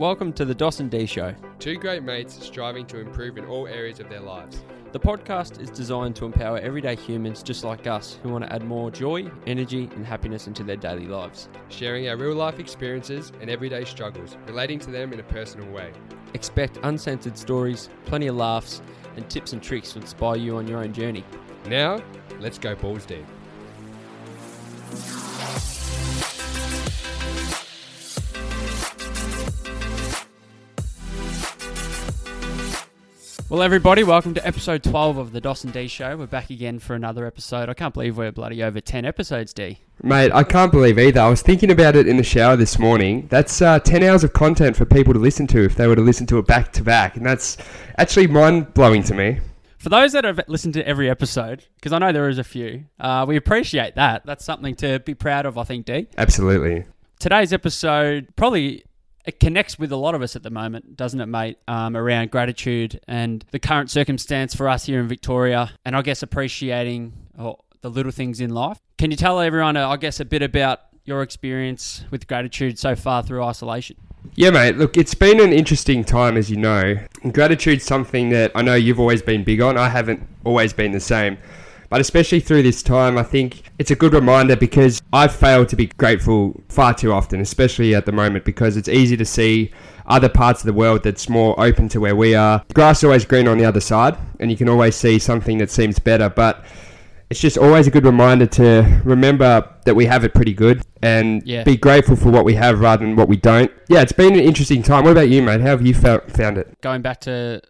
Welcome 0.00 0.32
to 0.32 0.46
the 0.46 0.54
Dos 0.54 0.80
and 0.80 0.90
D 0.90 1.04
Show. 1.04 1.34
Two 1.58 1.76
great 1.76 2.02
mates 2.02 2.42
striving 2.42 2.86
to 2.86 3.00
improve 3.00 3.36
in 3.36 3.44
all 3.44 3.66
areas 3.66 4.00
of 4.00 4.08
their 4.08 4.22
lives. 4.22 4.64
The 4.92 4.98
podcast 4.98 5.60
is 5.60 5.68
designed 5.68 6.16
to 6.16 6.24
empower 6.24 6.56
everyday 6.56 6.96
humans 6.96 7.42
just 7.42 7.64
like 7.64 7.86
us 7.86 8.18
who 8.22 8.30
want 8.30 8.44
to 8.44 8.50
add 8.50 8.64
more 8.64 8.90
joy, 8.90 9.30
energy, 9.46 9.90
and 9.94 10.06
happiness 10.06 10.46
into 10.46 10.64
their 10.64 10.76
daily 10.76 11.06
lives. 11.06 11.50
Sharing 11.68 12.08
our 12.08 12.16
real 12.16 12.34
life 12.34 12.58
experiences 12.58 13.30
and 13.42 13.50
everyday 13.50 13.84
struggles, 13.84 14.38
relating 14.46 14.78
to 14.78 14.90
them 14.90 15.12
in 15.12 15.20
a 15.20 15.24
personal 15.24 15.70
way. 15.70 15.92
Expect 16.32 16.78
uncensored 16.82 17.36
stories, 17.36 17.90
plenty 18.06 18.28
of 18.28 18.36
laughs, 18.36 18.80
and 19.16 19.28
tips 19.28 19.52
and 19.52 19.62
tricks 19.62 19.92
to 19.92 19.98
inspire 19.98 20.36
you 20.36 20.56
on 20.56 20.66
your 20.66 20.82
own 20.82 20.94
journey. 20.94 21.26
Now, 21.66 22.02
let's 22.38 22.56
go 22.56 22.74
balls 22.74 23.04
deep. 23.04 23.26
Well, 33.50 33.62
everybody, 33.62 34.04
welcome 34.04 34.32
to 34.34 34.46
episode 34.46 34.84
12 34.84 35.16
of 35.16 35.32
the 35.32 35.40
Dos 35.40 35.64
and 35.64 35.72
D 35.72 35.88
Show. 35.88 36.16
We're 36.16 36.28
back 36.28 36.50
again 36.50 36.78
for 36.78 36.94
another 36.94 37.26
episode. 37.26 37.68
I 37.68 37.74
can't 37.74 37.92
believe 37.92 38.16
we're 38.16 38.30
bloody 38.30 38.62
over 38.62 38.80
10 38.80 39.04
episodes, 39.04 39.52
D. 39.52 39.80
Mate, 40.04 40.30
I 40.32 40.44
can't 40.44 40.70
believe 40.70 41.00
either. 41.00 41.20
I 41.20 41.28
was 41.28 41.42
thinking 41.42 41.72
about 41.72 41.96
it 41.96 42.06
in 42.06 42.16
the 42.16 42.22
shower 42.22 42.54
this 42.54 42.78
morning. 42.78 43.26
That's 43.28 43.60
uh, 43.60 43.80
10 43.80 44.04
hours 44.04 44.22
of 44.22 44.34
content 44.34 44.76
for 44.76 44.84
people 44.84 45.12
to 45.14 45.18
listen 45.18 45.48
to 45.48 45.64
if 45.64 45.74
they 45.74 45.88
were 45.88 45.96
to 45.96 46.00
listen 46.00 46.28
to 46.28 46.38
it 46.38 46.46
back 46.46 46.72
to 46.74 46.84
back. 46.84 47.16
And 47.16 47.26
that's 47.26 47.56
actually 47.98 48.28
mind 48.28 48.72
blowing 48.72 49.02
to 49.02 49.14
me. 49.14 49.40
For 49.78 49.88
those 49.88 50.12
that 50.12 50.22
have 50.22 50.40
listened 50.46 50.74
to 50.74 50.86
every 50.86 51.10
episode, 51.10 51.64
because 51.74 51.92
I 51.92 51.98
know 51.98 52.12
there 52.12 52.28
is 52.28 52.38
a 52.38 52.44
few, 52.44 52.84
uh, 53.00 53.24
we 53.26 53.34
appreciate 53.34 53.96
that. 53.96 54.24
That's 54.24 54.44
something 54.44 54.76
to 54.76 55.00
be 55.00 55.14
proud 55.14 55.44
of, 55.44 55.58
I 55.58 55.64
think, 55.64 55.86
D. 55.86 56.06
Absolutely. 56.16 56.84
Today's 57.18 57.52
episode 57.52 58.28
probably 58.36 58.84
it 59.24 59.40
connects 59.40 59.78
with 59.78 59.92
a 59.92 59.96
lot 59.96 60.14
of 60.14 60.22
us 60.22 60.36
at 60.36 60.42
the 60.42 60.50
moment, 60.50 60.96
doesn't 60.96 61.20
it, 61.20 61.26
mate? 61.26 61.58
Um, 61.68 61.96
around 61.96 62.30
gratitude 62.30 63.00
and 63.06 63.44
the 63.50 63.58
current 63.58 63.90
circumstance 63.90 64.54
for 64.54 64.68
us 64.68 64.86
here 64.86 65.00
in 65.00 65.08
Victoria, 65.08 65.72
and 65.84 65.94
I 65.94 66.02
guess 66.02 66.22
appreciating 66.22 67.12
oh, 67.38 67.56
the 67.80 67.90
little 67.90 68.12
things 68.12 68.40
in 68.40 68.50
life. 68.50 68.78
Can 68.98 69.10
you 69.10 69.16
tell 69.16 69.40
everyone, 69.40 69.76
uh, 69.76 69.88
I 69.88 69.96
guess, 69.96 70.20
a 70.20 70.24
bit 70.24 70.42
about 70.42 70.80
your 71.04 71.22
experience 71.22 72.04
with 72.10 72.26
gratitude 72.26 72.78
so 72.78 72.94
far 72.94 73.22
through 73.22 73.42
isolation? 73.42 73.96
Yeah, 74.34 74.50
mate. 74.50 74.76
Look, 74.76 74.96
it's 74.96 75.14
been 75.14 75.40
an 75.40 75.52
interesting 75.52 76.04
time, 76.04 76.36
as 76.36 76.50
you 76.50 76.56
know. 76.56 76.96
Gratitude's 77.32 77.84
something 77.84 78.28
that 78.30 78.52
I 78.54 78.62
know 78.62 78.74
you've 78.74 79.00
always 79.00 79.22
been 79.22 79.44
big 79.44 79.60
on. 79.60 79.76
I 79.76 79.88
haven't 79.88 80.26
always 80.44 80.72
been 80.72 80.92
the 80.92 81.00
same. 81.00 81.38
But 81.90 82.00
especially 82.00 82.38
through 82.40 82.62
this 82.62 82.82
time, 82.84 83.18
I 83.18 83.24
think 83.24 83.64
it's 83.80 83.90
a 83.90 83.96
good 83.96 84.14
reminder 84.14 84.54
because 84.56 85.02
I've 85.12 85.34
failed 85.34 85.68
to 85.70 85.76
be 85.76 85.86
grateful 85.86 86.62
far 86.68 86.94
too 86.94 87.12
often, 87.12 87.40
especially 87.40 87.96
at 87.96 88.06
the 88.06 88.12
moment, 88.12 88.44
because 88.44 88.76
it's 88.76 88.88
easy 88.88 89.16
to 89.16 89.24
see 89.24 89.72
other 90.06 90.28
parts 90.28 90.60
of 90.62 90.66
the 90.66 90.72
world 90.72 91.02
that's 91.02 91.28
more 91.28 91.58
open 91.60 91.88
to 91.88 92.00
where 92.00 92.14
we 92.14 92.34
are. 92.36 92.62
The 92.68 92.74
grass 92.74 92.98
is 92.98 93.04
always 93.04 93.24
green 93.24 93.48
on 93.48 93.58
the 93.58 93.64
other 93.64 93.80
side, 93.80 94.16
and 94.38 94.52
you 94.52 94.56
can 94.56 94.68
always 94.68 94.94
see 94.94 95.18
something 95.18 95.58
that 95.58 95.68
seems 95.70 95.98
better. 95.98 96.28
But 96.28 96.64
it's 97.28 97.40
just 97.40 97.58
always 97.58 97.88
a 97.88 97.90
good 97.90 98.04
reminder 98.04 98.46
to 98.46 99.00
remember 99.04 99.68
that 99.84 99.94
we 99.96 100.06
have 100.06 100.22
it 100.24 100.32
pretty 100.32 100.52
good 100.54 100.82
and 101.02 101.42
Yeah. 101.44 101.64
be 101.64 101.76
grateful 101.76 102.14
for 102.14 102.30
what 102.30 102.44
we 102.44 102.54
have 102.54 102.78
rather 102.80 103.04
than 103.04 103.16
what 103.16 103.28
we 103.28 103.36
don't. 103.36 103.70
Yeah, 103.88 104.02
it's 104.02 104.12
been 104.12 104.34
an 104.34 104.40
interesting 104.40 104.82
time. 104.84 105.02
What 105.04 105.10
about 105.12 105.28
you, 105.28 105.42
mate? 105.42 105.60
How 105.60 105.68
have 105.68 105.84
you 105.84 105.94
fou- 105.94 106.20
found 106.28 106.56
it? 106.56 106.68
Going 106.82 107.02
back 107.02 107.20
to 107.22 107.60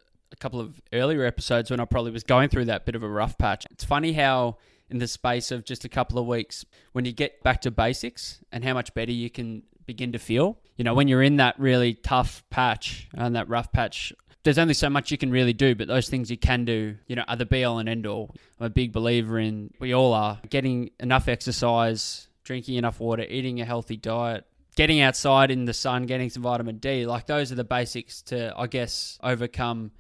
couple 0.41 0.61
of 0.61 0.81
earlier 0.93 1.25
episodes 1.25 1.71
when 1.71 1.81
I 1.81 1.85
probably 1.85 2.11
was 2.11 2.25
going 2.25 2.49
through 2.49 2.65
that 2.67 2.87
bit 2.87 2.95
of 2.95 3.03
a 3.03 3.09
rough 3.09 3.39
patch, 3.39 3.67
it's 3.71 3.85
funny 3.85 4.13
how 4.13 4.57
in 4.91 4.99
the 4.99 5.07
space 5.07 5.51
of 5.51 5.65
just 5.65 5.85
a 5.85 5.89
couple 5.89 6.19
of 6.19 6.27
weeks, 6.27 6.65
when 6.93 7.05
you 7.05 7.13
get 7.13 7.43
back 7.43 7.61
to 7.61 7.71
basics 7.71 8.41
and 8.51 8.65
how 8.65 8.75
much 8.75 8.93
better 8.95 9.13
you 9.13 9.31
can 9.31 9.63
begin 9.87 10.13
to 10.13 10.19
feel. 10.19 10.59
You 10.77 10.85
know, 10.85 10.95
when 10.95 11.09
you're 11.09 11.23
in 11.23 11.37
that 11.37 11.59
really 11.59 11.95
tough 11.95 12.43
patch 12.51 13.09
and 13.15 13.37
that 13.37 13.49
rough 13.49 13.73
patch, 13.73 14.13
there's 14.43 14.59
only 14.59 14.75
so 14.75 14.91
much 14.91 15.11
you 15.11 15.19
can 15.19 15.31
really 15.31 15.53
do, 15.53 15.75
but 15.75 15.87
those 15.87 16.09
things 16.09 16.31
you 16.31 16.39
can 16.39 16.65
do, 16.65 16.97
you 17.07 17.15
know, 17.15 17.25
are 17.29 17.37
the 17.37 17.47
be 17.47 17.63
all 17.65 17.79
and 17.79 17.89
end 17.89 18.07
all. 18.07 18.35
I'm 18.59 18.67
a 18.67 18.71
big 18.71 18.93
believer 18.93 19.39
in, 19.39 19.73
we 19.79 19.95
all 19.95 20.13
are, 20.13 20.41
getting 20.49 20.91
enough 20.99 21.29
exercise, 21.29 22.29
drinking 22.43 22.77
enough 22.77 23.01
water, 23.01 23.23
eating 23.23 23.61
a 23.61 23.65
healthy 23.65 23.97
diet, 23.97 24.47
getting 24.77 25.01
outside 25.01 25.51
in 25.51 25.67
the 25.67 25.75
sun, 25.75 26.07
getting 26.07 26.31
some 26.31 26.43
vitamin 26.43 26.79
D. 26.79 27.07
Like 27.07 27.27
those 27.27 27.53
are 27.53 27.57
the 27.57 27.65
basics 27.65 28.23
to, 28.23 28.55
I 28.57 28.67
guess, 28.67 29.19
overcome 29.23 29.91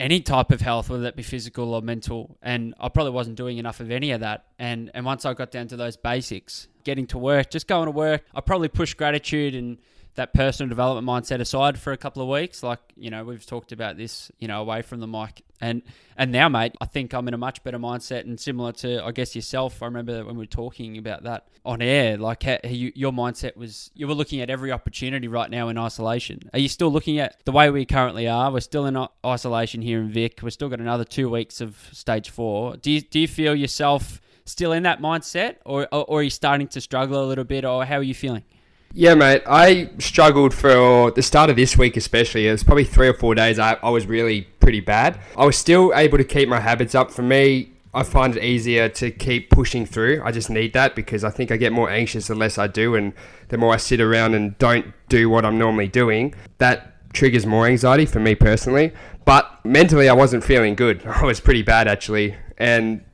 any 0.00 0.20
type 0.20 0.50
of 0.50 0.60
health, 0.62 0.88
whether 0.88 1.02
that 1.02 1.14
be 1.14 1.22
physical 1.22 1.74
or 1.74 1.82
mental. 1.82 2.38
And 2.42 2.74
I 2.80 2.88
probably 2.88 3.12
wasn't 3.12 3.36
doing 3.36 3.58
enough 3.58 3.80
of 3.80 3.90
any 3.90 4.10
of 4.10 4.20
that. 4.20 4.46
And 4.58 4.90
and 4.94 5.04
once 5.04 5.24
I 5.24 5.34
got 5.34 5.50
down 5.50 5.68
to 5.68 5.76
those 5.76 5.96
basics, 5.96 6.66
getting 6.82 7.06
to 7.08 7.18
work, 7.18 7.50
just 7.50 7.68
going 7.68 7.86
to 7.86 7.92
work, 7.92 8.22
I 8.34 8.40
probably 8.40 8.68
pushed 8.68 8.96
gratitude 8.96 9.54
and 9.54 9.78
that 10.14 10.34
personal 10.34 10.68
development 10.68 11.06
mindset 11.06 11.40
aside 11.40 11.78
for 11.78 11.92
a 11.92 11.96
couple 11.96 12.22
of 12.22 12.28
weeks. 12.28 12.62
Like, 12.62 12.80
you 12.96 13.10
know, 13.10 13.24
we've 13.24 13.44
talked 13.46 13.72
about 13.72 13.96
this, 13.96 14.30
you 14.38 14.48
know, 14.48 14.60
away 14.60 14.82
from 14.82 15.00
the 15.00 15.06
mic. 15.06 15.42
And 15.60 15.82
and 16.16 16.32
now, 16.32 16.48
mate, 16.48 16.74
I 16.80 16.86
think 16.86 17.12
I'm 17.12 17.28
in 17.28 17.34
a 17.34 17.38
much 17.38 17.62
better 17.62 17.78
mindset 17.78 18.20
and 18.20 18.38
similar 18.40 18.72
to, 18.72 19.04
I 19.04 19.12
guess, 19.12 19.34
yourself. 19.34 19.82
I 19.82 19.86
remember 19.86 20.24
when 20.24 20.36
we 20.36 20.42
were 20.42 20.46
talking 20.46 20.98
about 20.98 21.22
that 21.24 21.46
on 21.64 21.82
air, 21.82 22.16
like 22.16 22.42
how 22.42 22.58
you, 22.64 22.92
your 22.94 23.12
mindset 23.12 23.56
was, 23.56 23.90
you 23.94 24.08
were 24.08 24.14
looking 24.14 24.40
at 24.40 24.48
every 24.48 24.72
opportunity 24.72 25.28
right 25.28 25.50
now 25.50 25.68
in 25.68 25.76
isolation. 25.76 26.48
Are 26.54 26.58
you 26.58 26.68
still 26.68 26.90
looking 26.90 27.18
at 27.18 27.44
the 27.44 27.52
way 27.52 27.70
we 27.70 27.84
currently 27.84 28.26
are? 28.26 28.50
We're 28.50 28.60
still 28.60 28.86
in 28.86 29.06
isolation 29.24 29.82
here 29.82 30.00
in 30.00 30.10
Vic. 30.10 30.40
We've 30.42 30.52
still 30.52 30.70
got 30.70 30.80
another 30.80 31.04
two 31.04 31.28
weeks 31.28 31.60
of 31.60 31.76
stage 31.92 32.30
four. 32.30 32.76
Do 32.76 32.90
you, 32.90 33.02
do 33.02 33.20
you 33.20 33.28
feel 33.28 33.54
yourself 33.54 34.20
still 34.46 34.72
in 34.72 34.82
that 34.84 35.00
mindset 35.00 35.56
or, 35.64 35.82
or, 35.92 36.04
or 36.04 36.20
are 36.20 36.22
you 36.22 36.30
starting 36.30 36.68
to 36.68 36.80
struggle 36.80 37.22
a 37.22 37.26
little 37.26 37.44
bit 37.44 37.64
or 37.64 37.84
how 37.84 37.96
are 37.96 38.02
you 38.02 38.14
feeling? 38.14 38.44
Yeah, 38.92 39.14
mate. 39.14 39.42
I 39.46 39.90
struggled 39.98 40.52
for 40.52 41.12
the 41.12 41.22
start 41.22 41.48
of 41.48 41.54
this 41.54 41.78
week, 41.78 41.96
especially. 41.96 42.48
It 42.48 42.52
was 42.52 42.64
probably 42.64 42.84
three 42.84 43.06
or 43.06 43.14
four 43.14 43.36
days. 43.36 43.58
I, 43.58 43.74
I 43.82 43.90
was 43.90 44.06
really 44.06 44.42
pretty 44.58 44.80
bad. 44.80 45.20
I 45.36 45.44
was 45.46 45.56
still 45.56 45.92
able 45.94 46.18
to 46.18 46.24
keep 46.24 46.48
my 46.48 46.58
habits 46.58 46.96
up. 46.96 47.12
For 47.12 47.22
me, 47.22 47.72
I 47.94 48.02
find 48.02 48.36
it 48.36 48.42
easier 48.42 48.88
to 48.88 49.12
keep 49.12 49.48
pushing 49.48 49.86
through. 49.86 50.22
I 50.24 50.32
just 50.32 50.50
need 50.50 50.72
that 50.72 50.96
because 50.96 51.22
I 51.22 51.30
think 51.30 51.52
I 51.52 51.56
get 51.56 51.72
more 51.72 51.88
anxious 51.88 52.26
the 52.26 52.34
less 52.34 52.58
I 52.58 52.66
do, 52.66 52.96
and 52.96 53.12
the 53.48 53.58
more 53.58 53.72
I 53.72 53.76
sit 53.76 54.00
around 54.00 54.34
and 54.34 54.58
don't 54.58 54.92
do 55.08 55.30
what 55.30 55.44
I'm 55.44 55.56
normally 55.56 55.88
doing. 55.88 56.34
That 56.58 57.12
triggers 57.12 57.46
more 57.46 57.66
anxiety 57.68 58.06
for 58.06 58.18
me 58.18 58.34
personally. 58.34 58.92
But 59.24 59.64
mentally, 59.64 60.08
I 60.08 60.14
wasn't 60.14 60.42
feeling 60.42 60.74
good. 60.74 61.06
I 61.06 61.24
was 61.24 61.38
pretty 61.38 61.62
bad 61.62 61.86
actually, 61.86 62.34
and 62.58 63.04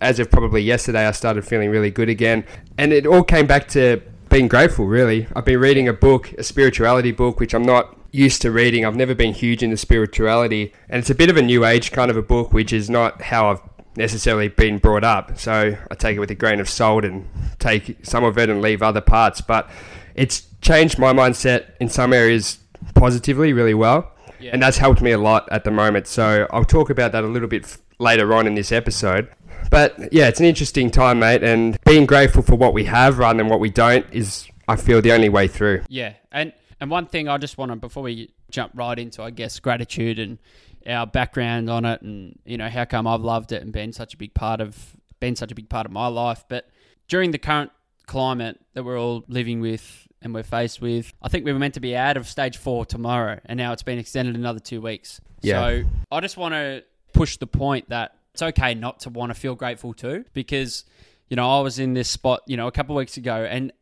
as 0.00 0.18
of 0.18 0.30
probably 0.30 0.62
yesterday, 0.62 1.06
I 1.06 1.10
started 1.10 1.46
feeling 1.46 1.68
really 1.68 1.90
good 1.90 2.08
again. 2.08 2.44
And 2.78 2.92
it 2.92 3.06
all 3.06 3.22
came 3.22 3.46
back 3.46 3.68
to 3.68 4.00
being 4.28 4.48
grateful, 4.48 4.86
really. 4.86 5.26
I've 5.34 5.44
been 5.44 5.60
reading 5.60 5.88
a 5.88 5.92
book, 5.92 6.32
a 6.32 6.42
spirituality 6.42 7.12
book, 7.12 7.40
which 7.40 7.54
I'm 7.54 7.64
not 7.64 7.96
used 8.10 8.42
to 8.42 8.50
reading. 8.50 8.84
I've 8.84 8.96
never 8.96 9.14
been 9.14 9.34
huge 9.34 9.62
into 9.62 9.76
spirituality. 9.76 10.72
And 10.88 10.98
it's 10.98 11.10
a 11.10 11.14
bit 11.14 11.30
of 11.30 11.36
a 11.36 11.42
new 11.42 11.64
age 11.64 11.92
kind 11.92 12.10
of 12.10 12.16
a 12.16 12.22
book, 12.22 12.52
which 12.52 12.72
is 12.72 12.88
not 12.90 13.22
how 13.22 13.50
I've 13.50 13.60
necessarily 13.96 14.48
been 14.48 14.78
brought 14.78 15.04
up. 15.04 15.38
So 15.38 15.76
I 15.90 15.94
take 15.94 16.16
it 16.16 16.20
with 16.20 16.30
a 16.30 16.34
grain 16.34 16.60
of 16.60 16.68
salt 16.68 17.04
and 17.04 17.28
take 17.58 17.98
some 18.04 18.24
of 18.24 18.38
it 18.38 18.48
and 18.48 18.60
leave 18.60 18.82
other 18.82 19.00
parts. 19.00 19.40
But 19.40 19.68
it's 20.14 20.46
changed 20.60 20.98
my 20.98 21.12
mindset 21.12 21.72
in 21.80 21.88
some 21.88 22.12
areas 22.12 22.58
positively 22.94 23.52
really 23.52 23.74
well. 23.74 24.12
Yeah. 24.40 24.50
And 24.52 24.62
that's 24.62 24.78
helped 24.78 25.00
me 25.00 25.12
a 25.12 25.18
lot 25.18 25.48
at 25.50 25.64
the 25.64 25.70
moment. 25.70 26.06
So 26.06 26.46
I'll 26.50 26.64
talk 26.64 26.90
about 26.90 27.12
that 27.12 27.24
a 27.24 27.26
little 27.26 27.48
bit 27.48 27.76
later 27.98 28.34
on 28.34 28.46
in 28.46 28.54
this 28.54 28.72
episode. 28.72 29.28
But 29.70 30.12
yeah, 30.12 30.28
it's 30.28 30.40
an 30.40 30.46
interesting 30.46 30.90
time, 30.90 31.18
mate. 31.18 31.42
And 31.42 31.78
being 31.84 32.06
grateful 32.06 32.42
for 32.42 32.54
what 32.54 32.72
we 32.72 32.84
have 32.84 33.18
rather 33.18 33.36
than 33.36 33.48
what 33.48 33.60
we 33.60 33.70
don't 33.70 34.06
is, 34.12 34.48
I 34.68 34.76
feel, 34.76 35.00
the 35.00 35.12
only 35.12 35.28
way 35.28 35.48
through. 35.48 35.82
Yeah, 35.88 36.14
and 36.32 36.52
and 36.80 36.90
one 36.90 37.06
thing 37.06 37.28
I 37.28 37.38
just 37.38 37.58
want 37.58 37.72
to 37.72 37.76
before 37.76 38.02
we 38.02 38.32
jump 38.50 38.72
right 38.74 38.98
into, 38.98 39.22
I 39.22 39.30
guess, 39.30 39.58
gratitude 39.60 40.18
and 40.18 40.38
our 40.86 41.06
background 41.06 41.68
on 41.68 41.84
it, 41.84 42.02
and 42.02 42.38
you 42.44 42.56
know 42.56 42.68
how 42.68 42.84
come 42.84 43.06
I've 43.06 43.22
loved 43.22 43.52
it 43.52 43.62
and 43.62 43.72
been 43.72 43.92
such 43.92 44.14
a 44.14 44.16
big 44.16 44.34
part 44.34 44.60
of 44.60 44.96
been 45.20 45.36
such 45.36 45.50
a 45.50 45.54
big 45.54 45.68
part 45.68 45.86
of 45.86 45.92
my 45.92 46.06
life. 46.06 46.44
But 46.48 46.68
during 47.08 47.30
the 47.30 47.38
current 47.38 47.70
climate 48.06 48.60
that 48.74 48.84
we're 48.84 49.00
all 49.00 49.24
living 49.28 49.60
with 49.60 50.06
and 50.22 50.34
we're 50.34 50.42
faced 50.42 50.80
with, 50.80 51.12
I 51.22 51.28
think 51.28 51.44
we 51.44 51.52
were 51.52 51.58
meant 51.58 51.74
to 51.74 51.80
be 51.80 51.96
out 51.96 52.16
of 52.16 52.28
stage 52.28 52.56
four 52.56 52.84
tomorrow, 52.84 53.40
and 53.46 53.56
now 53.56 53.72
it's 53.72 53.82
been 53.82 53.98
extended 53.98 54.34
another 54.36 54.60
two 54.60 54.80
weeks. 54.80 55.20
Yeah. 55.42 55.60
So 55.60 55.84
I 56.10 56.20
just 56.20 56.36
want 56.36 56.54
to 56.54 56.84
push 57.12 57.36
the 57.38 57.46
point 57.46 57.88
that 57.88 58.15
it's 58.36 58.42
okay 58.42 58.74
not 58.74 59.00
to 59.00 59.08
want 59.08 59.30
to 59.30 59.34
feel 59.34 59.54
grateful 59.54 59.94
too, 59.94 60.26
because 60.34 60.84
you 61.30 61.36
know 61.36 61.58
I 61.58 61.62
was 61.62 61.78
in 61.78 61.94
this 61.94 62.10
spot, 62.10 62.42
you 62.46 62.58
know, 62.58 62.66
a 62.66 62.72
couple 62.72 62.94
of 62.94 62.98
weeks 62.98 63.16
ago, 63.16 63.46
and 63.48 63.72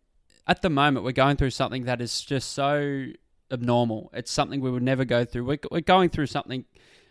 at 0.47 0.63
the 0.63 0.71
moment 0.71 1.05
we're 1.05 1.11
going 1.11 1.37
through 1.37 1.51
something 1.51 1.87
that 1.87 2.01
is 2.01 2.21
just 2.21 2.53
so 2.53 3.07
abnormal. 3.51 4.11
It's 4.15 4.31
something 4.31 4.61
we 4.61 4.71
would 4.71 4.85
never 4.85 5.05
go 5.05 5.25
through. 5.25 5.45
We're, 5.45 5.59
we're 5.73 5.81
going 5.81 6.11
through 6.11 6.27
something 6.27 6.67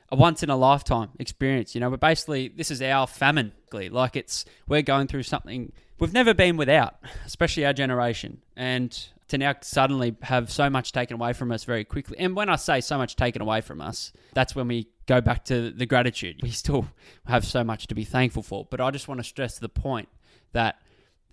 a 0.09 0.15
once 0.15 0.41
in 0.41 0.49
a 0.49 0.55
lifetime 0.55 1.09
experience. 1.19 1.75
You 1.75 1.81
know, 1.81 1.89
but 1.89 1.99
basically 1.99 2.47
this 2.47 2.71
is 2.71 2.81
our 2.81 3.07
famine. 3.07 3.51
Like 3.73 4.15
it's 4.15 4.45
we're 4.65 4.83
going 4.83 5.07
through 5.07 5.23
something 5.23 5.73
we've 5.99 6.13
never 6.13 6.33
been 6.33 6.55
without, 6.55 6.95
especially 7.25 7.65
our 7.65 7.73
generation, 7.73 8.41
and 8.55 8.97
to 9.27 9.37
now 9.37 9.55
suddenly 9.61 10.15
have 10.21 10.49
so 10.49 10.69
much 10.69 10.93
taken 10.93 11.15
away 11.15 11.33
from 11.33 11.51
us 11.51 11.65
very 11.65 11.83
quickly. 11.83 12.17
And 12.19 12.37
when 12.37 12.47
I 12.47 12.55
say 12.55 12.79
so 12.79 12.97
much 12.97 13.17
taken 13.17 13.41
away 13.41 13.59
from 13.59 13.81
us, 13.81 14.13
that's 14.33 14.55
when 14.55 14.69
we 14.69 14.87
go 15.05 15.21
back 15.21 15.45
to 15.45 15.71
the 15.71 15.85
gratitude. 15.85 16.39
We 16.41 16.51
still 16.51 16.87
have 17.25 17.45
so 17.45 17.63
much 17.63 17.87
to 17.87 17.95
be 17.95 18.03
thankful 18.03 18.43
for, 18.43 18.67
but 18.69 18.81
I 18.81 18.91
just 18.91 19.07
want 19.07 19.19
to 19.19 19.23
stress 19.23 19.59
the 19.59 19.69
point 19.69 20.09
that 20.53 20.77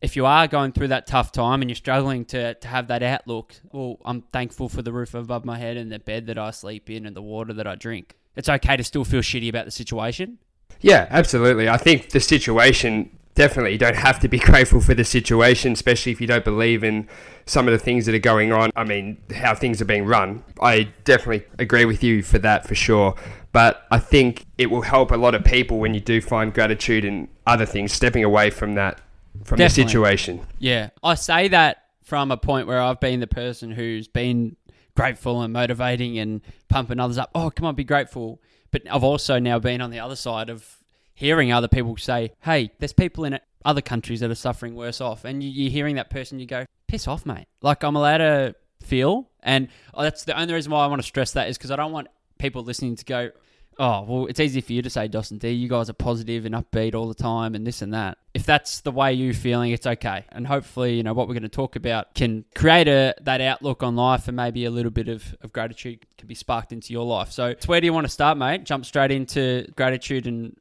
if 0.01 0.17
you 0.17 0.25
are 0.25 0.49
going 0.49 0.73
through 0.73 0.89
that 0.89 1.07
tough 1.07 1.31
time 1.31 1.61
and 1.61 1.71
you're 1.71 1.77
struggling 1.77 2.25
to, 2.27 2.55
to 2.55 2.69
have 2.69 2.89
that 2.89 3.03
outlook, 3.03 3.55
well, 3.71 3.99
I'm 4.05 4.23
thankful 4.23 4.69
for 4.69 4.83
the 4.83 4.93
roof 4.93 5.15
above 5.15 5.45
my 5.45 5.59
head 5.59 5.77
and 5.77 5.93
the 5.93 5.99
bed 5.99 6.27
that 6.27 6.39
I 6.39 6.51
sleep 6.53 6.89
in 6.89 7.05
and 7.05 7.15
the 7.15 7.23
water 7.23 7.53
that 7.53 7.67
I 7.67 7.75
drink. 7.75 8.17
It's 8.35 8.49
okay 8.49 8.77
to 8.77 8.85
still 8.85 9.05
feel 9.05 9.21
shitty 9.21 9.49
about 9.49 9.67
the 9.67 9.71
situation. 9.71 10.39
Yeah, 10.81 11.07
absolutely. 11.11 11.69
I 11.69 11.77
think 11.77 12.11
the 12.11 12.21
situation 12.21 13.19
definitely 13.35 13.73
you 13.73 13.79
don't 13.79 13.97
have 13.97 14.19
to 14.21 14.29
be 14.29 14.39
grateful 14.51 14.81
for 14.81 14.95
the 14.95 15.05
situation, 15.05 15.73
especially 15.73 16.13
if 16.13 16.21
you 16.21 16.27
don't 16.27 16.45
believe 16.45 16.85
in 16.85 17.09
some 17.47 17.67
of 17.67 17.73
the 17.73 17.79
things 17.79 18.07
that 18.07 18.15
are 18.15 18.19
going 18.19 18.53
on. 18.53 18.71
I 18.77 18.85
mean, 18.85 19.19
how 19.35 19.55
things 19.55 19.81
are 19.81 19.85
being 19.87 20.07
run. 20.07 20.45
I 20.61 20.89
definitely 21.05 21.47
agree 21.59 21.85
with 21.85 22.03
you 22.03 22.23
for 22.23 22.39
that 22.39 22.67
for 22.67 22.75
sure. 22.75 23.15
But 23.53 23.85
I 23.91 23.99
think 23.99 24.47
it 24.59 24.71
will 24.71 24.83
help 24.83 25.11
a 25.11 25.17
lot 25.17 25.35
of 25.35 25.45
people 25.45 25.79
when 25.79 25.95
you 25.95 26.01
do 26.01 26.21
find 26.21 26.55
gratitude 26.55 27.05
in 27.05 27.29
other 27.47 27.67
things, 27.67 27.93
stepping 27.93 28.23
away 28.23 28.51
from 28.51 28.75
that, 28.75 29.01
from 29.45 29.59
Definitely. 29.59 29.83
the 29.85 29.89
situation. 29.89 30.47
Yeah. 30.59 30.91
I 31.03 31.15
say 31.17 31.49
that 31.49 31.85
from 32.05 32.31
a 32.31 32.37
point 32.37 32.67
where 32.67 32.81
I've 32.81 33.01
been 33.01 33.21
the 33.21 33.27
person 33.27 33.73
who's 33.73 34.07
been 34.07 34.57
grateful 34.97 35.43
and 35.43 35.53
motivating 35.53 36.19
and 36.19 36.43
pumping 36.69 37.01
others 37.01 37.19
up. 37.19 37.31
Oh, 37.35 37.51
come 37.51 37.67
on, 37.67 37.75
be 37.75 37.85
grateful. 37.85 38.41
But 38.71 38.83
I've 38.89 39.03
also 39.03 39.39
now 39.41 39.59
been 39.59 39.81
on 39.81 39.91
the 39.91 39.99
other 39.99 40.17
side 40.17 40.49
of 40.49 40.77
hearing 41.21 41.53
other 41.53 41.69
people 41.69 41.95
say, 41.99 42.33
hey, 42.41 42.71
there's 42.79 42.95
people 42.95 43.25
in 43.25 43.39
other 43.63 43.83
countries 43.83 44.21
that 44.21 44.31
are 44.31 44.35
suffering 44.35 44.75
worse 44.75 45.03
off. 45.03 45.27
And 45.27 45.43
you're 45.43 45.71
hearing 45.71 45.97
that 45.97 46.09
person, 46.09 46.41
you 46.41 46.47
go, 46.47 46.65
piss 46.89 47.07
off, 47.07 47.27
mate. 47.27 47.47
Like, 47.61 47.85
I'm 47.85 47.95
allowed 47.95 48.19
to 48.19 48.55
feel. 48.83 49.29
And 49.43 49.69
oh, 49.93 50.03
that's 50.03 50.25
the 50.25 50.39
only 50.41 50.55
reason 50.55 50.73
why 50.73 50.83
I 50.83 50.87
want 50.87 51.03
to 51.03 51.07
stress 51.07 51.33
that 51.33 51.51
is 51.51 51.59
because 51.59 51.71
I 51.71 51.77
don't 51.77 51.93
want 51.93 52.09
people 52.39 52.65
listening 52.65 52.97
to 52.97 53.05
go, 53.05 53.31
oh, 53.79 54.03
well, 54.09 54.27
it's 54.27 54.41
easy 54.41 54.63
for 54.63 54.73
you 54.73 54.81
to 54.81 54.89
say, 54.89 55.09
Dos 55.09 55.31
and 55.31 55.39
D, 55.39 55.51
you 55.51 55.69
guys 55.69 55.91
are 55.91 55.95
positive 55.95 56.47
and 56.47 56.55
upbeat 56.55 56.95
all 56.95 57.07
the 57.07 57.15
time 57.15 57.55
and 57.55 57.67
this 57.67 57.83
and 57.83 57.93
that. 57.93 58.17
If 58.33 58.47
that's 58.47 58.81
the 58.81 58.91
way 58.91 59.13
you're 59.13 59.35
feeling, 59.35 59.73
it's 59.73 59.87
okay. 59.87 60.25
And 60.31 60.47
hopefully, 60.47 60.95
you 60.95 61.03
know, 61.03 61.13
what 61.13 61.29
we're 61.29 61.35
going 61.35 61.43
to 61.43 61.51
talk 61.51 61.77
about 61.77 62.15
can 62.15 62.47
create 62.55 62.89
a 62.89 63.15
that 63.21 63.43
outlook 63.43 63.83
on 63.83 63.95
life 63.95 64.27
and 64.27 64.37
maybe 64.37 64.65
a 64.65 64.71
little 64.71 64.91
bit 64.91 65.09
of, 65.09 65.37
of 65.43 65.53
gratitude 65.53 66.07
can 66.17 66.29
be 66.29 66.35
sparked 66.35 66.73
into 66.73 66.95
your 66.95 67.05
life. 67.05 67.31
So, 67.31 67.55
where 67.67 67.81
do 67.81 67.87
you 67.87 67.93
want 67.93 68.07
to 68.07 68.13
start, 68.13 68.39
mate? 68.39 68.65
Jump 68.65 68.87
straight 68.87 69.11
into 69.11 69.71
gratitude 69.77 70.27
and. 70.27 70.57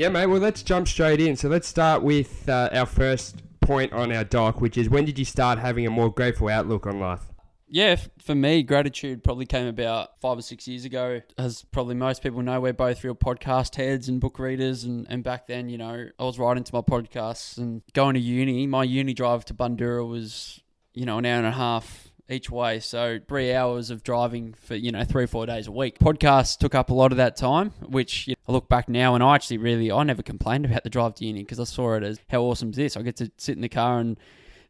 Yeah, 0.00 0.08
mate. 0.08 0.28
Well, 0.28 0.40
let's 0.40 0.62
jump 0.62 0.88
straight 0.88 1.20
in. 1.20 1.36
So 1.36 1.50
let's 1.50 1.68
start 1.68 2.02
with 2.02 2.48
uh, 2.48 2.70
our 2.72 2.86
first 2.86 3.42
point 3.60 3.92
on 3.92 4.10
our 4.12 4.24
doc, 4.24 4.62
which 4.62 4.78
is 4.78 4.88
when 4.88 5.04
did 5.04 5.18
you 5.18 5.26
start 5.26 5.58
having 5.58 5.86
a 5.86 5.90
more 5.90 6.10
grateful 6.10 6.48
outlook 6.48 6.86
on 6.86 6.98
life? 6.98 7.20
Yeah, 7.68 7.96
for 8.24 8.34
me, 8.34 8.62
gratitude 8.62 9.22
probably 9.22 9.44
came 9.44 9.66
about 9.66 10.18
five 10.22 10.38
or 10.38 10.40
six 10.40 10.66
years 10.66 10.86
ago. 10.86 11.20
As 11.36 11.64
probably 11.64 11.96
most 11.96 12.22
people 12.22 12.40
know, 12.40 12.62
we're 12.62 12.72
both 12.72 13.04
real 13.04 13.14
podcast 13.14 13.76
heads 13.76 14.08
and 14.08 14.22
book 14.22 14.38
readers. 14.38 14.84
And, 14.84 15.06
and 15.10 15.22
back 15.22 15.46
then, 15.46 15.68
you 15.68 15.76
know, 15.76 16.06
I 16.18 16.24
was 16.24 16.38
writing 16.38 16.64
to 16.64 16.74
my 16.74 16.80
podcasts 16.80 17.58
and 17.58 17.82
going 17.92 18.14
to 18.14 18.20
uni. 18.20 18.66
My 18.66 18.84
uni 18.84 19.12
drive 19.12 19.44
to 19.44 19.54
Bundoora 19.54 20.08
was, 20.08 20.62
you 20.94 21.04
know, 21.04 21.18
an 21.18 21.26
hour 21.26 21.36
and 21.36 21.46
a 21.46 21.50
half 21.50 22.09
each 22.30 22.50
way. 22.50 22.80
So 22.80 23.18
three 23.28 23.52
hours 23.52 23.90
of 23.90 24.02
driving 24.02 24.54
for, 24.54 24.74
you 24.74 24.92
know, 24.92 25.04
three 25.04 25.24
or 25.24 25.26
four 25.26 25.46
days 25.46 25.66
a 25.66 25.72
week. 25.72 25.98
Podcasts 25.98 26.56
took 26.56 26.74
up 26.74 26.90
a 26.90 26.94
lot 26.94 27.12
of 27.12 27.18
that 27.18 27.36
time, 27.36 27.70
which 27.80 28.28
you 28.28 28.34
know, 28.34 28.52
I 28.52 28.52
look 28.52 28.68
back 28.68 28.88
now 28.88 29.14
and 29.14 29.22
I 29.22 29.34
actually 29.34 29.58
really, 29.58 29.90
I 29.90 30.02
never 30.02 30.22
complained 30.22 30.64
about 30.64 30.84
the 30.84 30.90
drive 30.90 31.14
to 31.16 31.24
uni 31.24 31.40
because 31.42 31.60
I 31.60 31.64
saw 31.64 31.94
it 31.94 32.02
as 32.02 32.20
how 32.28 32.42
awesome 32.42 32.70
is 32.70 32.76
this. 32.76 32.96
I 32.96 33.02
get 33.02 33.16
to 33.16 33.30
sit 33.36 33.56
in 33.56 33.62
the 33.62 33.68
car 33.68 33.98
and 33.98 34.18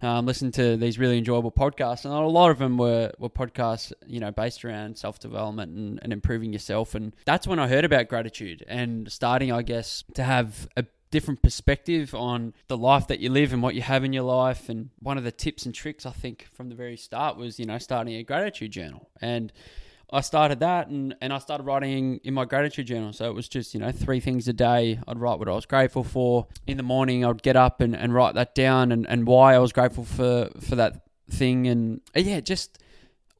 um, 0.03 0.25
listen 0.25 0.51
to 0.53 0.77
these 0.77 0.99
really 0.99 1.19
enjoyable 1.19 1.53
podcasts, 1.53 2.05
and 2.05 2.15
a 2.15 2.21
lot 2.21 2.51
of 2.51 2.59
them 2.59 2.79
were, 2.79 3.13
were 3.19 3.29
podcasts, 3.29 3.93
you 4.07 4.19
know, 4.19 4.31
based 4.31 4.65
around 4.65 4.97
self 4.97 5.19
development 5.19 5.77
and, 5.77 5.99
and 6.03 6.13
improving 6.13 6.53
yourself. 6.53 6.95
And 6.95 7.15
that's 7.27 7.47
when 7.47 7.59
I 7.59 7.69
heard 7.69 7.85
about 7.85 8.09
gratitude 8.09 8.65
and 8.67 9.11
starting, 9.13 9.53
I 9.53 9.63
guess, 9.63 10.05
to 10.15 10.23
have 10.23 10.69
a 10.77 10.85
different 11.11 11.43
perspective 11.43 12.15
on 12.15 12.55
the 12.69 12.77
life 12.77 13.09
that 13.09 13.21
you 13.21 13.31
live 13.31 13.53
and 13.53 13.63
what 13.63 13.75
you 13.75 13.83
have 13.83 14.05
in 14.05 14.13
your 14.13 14.23
life. 14.23 14.69
And 14.69 14.91
one 15.01 15.19
of 15.19 15.25
the 15.25 15.33
tips 15.33 15.67
and 15.67 15.75
tricks 15.75 16.07
I 16.07 16.11
think 16.11 16.47
from 16.53 16.69
the 16.69 16.75
very 16.75 16.97
start 16.97 17.37
was, 17.37 17.59
you 17.59 17.67
know, 17.67 17.79
starting 17.79 18.15
a 18.15 18.23
gratitude 18.23 18.71
journal. 18.73 19.09
And 19.21 19.53
I 20.13 20.23
started 20.23 20.61
that 20.61 20.89
and, 20.89 21.15
and 21.21 21.33
I 21.33 21.39
started 21.39 21.65
writing 21.65 22.21
in 22.25 22.35
my 22.35 22.45
gratitude 22.45 22.87
journal. 22.87 23.13
So 23.13 23.29
it 23.31 23.35
was 23.35 23.49
just, 23.49 23.75
you 23.75 23.81
know, 23.81 23.93
three 23.93 24.21
things 24.21 24.49
a 24.49 24.53
day. 24.53 24.99
I'd 25.07 25.19
write 25.19 25.39
what 25.39 25.49
I 25.49 25.53
was 25.53 25.67
grateful 25.67 26.05
for. 26.05 26.47
In 26.67 26.77
the 26.77 26.83
morning, 26.83 27.25
I'd 27.25 27.43
get 27.43 27.57
up 27.57 27.81
and, 27.81 27.95
and 27.95 28.13
write 28.13 28.35
that 28.35 28.55
down 28.55 28.93
and, 28.93 29.07
and 29.09 29.27
why 29.27 29.55
I 29.55 29.59
was 29.59 29.73
grateful 29.73 30.05
for, 30.05 30.51
for 30.61 30.77
that 30.77 31.05
thing. 31.31 31.69
And 31.69 32.01
yeah, 32.15 32.41
just, 32.41 32.80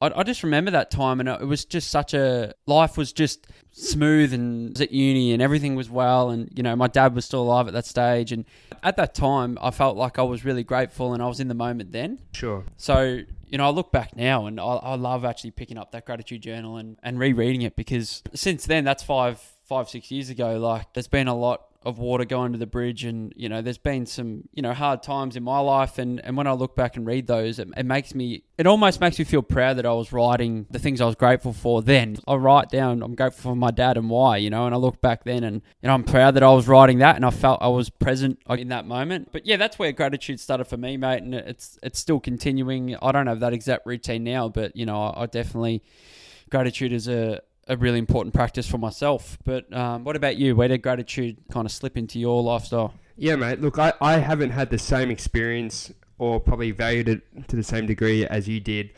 I, 0.01 0.11
I 0.19 0.23
just 0.23 0.43
remember 0.43 0.71
that 0.71 0.89
time 0.91 1.19
and 1.19 1.29
it 1.29 1.47
was 1.47 1.63
just 1.63 1.89
such 1.89 2.13
a, 2.13 2.53
life 2.65 2.97
was 2.97 3.13
just 3.13 3.47
smooth 3.71 4.33
and 4.33 4.71
was 4.71 4.81
at 4.81 4.91
uni 4.91 5.31
and 5.31 5.41
everything 5.41 5.75
was 5.75 5.89
well. 5.89 6.31
And, 6.31 6.49
you 6.55 6.63
know, 6.63 6.75
my 6.75 6.87
dad 6.87 7.15
was 7.15 7.25
still 7.25 7.41
alive 7.41 7.67
at 7.67 7.73
that 7.73 7.85
stage. 7.85 8.31
And 8.31 8.45
at 8.83 8.97
that 8.97 9.13
time, 9.13 9.57
I 9.61 9.71
felt 9.71 9.95
like 9.97 10.17
I 10.17 10.23
was 10.23 10.43
really 10.43 10.63
grateful 10.63 11.13
and 11.13 11.21
I 11.21 11.27
was 11.27 11.39
in 11.39 11.47
the 11.47 11.53
moment 11.53 11.91
then. 11.91 12.19
Sure. 12.33 12.63
So, 12.77 13.21
you 13.47 13.57
know, 13.57 13.67
I 13.67 13.69
look 13.69 13.91
back 13.91 14.15
now 14.15 14.47
and 14.47 14.59
I, 14.59 14.63
I 14.63 14.95
love 14.95 15.23
actually 15.23 15.51
picking 15.51 15.77
up 15.77 15.91
that 15.91 16.05
gratitude 16.05 16.41
journal 16.41 16.77
and, 16.77 16.97
and 17.03 17.19
rereading 17.19 17.61
it 17.61 17.75
because 17.75 18.23
since 18.33 18.65
then, 18.65 18.83
that's 18.83 19.03
five, 19.03 19.39
five, 19.63 19.89
six 19.89 20.09
years 20.09 20.29
ago, 20.29 20.57
like 20.57 20.93
there's 20.93 21.07
been 21.07 21.27
a 21.27 21.35
lot 21.35 21.65
of 21.83 21.97
water 21.97 22.23
going 22.25 22.45
under 22.45 22.59
the 22.59 22.67
bridge 22.67 23.03
and, 23.03 23.33
you 23.35 23.49
know, 23.49 23.59
there's 23.59 23.79
been 23.79 24.05
some, 24.05 24.47
you 24.53 24.61
know, 24.61 24.71
hard 24.71 25.01
times 25.01 25.35
in 25.35 25.41
my 25.41 25.57
life. 25.59 25.97
And, 25.97 26.23
and 26.23 26.37
when 26.37 26.45
I 26.45 26.51
look 26.51 26.75
back 26.75 26.95
and 26.95 27.07
read 27.07 27.25
those, 27.25 27.57
it, 27.57 27.69
it 27.75 27.87
makes 27.87 28.13
me, 28.13 28.43
it 28.59 28.67
almost 28.67 29.01
makes 29.01 29.17
me 29.17 29.25
feel 29.25 29.41
proud 29.41 29.77
that 29.77 29.85
I 29.85 29.93
was 29.93 30.13
writing 30.13 30.67
the 30.69 30.77
things 30.77 31.01
I 31.01 31.05
was 31.05 31.15
grateful 31.15 31.53
for 31.53 31.81
then. 31.81 32.17
I 32.27 32.35
write 32.35 32.69
down, 32.69 33.01
I'm 33.01 33.15
grateful 33.15 33.51
for 33.51 33.55
my 33.55 33.71
dad 33.71 33.97
and 33.97 34.11
why, 34.11 34.37
you 34.37 34.51
know, 34.51 34.67
and 34.67 34.75
I 34.75 34.77
look 34.77 35.01
back 35.01 35.23
then 35.23 35.43
and, 35.43 35.63
you 35.81 35.87
know, 35.87 35.93
I'm 35.95 36.03
proud 36.03 36.35
that 36.35 36.43
I 36.43 36.51
was 36.51 36.67
writing 36.67 36.99
that 36.99 37.15
and 37.15 37.25
I 37.25 37.31
felt 37.31 37.63
I 37.63 37.69
was 37.69 37.89
present 37.89 38.39
in 38.47 38.67
that 38.67 38.85
moment. 38.85 39.29
But 39.31 39.47
yeah, 39.47 39.57
that's 39.57 39.79
where 39.79 39.91
gratitude 39.91 40.39
started 40.39 40.65
for 40.65 40.77
me, 40.77 40.97
mate. 40.97 41.23
And 41.23 41.33
it's, 41.33 41.79
it's 41.81 41.97
still 41.97 42.19
continuing. 42.19 42.95
I 43.01 43.11
don't 43.11 43.25
have 43.25 43.39
that 43.39 43.53
exact 43.53 43.87
routine 43.87 44.23
now, 44.23 44.49
but, 44.49 44.75
you 44.75 44.85
know, 44.85 45.01
I, 45.01 45.23
I 45.23 45.25
definitely, 45.25 45.81
gratitude 46.51 46.93
is 46.93 47.07
a, 47.07 47.41
a 47.67 47.77
really 47.77 47.99
important 47.99 48.33
practice 48.33 48.67
for 48.67 48.77
myself. 48.77 49.37
But 49.43 49.71
um, 49.73 50.03
what 50.03 50.15
about 50.15 50.37
you? 50.37 50.55
Where 50.55 50.67
did 50.67 50.81
gratitude 50.81 51.37
kind 51.51 51.65
of 51.65 51.71
slip 51.71 51.97
into 51.97 52.19
your 52.19 52.41
lifestyle? 52.41 52.93
Yeah, 53.15 53.35
mate. 53.35 53.61
Look, 53.61 53.77
I, 53.77 53.93
I 54.01 54.17
haven't 54.17 54.51
had 54.51 54.69
the 54.69 54.79
same 54.79 55.11
experience 55.11 55.93
or 56.17 56.39
probably 56.39 56.71
valued 56.71 57.09
it 57.09 57.47
to 57.47 57.55
the 57.55 57.63
same 57.63 57.85
degree 57.85 58.25
as 58.25 58.47
you 58.47 58.59
did. 58.59 58.91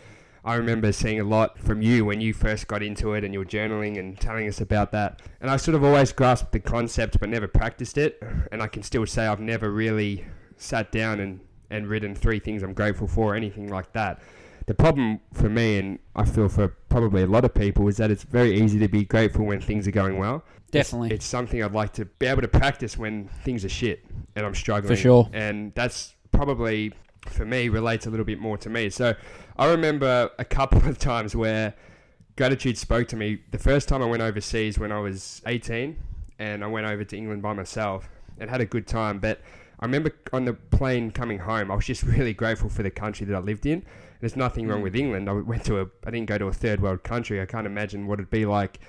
I 0.46 0.56
remember 0.56 0.92
seeing 0.92 1.22
a 1.22 1.24
lot 1.24 1.58
from 1.58 1.82
you 1.82 2.04
when 2.04 2.20
you 2.20 2.34
first 2.34 2.68
got 2.68 2.84
into 2.84 3.14
it 3.14 3.24
and 3.24 3.34
you 3.34 3.40
were 3.40 3.46
journaling 3.46 3.98
and 3.98 4.20
telling 4.20 4.48
us 4.48 4.60
about 4.60 4.92
that. 4.92 5.22
And 5.40 5.50
I 5.50 5.56
sort 5.56 5.76
of 5.76 5.86
always 5.86 6.12
grasped 6.12 6.52
the 6.52 6.60
concept 6.60 7.18
but 7.20 7.30
never 7.30 7.48
practiced 7.48 7.98
it. 7.98 8.22
And 8.52 8.62
I 8.62 8.68
can 8.68 8.84
still 8.84 9.06
say 9.06 9.26
I've 9.26 9.40
never 9.40 9.72
really 9.72 10.26
sat 10.58 10.92
down 10.92 11.22
and, 11.22 11.40
and 11.70 11.88
written 11.88 12.14
three 12.14 12.40
things 12.40 12.62
I'm 12.62 12.74
grateful 12.74 13.08
for 13.08 13.34
or 13.34 13.36
anything 13.36 13.70
like 13.70 13.94
that. 13.94 14.22
The 14.66 14.74
problem 14.74 15.20
for 15.34 15.50
me, 15.50 15.78
and 15.78 16.00
I 16.16 16.26
feel 16.26 16.48
for 16.48 16.70
probably 16.90 17.24
a 17.24 17.28
lot 17.28 17.44
of 17.44 17.54
people, 17.54 17.88
is 17.88 17.98
that 17.98 18.12
it's 18.12 18.24
very 18.24 18.60
easy 18.60 18.80
to 18.80 18.88
be 18.88 19.04
grateful 19.04 19.46
when 19.46 19.60
things 19.60 19.88
are 19.88 19.92
going 19.92 20.18
well. 20.18 20.44
Definitely. 20.72 21.10
It's, 21.10 21.16
it's 21.16 21.26
something 21.26 21.62
I'd 21.62 21.74
like 21.74 21.94
to 21.94 22.06
be 22.06 22.28
able 22.28 22.42
to 22.42 22.48
practice 22.48 22.98
when 22.98 23.28
things 23.44 23.66
are 23.66 23.70
shit 23.70 24.06
and 24.36 24.46
I'm 24.46 24.56
struggling. 24.56 24.96
For 24.96 25.02
sure. 25.02 25.30
And 25.34 25.74
that's 25.76 26.16
probably, 26.32 26.94
for 27.28 27.46
me, 27.46 27.70
relates 27.70 28.06
a 28.06 28.10
little 28.10 28.26
bit 28.26 28.40
more 28.40 28.58
to 28.60 28.70
me. 28.70 28.90
So 28.90 29.16
I 29.58 29.70
remember 29.70 30.32
a 30.40 30.46
couple 30.46 30.80
of 30.90 30.98
times 30.98 31.36
where 31.36 31.74
gratitude 32.36 32.78
spoke 32.78 33.08
to 33.10 33.16
me. 33.16 33.40
The 33.52 33.60
first 33.60 33.88
time 33.88 34.02
I 34.02 34.06
went 34.06 34.24
overseas 34.24 34.80
when 34.80 34.92
I 34.92 35.00
was 35.00 35.42
18 35.46 35.98
and 36.40 36.64
I 36.64 36.68
went 36.68 36.88
over 36.88 37.04
to 37.04 37.18
England 37.18 37.42
by 37.42 37.54
myself 37.54 38.10
and 38.40 38.50
had 38.50 38.62
a 38.62 38.66
good 38.66 38.88
time. 38.88 39.20
But 39.20 39.42
I 39.84 39.86
remember 39.86 40.14
on 40.32 40.46
the 40.46 40.54
plane 40.54 41.12
coming 41.12 41.40
home, 41.40 41.70
I 41.70 41.76
was 41.76 41.86
just 41.86 42.04
really 42.04 42.34
grateful 42.34 42.70
for 42.70 42.84
the 42.84 42.90
country 42.90 43.26
that 43.26 43.36
I 43.36 43.40
lived 43.40 43.66
in. 43.66 43.86
There's 44.22 44.38
nothing 44.38 44.66
wrong 44.66 44.80
mm. 44.80 44.84
with 44.84 44.96
England. 44.96 45.30
I 45.30 45.34
went 45.34 45.66
to 45.66 45.82
a, 45.82 45.88
I 46.06 46.12
didn't 46.12 46.28
go 46.28 46.38
to 46.38 46.46
a 46.46 46.54
third 46.54 46.82
world 46.82 47.04
country. 47.04 47.42
I 47.42 47.46
can't 47.46 47.68
imagine 47.68 48.08
what 48.08 48.18
it'd 48.18 48.30
be 48.30 48.46
like 48.46 48.80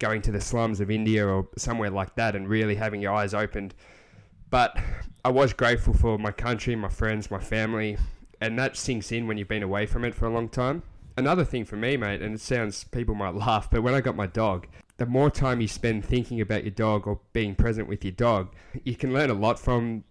going 0.00 0.20
to 0.22 0.32
the 0.32 0.40
slums 0.40 0.80
of 0.80 0.90
India 0.90 1.24
or 1.24 1.46
somewhere 1.56 1.90
like 1.90 2.16
that 2.16 2.34
and 2.34 2.48
really 2.48 2.74
having 2.74 3.00
your 3.00 3.12
eyes 3.14 3.34
opened. 3.34 3.76
But 4.50 4.76
I 5.24 5.30
was 5.30 5.52
grateful 5.52 5.94
for 5.94 6.18
my 6.18 6.32
country, 6.32 6.74
my 6.74 6.88
friends, 6.88 7.30
my 7.30 7.38
family, 7.38 7.96
and 8.40 8.58
that 8.58 8.76
sinks 8.76 9.12
in 9.12 9.28
when 9.28 9.38
you've 9.38 9.46
been 9.46 9.62
away 9.62 9.86
from 9.86 10.04
it 10.04 10.12
for 10.12 10.26
a 10.26 10.32
long 10.32 10.48
time. 10.48 10.82
Another 11.16 11.44
thing 11.44 11.64
for 11.64 11.76
me, 11.76 11.96
mate, 11.96 12.20
and 12.20 12.34
it 12.34 12.40
sounds 12.40 12.82
people 12.82 13.14
might 13.14 13.36
laugh, 13.36 13.70
but 13.70 13.84
when 13.84 13.94
I 13.94 14.00
got 14.00 14.16
my 14.16 14.26
dog, 14.26 14.66
the 14.96 15.06
more 15.06 15.30
time 15.30 15.60
you 15.60 15.68
spend 15.68 16.04
thinking 16.04 16.40
about 16.40 16.64
your 16.64 16.72
dog 16.72 17.06
or 17.06 17.20
being 17.32 17.54
present 17.54 17.86
with 17.86 18.04
your 18.04 18.12
dog, 18.12 18.52
you 18.82 18.96
can 18.96 19.12
learn 19.12 19.30
a 19.30 19.34
lot 19.34 19.60
from 19.60 20.02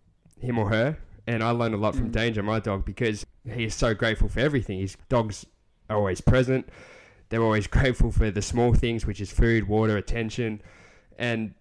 him 0.42 0.58
or 0.58 0.70
her. 0.70 0.98
And 1.28 1.44
I 1.44 1.52
learned 1.52 1.76
a 1.76 1.78
lot 1.78 1.96
from 1.96 2.10
Mm. 2.10 2.14
Danger, 2.14 2.44
my 2.44 2.60
dog, 2.60 2.84
because 2.84 3.26
he 3.46 3.66
is 3.66 3.76
so 3.76 3.94
grateful 3.94 4.28
for 4.28 4.40
everything. 4.40 4.80
His 4.80 4.98
dogs 5.08 5.46
are 5.90 5.98
always 5.98 6.20
present. 6.20 6.68
They're 7.30 7.44
always 7.44 7.68
grateful 7.78 8.12
for 8.12 8.32
the 8.32 8.42
small 8.42 8.74
things, 8.74 9.06
which 9.06 9.22
is 9.22 9.32
food, 9.32 9.68
water, 9.68 9.98
attention, 9.98 10.62
and 11.18 11.54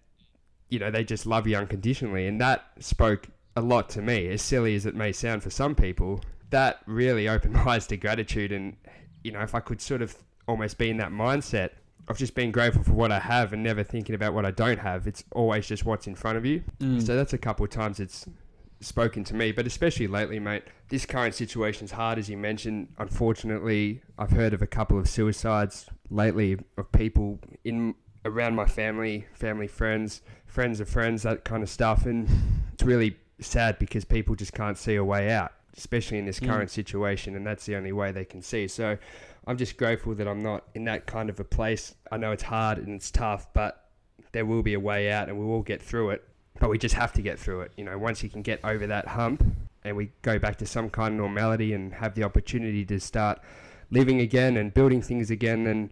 you 0.69 0.79
know 0.79 0.89
they 0.89 1.03
just 1.03 1.25
love 1.25 1.47
you 1.47 1.55
unconditionally. 1.57 2.27
And 2.27 2.41
that 2.41 2.65
spoke 2.79 3.27
a 3.55 3.61
lot 3.61 3.89
to 3.89 4.01
me. 4.01 4.27
As 4.29 4.41
silly 4.41 4.75
as 4.75 4.85
it 4.85 4.95
may 4.95 5.11
sound 5.11 5.43
for 5.43 5.49
some 5.51 5.75
people, 5.75 6.21
that 6.49 6.79
really 6.87 7.29
opened 7.35 7.53
my 7.53 7.75
eyes 7.75 7.87
to 7.87 7.97
gratitude. 7.97 8.51
And 8.51 8.75
you 9.23 9.31
know, 9.31 9.41
if 9.41 9.53
I 9.53 9.59
could 9.59 9.79
sort 9.81 10.01
of 10.01 10.15
almost 10.47 10.77
be 10.77 10.89
in 10.89 10.97
that 10.97 11.11
mindset 11.11 11.69
of 12.07 12.17
just 12.17 12.33
being 12.33 12.51
grateful 12.51 12.83
for 12.83 12.93
what 12.93 13.11
I 13.11 13.19
have 13.19 13.53
and 13.53 13.61
never 13.61 13.83
thinking 13.83 14.15
about 14.15 14.33
what 14.33 14.45
I 14.45 14.51
don't 14.51 14.79
have, 14.79 15.05
it's 15.07 15.23
always 15.33 15.67
just 15.67 15.85
what's 15.85 16.07
in 16.07 16.15
front 16.15 16.37
of 16.37 16.45
you. 16.45 16.63
Mm. 16.79 17.05
So 17.05 17.15
that's 17.15 17.33
a 17.33 17.37
couple 17.37 17.63
of 17.63 17.69
times 17.69 17.99
it's 17.99 18.25
spoken 18.81 19.23
to 19.25 19.35
me, 19.35 19.51
but 19.51 19.65
especially 19.67 20.07
lately, 20.07 20.39
mate. 20.39 20.63
This 20.89 21.05
current 21.05 21.33
situation's 21.35 21.91
hard, 21.91 22.17
as 22.19 22.29
you 22.29 22.37
mentioned. 22.37 22.89
Unfortunately, 22.97 24.01
I've 24.17 24.31
heard 24.31 24.53
of 24.53 24.61
a 24.61 24.67
couple 24.67 24.99
of 24.99 25.07
suicides 25.07 25.87
lately 26.09 26.57
of 26.77 26.91
people 26.91 27.39
in 27.63 27.95
around 28.25 28.55
my 28.55 28.65
family, 28.65 29.25
family 29.33 29.67
friends, 29.67 30.21
friends 30.45 30.79
of 30.79 30.89
friends, 30.89 31.23
that 31.23 31.43
kind 31.43 31.63
of 31.63 31.69
stuff, 31.69 32.05
and 32.05 32.27
it's 32.73 32.83
really 32.83 33.17
sad 33.39 33.79
because 33.79 34.05
people 34.05 34.35
just 34.35 34.53
can't 34.53 34.77
see 34.77 34.95
a 34.95 35.03
way 35.03 35.31
out, 35.31 35.51
especially 35.77 36.17
in 36.19 36.25
this 36.25 36.39
Mm. 36.39 36.47
current 36.47 36.69
situation, 36.69 37.35
and 37.35 37.45
that's 37.45 37.65
the 37.65 37.75
only 37.75 37.91
way 37.91 38.11
they 38.11 38.25
can 38.25 38.41
see. 38.41 38.67
So, 38.67 38.97
I'm 39.47 39.57
just 39.57 39.75
grateful 39.77 40.13
that 40.15 40.27
I'm 40.27 40.43
not 40.43 40.65
in 40.75 40.83
that 40.83 41.07
kind 41.07 41.29
of 41.29 41.39
a 41.39 41.43
place. 41.43 41.95
I 42.11 42.17
know 42.17 42.31
it's 42.31 42.43
hard 42.43 42.77
and 42.77 42.89
it's 42.89 43.09
tough, 43.09 43.51
but 43.53 43.89
there 44.33 44.45
will 44.45 44.61
be 44.61 44.73
a 44.75 44.79
way 44.79 45.11
out, 45.11 45.27
and 45.29 45.39
we 45.39 45.45
will 45.45 45.63
get 45.63 45.81
through 45.81 46.11
it. 46.11 46.23
But 46.61 46.69
we 46.69 46.77
just 46.77 46.93
have 46.93 47.11
to 47.13 47.23
get 47.23 47.39
through 47.39 47.61
it. 47.61 47.71
You 47.75 47.83
know, 47.83 47.97
once 47.97 48.21
you 48.21 48.29
can 48.29 48.43
get 48.43 48.63
over 48.63 48.85
that 48.85 49.07
hump, 49.07 49.43
and 49.83 49.97
we 49.97 50.11
go 50.21 50.37
back 50.37 50.57
to 50.59 50.65
some 50.67 50.91
kind 50.91 51.15
of 51.15 51.19
normality 51.19 51.73
and 51.73 51.91
have 51.95 52.13
the 52.13 52.23
opportunity 52.23 52.85
to 52.85 52.99
start 52.99 53.39
living 53.89 54.21
again 54.21 54.57
and 54.57 54.71
building 54.71 55.01
things 55.01 55.31
again, 55.31 55.63
then 55.63 55.89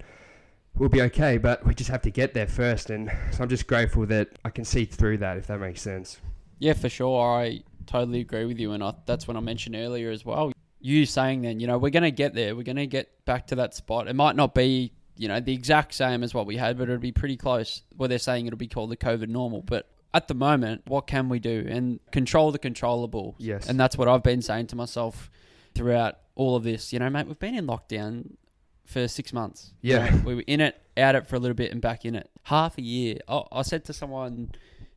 we'll 0.78 0.88
be 0.88 1.02
okay. 1.02 1.40
But 1.40 1.66
we 1.66 1.74
just 1.74 1.90
have 1.90 2.04
to 2.04 2.12
get 2.12 2.36
there 2.36 2.46
first, 2.46 2.92
and 2.92 3.12
so 3.32 3.42
I'm 3.42 3.50
just 3.50 3.66
grateful 3.66 4.06
that 4.06 4.30
I 4.46 4.52
can 4.52 4.64
see 4.64 4.86
through 4.86 5.18
that, 5.18 5.38
if 5.38 5.48
that 5.48 5.60
makes 5.60 5.82
sense. 5.82 6.20
Yeah, 6.60 6.74
for 6.74 6.88
sure. 6.88 7.40
I 7.40 7.64
totally 7.88 8.20
agree 8.20 8.46
with 8.46 8.60
you, 8.60 8.74
and 8.74 8.84
I, 8.84 8.94
that's 9.08 9.28
what 9.28 9.36
I 9.36 9.40
mentioned 9.40 9.76
earlier 9.76 10.12
as 10.12 10.24
well. 10.24 10.52
You 10.80 11.08
saying 11.08 11.42
then, 11.42 11.60
you 11.60 11.66
know, 11.66 11.80
we're 11.80 11.90
going 11.90 12.04
to 12.04 12.12
get 12.12 12.36
there. 12.36 12.56
We're 12.56 12.62
going 12.62 12.76
to 12.76 12.86
get 12.86 13.26
back 13.26 13.48
to 13.48 13.56
that 13.56 13.74
spot. 13.74 14.08
It 14.08 14.16
might 14.16 14.36
not 14.36 14.54
be, 14.54 14.94
you 15.18 15.30
know, 15.30 15.40
the 15.40 15.52
exact 15.52 15.96
same 15.96 16.22
as 16.22 16.36
what 16.36 16.46
we 16.46 16.58
had, 16.58 16.78
but 16.78 16.84
it'll 16.84 17.00
be 17.00 17.12
pretty 17.12 17.38
close. 17.38 17.82
Well, 17.98 18.08
they're 18.08 18.20
saying 18.20 18.46
it'll 18.46 18.58
be 18.58 18.68
called 18.68 18.92
the 18.92 18.98
COVID 18.98 19.30
normal, 19.30 19.64
but 19.64 19.88
at 20.14 20.28
the 20.28 20.34
moment, 20.34 20.82
what 20.88 21.08
can 21.08 21.30
we 21.30 21.40
do 21.40 21.66
and 21.70 22.00
control 22.12 22.52
the 22.52 22.60
controllable? 22.60 23.36
Yes. 23.38 23.68
And 23.70 23.80
that's 23.80 23.98
what 23.98 24.08
I've 24.08 24.24
been 24.24 24.42
saying 24.42 24.68
to 24.68 24.76
myself 24.76 25.30
throughout 25.76 26.16
all 26.36 26.56
of 26.56 26.64
this. 26.64 26.92
You 26.94 27.00
know, 27.00 27.10
mate, 27.10 27.28
we've 27.28 27.38
been 27.40 27.56
in 27.56 27.68
lockdown 27.68 28.32
for 28.86 29.08
six 29.08 29.32
months. 29.34 29.74
You 29.82 29.96
Yeah. 29.96 30.10
know, 30.10 30.22
we 30.26 30.36
were 30.36 30.44
in 30.48 30.62
it, 30.62 30.82
out 30.98 31.16
it 31.16 31.28
for 31.28 31.36
a 31.36 31.40
little 31.40 31.56
bit, 31.56 31.72
and 31.72 31.80
back 31.82 32.06
in 32.06 32.16
it. 32.16 32.30
Half 32.44 32.78
a 32.78 32.82
year. 32.82 33.18
I, 33.28 33.44
I 33.52 33.62
said 33.62 33.86
to 33.86 33.94
someone 33.94 34.52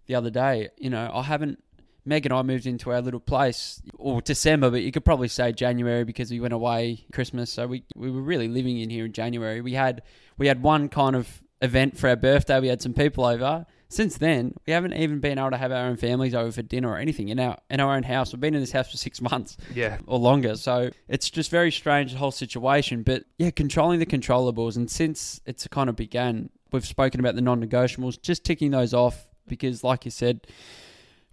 the 0.06 0.14
other 0.14 0.30
day, 0.30 0.70
you 0.78 0.90
know, 0.90 1.10
I 1.12 1.22
haven't. 1.22 1.62
Meg 2.04 2.26
and 2.26 2.32
I 2.32 2.42
moved 2.42 2.66
into 2.66 2.90
our 2.90 3.00
little 3.00 3.20
place, 3.20 3.80
or 3.96 4.20
December, 4.20 4.70
but 4.72 4.82
you 4.82 4.90
could 4.90 5.04
probably 5.04 5.28
say 5.28 5.52
January 5.52 6.02
because 6.02 6.32
we 6.32 6.40
went 6.40 6.52
away 6.52 7.04
Christmas. 7.12 7.48
So 7.52 7.68
we 7.68 7.84
we 7.94 8.10
were 8.10 8.22
really 8.22 8.48
living 8.48 8.78
in 8.80 8.90
here 8.90 9.04
in 9.04 9.12
January. 9.12 9.60
We 9.60 9.74
had 9.74 10.02
we 10.36 10.48
had 10.48 10.62
one 10.64 10.88
kind 10.88 11.14
of 11.14 11.40
event 11.60 11.96
for 11.96 12.08
our 12.08 12.16
birthday. 12.16 12.58
We 12.58 12.66
had 12.66 12.82
some 12.82 12.92
people 12.92 13.24
over. 13.24 13.66
Since 13.92 14.16
then, 14.18 14.54
we 14.66 14.72
haven't 14.72 14.94
even 14.94 15.20
been 15.20 15.38
able 15.38 15.50
to 15.50 15.58
have 15.58 15.70
our 15.70 15.84
own 15.86 15.96
families 15.96 16.34
over 16.34 16.50
for 16.50 16.62
dinner 16.62 16.88
or 16.88 16.96
anything 16.96 17.28
in 17.28 17.38
our 17.38 17.58
in 17.68 17.78
our 17.78 17.94
own 17.94 18.04
house. 18.04 18.32
We've 18.32 18.40
been 18.40 18.54
in 18.54 18.60
this 18.60 18.72
house 18.72 18.90
for 18.90 18.96
six 18.96 19.20
months 19.30 19.56
Yeah. 19.74 19.98
or 20.06 20.18
longer. 20.18 20.56
So 20.56 20.90
it's 21.08 21.28
just 21.28 21.50
very 21.50 21.70
strange 21.70 22.12
the 22.12 22.18
whole 22.18 22.30
situation. 22.30 23.02
But 23.02 23.24
yeah, 23.38 23.50
controlling 23.50 23.98
the 23.98 24.06
controllables, 24.06 24.76
and 24.76 24.90
since 24.90 25.40
it's 25.44 25.68
kind 25.68 25.90
of 25.90 25.96
began, 25.96 26.48
we've 26.72 26.86
spoken 26.86 27.20
about 27.20 27.34
the 27.34 27.42
non-negotiables, 27.42 28.20
just 28.22 28.44
ticking 28.44 28.70
those 28.70 28.94
off 28.94 29.28
because, 29.46 29.84
like 29.84 30.04
you 30.06 30.10
said, 30.10 30.46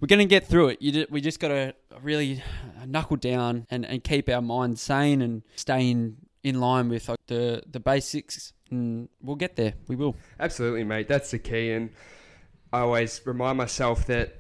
we're 0.02 0.08
going 0.08 0.20
to 0.20 0.26
get 0.26 0.46
through 0.46 0.70
it. 0.70 0.82
You 0.82 0.92
ju- 0.92 1.08
we 1.10 1.22
just 1.22 1.40
got 1.40 1.50
to 1.50 1.74
really 2.02 2.44
uh, 2.82 2.86
knuckle 2.86 3.16
down 3.18 3.68
and, 3.70 3.86
and 3.86 4.04
keep 4.04 4.28
our 4.28 4.42
minds 4.42 4.82
sane 4.82 5.22
and 5.22 5.44
stay 5.56 5.90
in, 5.92 6.18
in 6.44 6.60
line 6.60 6.90
with 6.90 7.08
like, 7.08 7.20
the 7.28 7.64
the 7.72 7.80
basics, 7.80 8.52
and 8.70 9.08
we'll 9.22 9.36
get 9.38 9.56
there. 9.56 9.76
We 9.88 9.96
will. 9.96 10.16
Absolutely, 10.42 10.84
mate. 10.84 11.08
That's 11.08 11.32
the 11.32 11.40
key. 11.40 11.72
And 11.72 11.90
I 12.72 12.82
always 12.82 13.22
remind 13.26 13.58
myself 13.58 14.06
that 14.08 14.36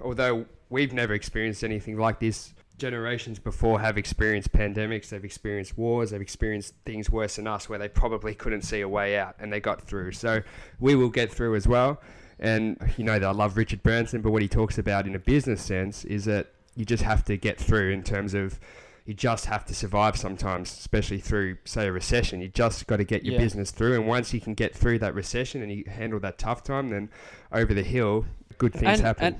although 0.00 0.46
we've 0.70 0.92
never 0.92 1.14
experienced 1.14 1.62
anything 1.62 1.98
like 1.98 2.18
this, 2.18 2.54
generations 2.78 3.38
before 3.38 3.80
have 3.80 3.98
experienced 3.98 4.52
pandemics, 4.52 5.08
they've 5.08 5.24
experienced 5.24 5.76
wars, 5.78 6.10
they've 6.10 6.20
experienced 6.20 6.74
things 6.84 7.10
worse 7.10 7.36
than 7.36 7.46
us 7.46 7.68
where 7.68 7.78
they 7.78 7.88
probably 7.88 8.34
couldn't 8.34 8.62
see 8.62 8.80
a 8.80 8.88
way 8.88 9.16
out 9.18 9.36
and 9.38 9.52
they 9.52 9.60
got 9.60 9.82
through. 9.82 10.12
So 10.12 10.42
we 10.80 10.94
will 10.94 11.10
get 11.10 11.32
through 11.32 11.54
as 11.54 11.68
well. 11.68 12.00
And 12.40 12.76
you 12.96 13.04
know 13.04 13.18
that 13.18 13.26
I 13.26 13.32
love 13.32 13.56
Richard 13.56 13.82
Branson, 13.82 14.22
but 14.22 14.30
what 14.32 14.42
he 14.42 14.48
talks 14.48 14.78
about 14.78 15.06
in 15.06 15.14
a 15.14 15.20
business 15.20 15.62
sense 15.62 16.04
is 16.04 16.24
that 16.24 16.52
you 16.74 16.84
just 16.84 17.02
have 17.02 17.24
to 17.26 17.36
get 17.36 17.58
through 17.58 17.90
in 17.90 18.02
terms 18.02 18.34
of 18.34 18.58
you 19.06 19.12
just 19.14 19.46
have 19.46 19.64
to 19.66 19.74
survive 19.74 20.16
sometimes, 20.16 20.72
especially 20.72 21.18
through, 21.20 21.58
say, 21.64 21.86
a 21.88 21.92
recession. 21.92 22.40
You 22.40 22.48
just 22.48 22.86
got 22.86 22.96
to 22.96 23.04
get 23.04 23.22
your 23.24 23.34
Yeah. 23.34 23.40
business 23.40 23.70
through. 23.70 23.94
And 23.94 24.06
once 24.08 24.32
you 24.32 24.40
can 24.40 24.54
get 24.54 24.74
through 24.74 24.98
that 25.00 25.14
recession 25.14 25.62
and 25.62 25.70
you 25.70 25.84
handle 25.86 26.18
that 26.20 26.38
tough 26.38 26.62
time, 26.62 26.88
then 26.88 27.10
over 27.52 27.74
the 27.74 27.82
hill, 27.82 28.24
good 28.56 28.72
things 28.72 28.84
And- 28.98 29.00
happen. 29.00 29.24
and- 29.26 29.36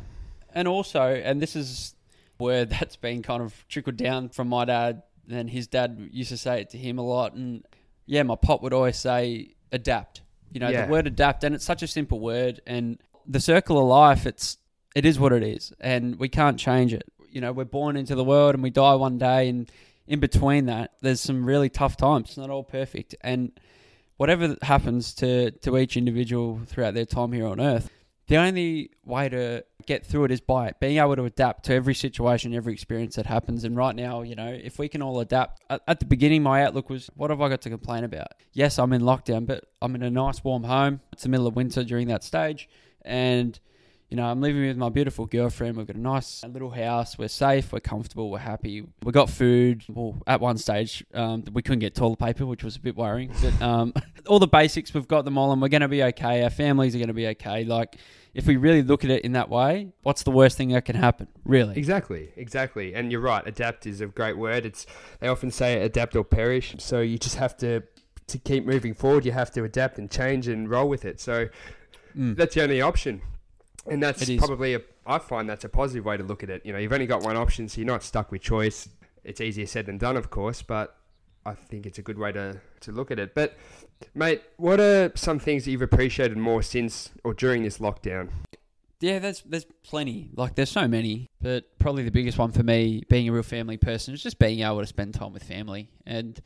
And 0.56 0.68
also, 0.68 1.02
and 1.02 1.40
this 1.42 1.56
is 1.56 1.94
where 2.37 2.64
that's 2.75 2.97
been 2.97 3.23
kind 3.23 3.42
of 3.42 3.64
trickled 3.68 3.97
down 3.97 4.28
from 4.28 4.49
my 4.49 4.64
dad, 4.66 5.02
and 5.30 5.49
his 5.50 5.66
dad 5.66 6.09
used 6.12 6.28
to 6.28 6.37
say 6.37 6.61
it 6.61 6.71
to 6.71 6.78
him 6.78 6.99
a 6.99 7.02
lot. 7.02 7.33
And 7.35 7.64
yeah, 8.06 8.23
my 8.23 8.37
pop 8.37 8.62
would 8.62 8.73
always 8.75 8.97
say, 8.99 9.54
adapt. 9.73 10.21
You 10.52 10.61
know, 10.61 10.68
Yeah. 10.68 10.85
the 10.87 10.92
word 10.92 11.06
adapt, 11.06 11.42
and 11.42 11.54
it's 11.54 11.64
such 11.64 11.83
a 11.83 11.87
simple 11.87 12.21
word. 12.21 12.61
And 12.66 12.99
the 13.26 13.40
circle 13.40 13.78
of 13.78 13.87
life, 13.87 14.26
it's 14.26 14.59
it 14.94 15.04
is 15.04 15.18
what 15.18 15.33
it 15.33 15.42
is, 15.42 15.73
and 15.80 16.16
we 16.21 16.28
can't 16.28 16.56
change 16.56 16.92
it. 16.94 17.02
You 17.35 17.41
know, 17.41 17.53
we're 17.53 17.64
born 17.64 17.97
into 17.97 18.14
the 18.14 18.25
world 18.25 18.55
and 18.55 18.62
we 18.62 18.71
die 18.71 18.95
one 18.95 19.19
day, 19.19 19.49
and 19.49 19.71
in 20.07 20.21
between 20.21 20.67
that, 20.67 20.93
there's 21.03 21.21
some 21.21 21.45
really 21.45 21.69
tough 21.69 21.97
times. 21.97 22.29
It's 22.29 22.37
not 22.38 22.49
all 22.49 22.62
perfect, 22.62 23.17
and 23.21 23.53
whatever 24.17 24.57
happens 24.62 25.14
to 25.14 25.50
to 25.50 25.76
each 25.76 25.97
individual 25.97 26.61
throughout 26.67 26.95
their 26.95 27.05
time 27.05 27.33
here 27.33 27.49
on 27.49 27.61
earth, 27.61 27.91
the 28.29 28.37
only 28.37 28.91
way 29.05 29.29
to 29.29 29.64
get 29.87 30.07
through 30.07 30.25
it 30.25 30.31
is 30.31 30.41
by 30.41 30.73
being 30.81 30.99
able 30.99 31.17
to 31.17 31.25
adapt 31.25 31.64
to 31.67 31.75
every 31.75 31.95
situation, 31.95 32.55
every 32.55 32.73
experience 32.73 33.17
that 33.17 33.26
happens. 33.26 33.64
And 33.64 33.76
right 33.76 33.95
now, 33.95 34.23
you 34.23 34.35
know, 34.35 34.49
if 34.49 34.79
we 34.79 34.88
can 34.88 35.03
all 35.03 35.21
adapt, 35.21 35.61
at, 35.69 35.83
at 35.87 36.00
the 36.00 36.07
beginning, 36.07 36.43
my 36.43 36.64
outlook 36.64 36.88
was, 36.88 37.11
what 37.17 37.29
have 37.29 37.43
I 37.43 37.50
got 37.50 37.61
to 37.62 37.71
complain 37.71 38.05
about? 38.05 38.29
Yes, 38.55 38.79
I'm 38.79 38.95
in 38.95 39.03
lockdown, 39.03 39.45
but 39.45 39.64
I'm 39.83 39.95
in 39.95 40.03
a 40.03 40.11
nice 40.11 40.43
warm 40.43 40.64
home. 40.64 41.00
It's 41.12 41.25
the 41.25 41.29
middle 41.29 41.47
of 41.47 41.55
winter 41.55 41.85
during 41.85 42.09
that 42.09 42.25
stage. 42.25 42.67
And, 43.03 43.61
you 44.11 44.16
know, 44.16 44.26
I'm 44.26 44.40
living 44.40 44.66
with 44.66 44.76
my 44.76 44.90
beautiful 44.90 45.26
girlfriend. 45.26 45.76
We've 45.76 45.87
got 45.87 45.96
a 45.96 46.00
nice 46.00 46.44
little 46.44 46.70
house. 46.70 47.18
We're 47.18 47.28
safe. 47.28 47.73
We're 47.73 47.80
comfortable. 47.80 48.30
We're 48.30 48.38
happy. 48.38 48.87
We 49.02 49.12
got 49.12 49.28
food. 49.30 49.82
Well, 49.88 50.23
at 50.26 50.40
one 50.40 50.58
stage, 50.58 51.04
um, 51.14 51.44
we 51.52 51.62
couldn't 51.62 51.80
get 51.80 51.94
toilet 51.94 52.18
paper, 52.18 52.46
which 52.46 52.62
was 52.62 52.76
a 52.76 52.80
bit 52.80 52.96
worrying. 52.96 53.32
But 53.42 53.61
um, 53.62 53.92
all 54.26 54.38
the 54.38 54.46
basics, 54.46 54.92
we've 54.94 55.08
got 55.08 55.25
them 55.25 55.37
all, 55.38 55.52
and 55.52 55.61
we're 55.61 55.68
going 55.68 55.80
to 55.80 55.88
be 55.88 56.02
okay. 56.04 56.44
Our 56.44 56.50
families 56.50 56.94
are 56.94 56.99
going 56.99 57.08
to 57.08 57.14
be 57.14 57.26
okay. 57.28 57.64
Like, 57.64 57.96
if 58.34 58.46
we 58.46 58.56
really 58.56 58.82
look 58.82 59.04
at 59.04 59.11
it 59.11 59.25
in 59.25 59.32
that 59.32 59.49
way, 59.49 59.88
what's 60.02 60.23
the 60.23 60.30
worst 60.30 60.56
thing 60.56 60.68
that 60.70 60.84
can 60.84 60.96
happen? 60.96 61.28
Really? 61.44 61.76
Exactly, 61.76 62.30
exactly. 62.37 62.94
And 62.94 63.11
you're 63.11 63.20
right. 63.20 63.44
Adapt 63.46 63.87
is 63.87 64.00
a 64.00 64.06
great 64.06 64.37
word. 64.37 64.66
It's 64.66 64.87
they 65.20 65.28
often 65.28 65.50
say 65.50 65.80
adapt 65.82 66.14
or 66.14 66.25
perish. 66.25 66.75
So 66.78 67.00
you 67.00 67.16
just 67.18 67.37
have 67.37 67.56
to 67.58 67.82
to 68.26 68.38
keep 68.38 68.64
moving 68.64 68.94
forward. 68.94 69.25
You 69.26 69.32
have 69.32 69.50
to 69.52 69.64
adapt 69.64 69.99
and 69.99 70.11
change 70.11 70.49
and 70.49 70.68
roll 70.68 70.88
with 70.88 71.04
it. 71.04 71.20
So 71.20 71.49
Mm. 72.16 72.37
that's 72.37 72.54
the 72.54 72.62
only 72.62 72.80
option. 72.80 73.23
And 73.87 74.03
that's 74.03 74.25
probably 74.37 74.75
a 74.75 74.81
I 75.07 75.19
find 75.19 75.49
that's 75.49 75.64
a 75.64 75.69
positive 75.69 76.05
way 76.05 76.17
to 76.17 76.23
look 76.23 76.43
at 76.43 76.50
it. 76.50 76.64
You 76.64 76.73
know, 76.73 76.79
you've 76.79 76.93
only 76.93 77.07
got 77.07 77.23
one 77.23 77.37
option, 77.37 77.69
so 77.69 77.81
you're 77.81 77.87
not 77.87 78.03
stuck 78.03 78.33
with 78.33 78.43
choice. 78.43 78.88
It's 79.23 79.41
easier 79.41 79.67
said 79.67 79.87
than 79.87 79.99
done, 79.99 80.17
of 80.17 80.31
course, 80.31 80.62
but 80.62 80.97
I 81.47 81.55
think 81.55 81.87
it's 81.87 81.99
a 81.99 82.03
good 82.03 82.19
way 82.19 82.33
to, 82.33 82.61
to 82.81 82.93
look 82.93 83.11
at 83.11 83.19
it. 83.19 83.35
But 83.35 83.57
mate, 84.14 84.43
what 84.57 84.81
are 84.81 85.12
some 85.14 85.38
things 85.38 85.64
that 85.64 85.71
you've 85.71 85.83
appreciated 85.83 86.37
more 86.38 86.62
since 86.62 87.11
or 87.23 87.35
during 87.35 87.62
this 87.62 87.79
lockdown? 87.79 88.31
Yeah, 89.00 89.19
there's 89.19 89.43
there's 89.43 89.67
plenty. 89.83 90.31
Like 90.35 90.55
there's 90.55 90.71
so 90.71 90.88
many, 90.88 91.29
but 91.43 91.79
probably 91.79 92.05
the 92.05 92.11
biggest 92.11 92.38
one 92.38 92.53
for 92.53 92.62
me, 92.62 93.03
being 93.11 93.29
a 93.29 93.33
real 93.33 93.43
family 93.43 93.76
person, 93.76 94.14
is 94.14 94.23
just 94.23 94.38
being 94.38 94.61
able 94.61 94.81
to 94.81 94.87
spend 94.87 95.14
time 95.14 95.33
with 95.33 95.43
family 95.43 95.91
and. 96.07 96.41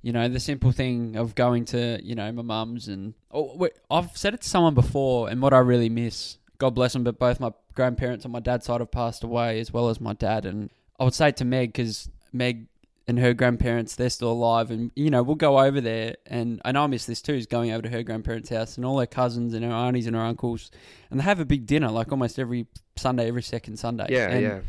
You 0.00 0.12
know 0.12 0.28
the 0.28 0.38
simple 0.38 0.70
thing 0.70 1.16
of 1.16 1.34
going 1.34 1.64
to 1.66 1.98
you 2.00 2.14
know 2.14 2.30
my 2.30 2.42
mum's 2.42 2.86
and 2.86 3.14
oh, 3.32 3.56
wait, 3.56 3.72
I've 3.90 4.16
said 4.16 4.32
it 4.32 4.42
to 4.42 4.48
someone 4.48 4.74
before, 4.74 5.28
and 5.28 5.42
what 5.42 5.52
I 5.52 5.58
really 5.58 5.88
miss, 5.88 6.38
God 6.58 6.74
bless 6.74 6.92
them, 6.92 7.04
but 7.04 7.18
both 7.18 7.40
my 7.40 7.52
grandparents 7.74 8.24
on 8.24 8.32
my 8.32 8.40
dad's 8.40 8.66
side 8.66 8.80
have 8.80 8.90
passed 8.90 9.22
away, 9.22 9.60
as 9.60 9.72
well 9.72 9.88
as 9.88 10.00
my 10.00 10.12
dad. 10.12 10.44
And 10.44 10.70
I 10.98 11.04
would 11.04 11.14
say 11.14 11.30
to 11.32 11.44
Meg 11.44 11.72
because 11.72 12.10
Meg 12.32 12.66
and 13.06 13.18
her 13.18 13.32
grandparents 13.32 13.94
they're 13.94 14.10
still 14.10 14.32
alive, 14.32 14.70
and 14.70 14.90
you 14.94 15.10
know 15.10 15.22
we'll 15.22 15.36
go 15.36 15.60
over 15.60 15.80
there, 15.80 16.16
and 16.26 16.60
I 16.64 16.72
know 16.72 16.84
I 16.84 16.86
miss 16.88 17.06
this 17.06 17.22
too, 17.22 17.34
is 17.34 17.46
going 17.46 17.70
over 17.70 17.82
to 17.82 17.88
her 17.88 18.02
grandparents' 18.02 18.50
house 18.50 18.76
and 18.76 18.84
all 18.84 18.98
her 18.98 19.06
cousins 19.06 19.54
and 19.54 19.64
her 19.64 19.70
aunties 19.70 20.06
and 20.06 20.14
her 20.14 20.22
uncles, 20.22 20.70
and 21.10 21.20
they 21.20 21.24
have 21.24 21.40
a 21.40 21.44
big 21.44 21.66
dinner 21.66 21.90
like 21.90 22.10
almost 22.12 22.38
every 22.38 22.66
Sunday, 22.96 23.28
every 23.28 23.42
second 23.42 23.78
Sunday. 23.78 24.06
Yeah, 24.10 24.28
and, 24.28 24.42
yeah. 24.42 24.60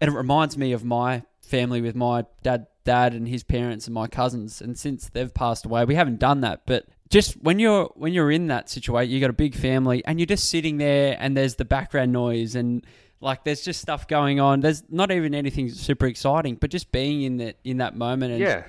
and 0.00 0.10
it 0.10 0.14
reminds 0.14 0.58
me 0.58 0.72
of 0.72 0.84
my 0.84 1.22
family 1.40 1.80
with 1.80 1.94
my 1.94 2.26
dad, 2.42 2.66
dad 2.84 3.14
and 3.14 3.28
his 3.28 3.42
parents 3.42 3.86
and 3.86 3.94
my 3.94 4.06
cousins. 4.06 4.60
And 4.60 4.78
since 4.78 5.08
they've 5.08 5.32
passed 5.32 5.64
away, 5.64 5.84
we 5.84 5.94
haven't 5.94 6.18
done 6.18 6.40
that. 6.40 6.62
But 6.66 6.86
just 7.10 7.34
when 7.42 7.58
you're 7.58 7.86
when 7.94 8.12
you're 8.12 8.30
in 8.30 8.48
that 8.48 8.68
situation, 8.68 9.12
you 9.12 9.20
got 9.20 9.30
a 9.30 9.34
big 9.34 9.54
family 9.54 10.04
and 10.04 10.18
you're 10.18 10.26
just 10.26 10.48
sitting 10.50 10.78
there, 10.78 11.16
and 11.18 11.36
there's 11.36 11.54
the 11.56 11.64
background 11.64 12.12
noise 12.12 12.54
and 12.54 12.84
like 13.20 13.44
there's 13.44 13.62
just 13.62 13.80
stuff 13.80 14.06
going 14.08 14.40
on. 14.40 14.60
There's 14.60 14.82
not 14.90 15.10
even 15.10 15.34
anything 15.34 15.70
super 15.70 16.06
exciting, 16.06 16.56
but 16.56 16.70
just 16.70 16.92
being 16.92 17.22
in 17.22 17.36
that 17.38 17.56
in 17.64 17.78
that 17.78 17.96
moment 17.96 18.32
and 18.32 18.40
Yeah. 18.42 18.64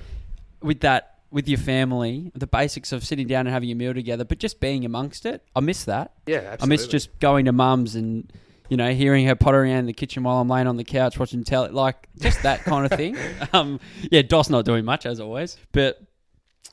with 0.62 0.82
that 0.82 1.16
with 1.30 1.50
your 1.50 1.58
family, 1.58 2.32
the 2.36 2.48
basics 2.48 2.94
of 2.94 3.04
sitting 3.04 3.28
down 3.28 3.48
and 3.48 3.54
having 3.54 3.70
a 3.70 3.76
meal 3.76 3.94
together, 3.94 4.24
but 4.24 4.40
just 4.40 4.62
being 4.62 4.86
amongst 4.86 5.26
it. 5.26 5.44
I 5.56 5.60
miss 5.60 5.84
that. 5.84 6.14
Yeah, 6.26 6.38
absolutely. 6.38 6.64
I 6.64 6.68
miss 6.68 6.88
just 6.88 7.20
going 7.20 7.46
to 7.46 7.52
mum's 7.52 7.96
and 7.96 8.32
you 8.70 8.76
know, 8.78 8.92
hearing 8.94 9.26
her 9.28 9.36
potter 9.36 9.64
around 9.64 9.86
the 9.86 9.94
kitchen 9.94 10.24
while 10.24 10.40
I'm 10.42 10.48
laying 10.50 10.68
on 10.68 10.76
the 10.78 10.84
couch 10.84 11.18
watching 11.18 11.44
telly, 11.46 11.70
like 11.72 12.08
just 12.20 12.44
that 12.44 12.64
kind 12.66 12.86
of 12.86 12.98
thing. 12.98 13.18
Um, 13.54 13.80
yeah, 14.12 14.22
Dos 14.24 14.50
not 14.50 14.66
doing 14.66 14.84
much 14.86 15.06
as 15.06 15.20
always, 15.22 15.58
but 15.72 16.02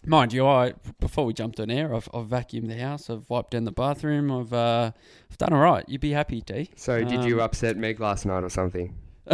mind 0.06 0.32
you, 0.32 0.46
I 0.46 0.74
before 1.00 1.24
we 1.24 1.32
jumped 1.32 1.60
on 1.60 1.70
air, 1.70 1.94
I've, 1.94 2.08
I've 2.14 2.26
vacuumed 2.26 2.68
the 2.68 2.76
house, 2.78 3.08
I've 3.10 3.28
wiped 3.30 3.52
down 3.52 3.64
the 3.64 3.72
bathroom, 3.72 4.30
I've 4.30 4.52
uh, 4.52 4.90
I've 5.30 5.38
done 5.38 5.52
all 5.52 5.60
right. 5.60 5.84
You'd 5.88 6.00
be 6.00 6.10
happy, 6.12 6.40
D. 6.40 6.70
So 6.76 7.02
did 7.04 7.24
you 7.24 7.36
Um, 7.40 7.40
upset 7.46 7.76
Meg 7.76 8.00
last 8.00 8.26
night 8.26 8.42
or 8.44 8.48
something? 8.50 8.94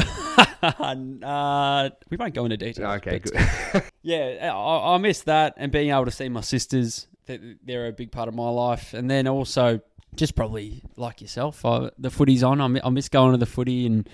uh, 0.63 1.91
we 2.11 2.17
won't 2.17 2.35
go 2.35 2.45
into 2.45 2.57
detail. 2.57 2.91
Okay, 2.93 3.19
good. 3.19 3.83
Yeah, 4.03 4.51
I, 4.55 4.95
I 4.95 4.99
miss 4.99 5.23
that 5.25 5.53
and 5.59 5.71
being 5.71 5.91
able 5.91 6.07
to 6.07 6.11
see 6.11 6.29
my 6.31 6.41
sisters. 6.41 7.07
They're 7.27 7.87
a 7.89 7.93
big 7.93 8.11
part 8.11 8.29
of 8.29 8.35
my 8.35 8.49
life, 8.49 8.95
and 8.95 9.11
then 9.11 9.29
also 9.29 9.81
just 10.17 10.35
probably 10.35 10.83
like 10.97 11.21
yourself, 11.21 11.65
I, 11.67 11.91
the 11.99 12.11
footy's 12.11 12.43
on. 12.43 12.61
I 12.63 12.81
I 12.83 12.89
miss 12.91 13.09
going 13.11 13.33
to 13.33 13.39
the 13.39 13.45
footy 13.47 13.85
and 13.87 14.09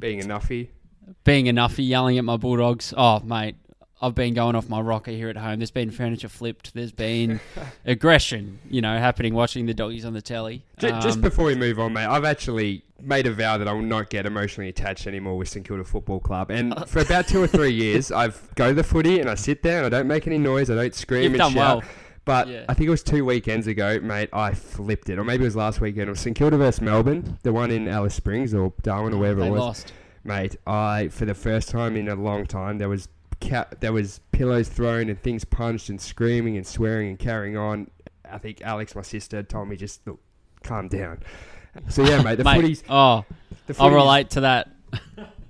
Being 0.00 0.20
a 0.20 0.24
nuffy. 0.24 0.68
being 1.24 1.48
a 1.48 1.52
nuffy, 1.52 1.86
yelling 1.86 2.18
at 2.18 2.24
my 2.24 2.36
bulldogs. 2.36 2.92
Oh, 2.96 3.20
mate, 3.20 3.54
I've 4.00 4.14
been 4.14 4.32
going 4.34 4.54
off 4.54 4.68
my 4.68 4.80
rocker 4.80 5.10
here 5.10 5.28
at 5.28 5.36
home. 5.36 5.58
There's 5.58 5.70
been 5.72 5.90
furniture 5.90 6.28
flipped. 6.28 6.72
There's 6.74 6.92
been 6.92 7.40
aggression, 7.84 8.60
you 8.70 8.80
know, 8.80 8.96
happening 8.98 9.34
watching 9.34 9.66
the 9.66 9.74
doggies 9.74 10.04
on 10.04 10.12
the 10.12 10.22
telly. 10.22 10.62
Just, 10.78 11.02
just 11.02 11.16
Um, 11.16 11.22
before 11.22 11.46
we 11.46 11.54
move 11.54 11.78
on, 11.80 11.92
mate, 11.92 12.06
I've 12.06 12.24
actually 12.24 12.84
made 13.00 13.26
a 13.26 13.32
vow 13.32 13.58
that 13.58 13.66
I 13.68 13.72
will 13.72 13.82
not 13.82 14.10
get 14.10 14.26
emotionally 14.26 14.68
attached 14.68 15.06
anymore 15.06 15.36
with 15.36 15.48
St 15.48 15.66
Kilda 15.66 15.84
Football 15.84 16.20
Club. 16.20 16.50
And 16.50 16.74
for 16.88 17.00
about 17.00 17.26
two 17.28 17.42
or 17.42 17.46
three 17.48 17.72
years, 17.72 18.12
I've 18.12 18.54
go 18.54 18.68
to 18.68 18.74
the 18.74 18.84
footy 18.84 19.20
and 19.20 19.28
I 19.28 19.34
sit 19.34 19.62
there 19.62 19.78
and 19.78 19.86
I 19.86 19.98
don't 19.98 20.06
make 20.08 20.26
any 20.26 20.38
noise. 20.38 20.70
I 20.70 20.74
don't 20.76 20.94
scream 20.94 21.32
and 21.32 21.38
done 21.38 21.52
shout. 21.52 21.78
well. 21.78 21.90
But 22.24 22.48
Yeah. 22.48 22.64
I 22.68 22.74
think 22.74 22.86
it 22.86 22.90
was 22.90 23.02
two 23.02 23.24
weekends 23.24 23.66
ago, 23.66 23.98
mate. 24.00 24.28
I 24.32 24.52
flipped 24.52 25.08
it, 25.08 25.18
or 25.18 25.24
maybe 25.24 25.44
it 25.44 25.46
was 25.46 25.56
last 25.56 25.80
weekend. 25.80 26.08
It 26.08 26.10
was 26.10 26.20
St 26.20 26.36
Kilda 26.36 26.58
versus 26.58 26.82
Melbourne, 26.82 27.38
the 27.42 27.52
one 27.54 27.70
in 27.70 27.88
Alice 27.88 28.14
Springs 28.14 28.52
or 28.54 28.72
Darwin 28.82 29.14
or 29.14 29.18
wherever 29.18 29.40
They 29.40 29.46
it 29.46 29.50
was. 29.50 29.58
lost. 29.60 29.92
Mate, 30.24 30.56
I 30.66 31.08
for 31.08 31.24
the 31.24 31.34
first 31.34 31.70
time 31.70 31.96
in 31.96 32.06
a 32.08 32.14
long 32.14 32.44
time 32.46 32.76
there 32.78 32.88
was 32.90 33.08
ca- 33.40 33.66
there 33.80 33.92
was 33.92 34.20
pillows 34.32 34.68
thrown 34.68 35.08
and 35.08 35.20
things 35.20 35.44
punched 35.44 35.88
and 35.88 36.00
screaming 36.00 36.56
and 36.56 36.66
swearing 36.66 37.08
and 37.10 37.18
carrying 37.18 37.56
on. 37.56 37.90
I 38.30 38.38
think 38.38 38.62
Alex, 38.62 38.94
my 38.94 39.02
sister, 39.02 39.42
told 39.42 39.68
me 39.68 39.76
just 39.76 40.06
look, 40.06 40.20
calm 40.62 40.88
down. 40.88 41.22
So 41.88 42.02
yeah, 42.04 42.22
mate, 42.22 42.36
the 42.36 42.44
Mate, 42.44 42.56
footy's 42.60 42.82
oh, 42.88 43.24
the 43.66 43.76
I'll 43.78 43.90
relate 43.90 44.30
to 44.30 44.40
that. 44.42 44.70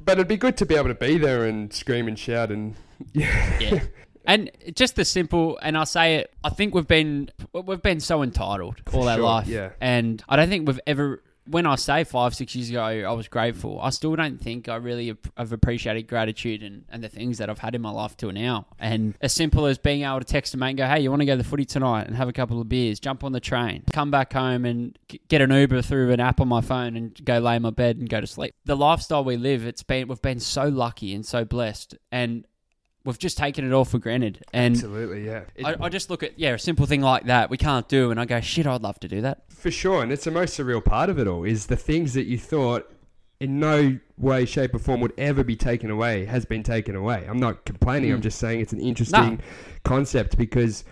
But 0.05 0.13
it'd 0.19 0.29
be 0.29 0.37
good 0.37 0.57
to 0.59 0.67
be 0.67 0.75
able 0.75 0.89
to 0.89 0.95
be 0.95 1.19
there 1.19 1.45
and 1.45 1.73
scream 1.73 2.09
and 2.09 2.19
shout 2.19 2.51
and 2.51 2.75
Yeah. 3.13 3.81
And 4.25 4.51
just 4.75 4.97
the 4.97 5.07
simple, 5.07 5.59
and 5.63 5.77
I 5.77 5.85
say 5.85 6.17
it. 6.17 6.35
I 6.45 6.51
think 6.51 6.75
we've 6.75 6.87
been 6.87 7.31
we've 7.55 7.81
been 7.81 8.01
so 8.01 8.23
entitled 8.23 8.83
all 8.93 9.03
For 9.05 9.09
our 9.09 9.17
sure, 9.17 9.25
life, 9.25 9.47
yeah. 9.47 9.71
And 9.81 10.23
I 10.29 10.37
don't 10.37 10.51
think 10.51 10.67
we've 10.69 10.81
ever. 10.87 11.23
When 11.51 11.67
I 11.67 11.77
say 11.77 12.05
five, 12.05 12.35
six 12.35 12.55
years 12.55 12.71
ago, 12.71 12.83
I 12.83 13.13
was 13.13 13.27
grateful. 13.29 13.81
I 13.81 13.91
still 13.91 14.15
don't 14.17 14.41
think 14.41 14.69
I 14.69 14.77
really 14.77 15.17
have 15.37 15.53
appreciated 15.53 16.07
gratitude 16.07 16.63
and, 16.63 16.85
and 16.89 17.03
the 17.03 17.09
things 17.09 17.39
that 17.39 17.49
I've 17.49 17.59
had 17.59 17.75
in 17.75 17.81
my 17.81 17.91
life 17.91 18.17
till 18.17 18.33
now. 18.33 18.67
And 18.79 19.15
as 19.21 19.33
simple 19.33 19.67
as 19.67 19.79
being 19.79 20.03
able 20.03 20.19
to 20.19 20.25
text 20.25 20.55
a 20.55 20.57
mate 20.59 20.71
and 20.71 20.79
go, 20.79 20.87
"Hey, 20.87 21.01
you 21.01 21.11
want 21.11 21.23
to 21.23 21.27
go 21.27 21.33
to 21.33 21.43
the 21.43 21.49
footy 21.49 21.65
tonight 21.65 22.07
and 22.07 22.17
have 22.17 22.29
a 22.29 22.33
couple 22.33 22.61
of 22.61 22.69
beers? 22.69 23.01
Jump 23.01 23.25
on 23.25 23.33
the 23.33 23.41
train, 23.41 23.85
come 23.93 24.11
back 24.11 24.33
home 24.33 24.65
and 24.65 24.99
get 25.29 25.41
an 25.41 25.51
Uber 25.51 25.83
through 25.83 26.13
an 26.13 26.21
app 26.21 26.41
on 26.41 26.49
my 26.49 26.61
phone 26.61 26.97
and 26.97 27.25
go 27.25 27.39
lay 27.39 27.57
in 27.57 27.63
my 27.63 27.71
bed 27.71 27.97
and 27.97 28.09
go 28.09 28.21
to 28.21 28.27
sleep." 28.27 28.55
The 28.65 28.77
lifestyle 28.77 29.25
we 29.25 29.37
live, 29.37 29.67
it's 29.67 29.83
been 29.83 30.09
we've 30.09 30.21
been 30.21 30.41
so 30.41 30.69
lucky 30.69 31.15
and 31.15 31.25
so 31.25 31.45
blessed, 31.45 31.97
and 32.13 32.45
we've 33.05 33.19
just 33.19 33.39
taken 33.39 33.67
it 33.67 33.73
all 33.73 33.85
for 33.85 33.99
granted. 33.99 34.45
And 34.53 34.75
absolutely, 34.75 35.25
yeah. 35.27 35.43
It- 35.55 35.65
I, 35.67 35.77
I 35.81 35.89
just 35.89 36.11
look 36.11 36.23
at 36.23 36.39
yeah, 36.39 36.55
a 36.55 36.59
simple 36.59 36.87
thing 36.87 37.01
like 37.01 37.25
that 37.25 37.51
we 37.51 37.57
can't 37.57 37.89
do, 37.89 38.11
and 38.11 38.21
I 38.21 38.25
go, 38.25 38.41
shit, 38.41 38.67
I'd 38.67 38.83
love 38.83 38.99
to 39.01 39.09
do 39.09 39.21
that. 39.23 39.45
For 39.49 39.71
sure, 39.71 40.03
and 40.03 40.13
it's 40.13 40.25
the 40.25 40.31
most 40.31 40.59
surreal 40.59 40.85
part 40.85 41.11
of 41.11 41.19
it 41.19 41.27
all 41.27 41.45
is 41.45 41.67
the 41.67 41.77
things 41.77 42.15
that 42.15 42.25
you 42.27 42.39
thought 42.39 42.91
in 43.41 43.61
no 43.61 43.97
way, 44.17 44.45
shape, 44.45 44.75
or 44.75 44.81
form 44.81 45.01
would 45.01 45.13
ever 45.17 45.45
be 45.45 45.55
taken 45.55 45.91
away 45.91 46.25
has 46.25 46.45
been 46.45 46.65
taken 46.65 46.97
away. 46.97 47.25
I'm 47.29 47.39
not 47.39 47.65
complaining. 47.65 48.11
I'm 48.13 48.19
Mm. 48.19 48.23
just 48.25 48.39
saying 48.41 48.61
it's 48.61 48.73
an 48.73 48.81
interesting 48.81 49.41
concept 49.85 50.37
because 50.37 50.83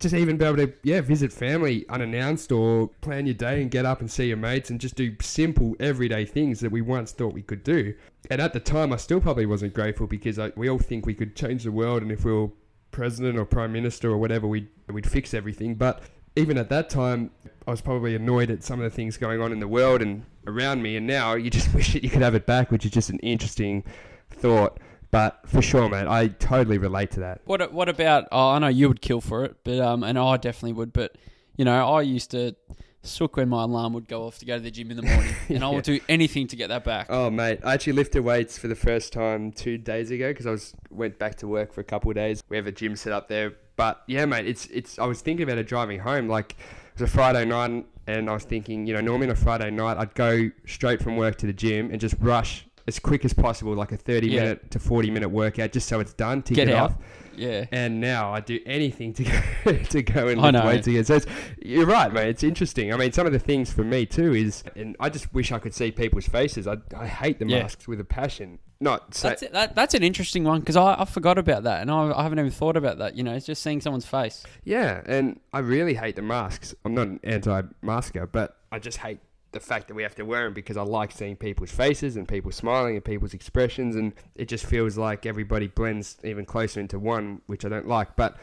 just 0.00 0.14
even 0.14 0.38
be 0.38 0.44
able 0.46 0.56
to 0.56 0.72
yeah 0.82 1.00
visit 1.02 1.30
family 1.32 1.86
unannounced 1.88 2.50
or 2.50 2.88
plan 3.02 3.26
your 3.26 3.34
day 3.34 3.60
and 3.60 3.70
get 3.70 3.84
up 3.84 4.00
and 4.00 4.10
see 4.10 4.26
your 4.26 4.36
mates 4.38 4.70
and 4.70 4.80
just 4.80 4.96
do 4.96 5.14
simple 5.20 5.76
everyday 5.78 6.24
things 6.24 6.60
that 6.60 6.72
we 6.72 6.80
once 6.80 7.12
thought 7.12 7.34
we 7.34 7.42
could 7.42 7.62
do. 7.62 7.94
And 8.30 8.40
at 8.40 8.52
the 8.52 8.60
time, 8.60 8.92
I 8.92 8.96
still 8.96 9.20
probably 9.20 9.46
wasn't 9.46 9.74
grateful 9.74 10.06
because 10.06 10.38
I, 10.38 10.52
we 10.56 10.68
all 10.68 10.78
think 10.78 11.06
we 11.06 11.14
could 11.14 11.36
change 11.36 11.64
the 11.64 11.72
world, 11.72 12.02
and 12.02 12.10
if 12.10 12.24
we 12.24 12.32
were 12.32 12.48
president 12.90 13.38
or 13.38 13.44
prime 13.44 13.72
minister 13.72 14.10
or 14.10 14.18
whatever, 14.18 14.48
we'd 14.48 14.68
we'd 14.88 15.08
fix 15.08 15.34
everything. 15.34 15.74
But 15.74 16.02
even 16.36 16.56
at 16.58 16.68
that 16.70 16.88
time, 16.88 17.30
I 17.66 17.70
was 17.70 17.80
probably 17.80 18.14
annoyed 18.14 18.50
at 18.50 18.62
some 18.62 18.80
of 18.80 18.84
the 18.84 18.94
things 18.94 19.16
going 19.16 19.40
on 19.40 19.52
in 19.52 19.60
the 19.60 19.68
world 19.68 20.00
and 20.00 20.24
around 20.46 20.82
me. 20.82 20.96
And 20.96 21.06
now 21.06 21.34
you 21.34 21.50
just 21.50 21.74
wish 21.74 21.92
that 21.92 22.02
you 22.02 22.10
could 22.10 22.22
have 22.22 22.34
it 22.34 22.46
back, 22.46 22.70
which 22.70 22.84
is 22.84 22.90
just 22.90 23.10
an 23.10 23.18
interesting 23.18 23.84
thought. 24.30 24.78
But 25.10 25.40
for 25.46 25.60
sure, 25.60 25.88
man, 25.88 26.06
I 26.06 26.28
totally 26.28 26.78
relate 26.78 27.10
to 27.12 27.20
that. 27.20 27.40
What 27.44 27.72
what 27.72 27.88
about? 27.88 28.28
Oh, 28.30 28.50
I 28.50 28.58
know 28.58 28.68
you 28.68 28.88
would 28.88 29.00
kill 29.00 29.20
for 29.20 29.44
it, 29.44 29.56
but 29.64 29.80
um, 29.80 30.04
and 30.04 30.18
I 30.18 30.36
definitely 30.36 30.74
would. 30.74 30.92
But 30.92 31.16
you 31.56 31.64
know, 31.64 31.92
I 31.92 32.02
used 32.02 32.30
to 32.30 32.54
sook 33.02 33.36
when 33.36 33.48
my 33.48 33.62
alarm 33.62 33.92
would 33.94 34.06
go 34.06 34.24
off 34.24 34.38
to 34.38 34.44
go 34.44 34.56
to 34.56 34.62
the 34.62 34.70
gym 34.70 34.90
in 34.90 34.96
the 34.96 35.02
morning, 35.02 35.34
and 35.48 35.64
I 35.64 35.68
would 35.68 35.84
do 35.84 35.98
anything 36.08 36.46
to 36.48 36.56
get 36.56 36.68
that 36.68 36.84
back. 36.84 37.06
Oh, 37.08 37.30
mate, 37.30 37.60
I 37.64 37.74
actually 37.74 37.94
lifted 37.94 38.22
weights 38.22 38.58
for 38.58 38.68
the 38.68 38.74
first 38.76 39.12
time 39.12 39.52
two 39.52 39.78
days 39.78 40.10
ago 40.10 40.30
because 40.30 40.46
I 40.46 40.50
was 40.50 40.74
went 40.90 41.18
back 41.18 41.36
to 41.36 41.48
work 41.48 41.72
for 41.72 41.80
a 41.80 41.84
couple 41.84 42.10
of 42.10 42.14
days. 42.14 42.42
We 42.48 42.56
have 42.56 42.66
a 42.66 42.72
gym 42.72 42.94
set 42.94 43.12
up 43.12 43.28
there, 43.28 43.54
but 43.76 44.02
yeah, 44.06 44.24
mate, 44.26 44.46
it's 44.46 44.66
it's. 44.66 44.98
I 44.98 45.06
was 45.06 45.20
thinking 45.22 45.42
about 45.42 45.58
it 45.58 45.66
driving 45.66 45.98
home. 45.98 46.28
Like 46.28 46.52
it 46.52 47.00
was 47.00 47.10
a 47.10 47.12
Friday 47.12 47.44
night, 47.46 47.84
and 48.06 48.30
I 48.30 48.32
was 48.32 48.44
thinking, 48.44 48.86
you 48.86 48.94
know, 48.94 49.00
normally 49.00 49.26
on 49.26 49.32
a 49.32 49.36
Friday 49.36 49.70
night, 49.70 49.96
I'd 49.96 50.14
go 50.14 50.50
straight 50.66 51.02
from 51.02 51.16
work 51.16 51.36
to 51.38 51.46
the 51.46 51.52
gym 51.52 51.90
and 51.90 52.00
just 52.00 52.14
rush 52.20 52.66
as 52.86 52.98
quick 52.98 53.24
as 53.24 53.32
possible, 53.32 53.74
like 53.74 53.92
a 53.92 53.96
thirty 53.96 54.28
Yeah. 54.28 54.42
minute 54.42 54.70
to 54.72 54.78
forty 54.78 55.10
minute 55.10 55.28
workout, 55.30 55.72
just 55.72 55.88
so 55.88 56.00
it's 56.00 56.12
done. 56.12 56.42
Tick 56.42 56.56
Get 56.56 56.68
it 56.68 56.74
out. 56.74 56.90
off. 56.92 56.96
Yeah, 57.36 57.64
And 57.72 58.00
now 58.02 58.34
I 58.34 58.40
do 58.40 58.60
anything 58.66 59.14
to 59.14 59.24
go 59.24 59.72
to 59.90 60.02
go 60.02 60.28
and 60.28 60.42
lift 60.42 60.62
weights 60.62 60.86
again. 60.88 61.04
So 61.04 61.14
it's, 61.14 61.26
you're 61.62 61.86
right, 61.86 62.12
mate. 62.12 62.28
It's 62.28 62.42
interesting. 62.42 62.92
I 62.92 62.98
mean, 62.98 63.12
some 63.12 63.26
of 63.26 63.32
the 63.32 63.38
things 63.38 63.72
for 63.72 63.82
me 63.82 64.04
too 64.04 64.34
is, 64.34 64.62
and 64.76 64.94
I 65.00 65.08
just 65.08 65.32
wish 65.32 65.50
I 65.50 65.58
could 65.58 65.72
see 65.72 65.90
people's 65.90 66.26
faces. 66.26 66.66
I, 66.66 66.76
I 66.94 67.06
hate 67.06 67.38
the 67.38 67.46
Yeah. 67.46 67.62
masks 67.62 67.88
with 67.88 67.98
a 67.98 68.04
passion. 68.04 68.58
Not 68.82 69.14
so, 69.14 69.28
that's 69.28 69.42
it. 69.42 69.52
That, 69.52 69.74
that's 69.74 69.94
an 69.94 70.02
interesting 70.02 70.44
one 70.44 70.60
because 70.60 70.76
I, 70.76 70.96
I 71.00 71.04
forgot 71.06 71.38
about 71.38 71.62
that, 71.62 71.80
and 71.80 71.90
I, 71.90 72.12
I 72.14 72.22
haven't 72.24 72.40
even 72.40 72.50
thought 72.50 72.76
about 72.76 72.98
that. 72.98 73.14
You 73.16 73.22
know, 73.22 73.34
it's 73.34 73.46
just 73.46 73.62
seeing 73.62 73.80
someone's 73.80 74.06
face. 74.06 74.44
yeah, 74.64 75.00
and 75.06 75.38
I 75.52 75.60
really 75.60 75.94
hate 75.94 76.16
the 76.16 76.22
masks. 76.22 76.74
I'm 76.84 76.94
not 76.94 77.06
an 77.06 77.20
anti-masker, 77.22 78.26
but 78.26 78.56
I 78.72 78.78
just 78.80 78.98
hate 78.98 79.18
the 79.52 79.60
fact 79.60 79.88
that 79.88 79.94
we 79.94 80.02
have 80.02 80.14
to 80.14 80.24
wear 80.24 80.44
them 80.44 80.54
because 80.54 80.76
I 80.76 80.82
like 80.82 81.12
seeing 81.12 81.36
people's 81.36 81.70
faces 81.70 82.16
and 82.16 82.28
people 82.28 82.52
smiling 82.52 82.94
and 82.96 83.04
people's 83.04 83.34
expressions, 83.34 83.96
and 83.96 84.12
it 84.34 84.48
just 84.48 84.64
feels 84.64 84.96
like 84.96 85.26
everybody 85.26 85.66
blends 85.66 86.16
even 86.24 86.44
closer 86.44 86.80
into 86.80 86.98
one, 86.98 87.42
which 87.46 87.64
I 87.64 87.68
don't 87.68 87.88
like. 87.88 88.16
But 88.16 88.36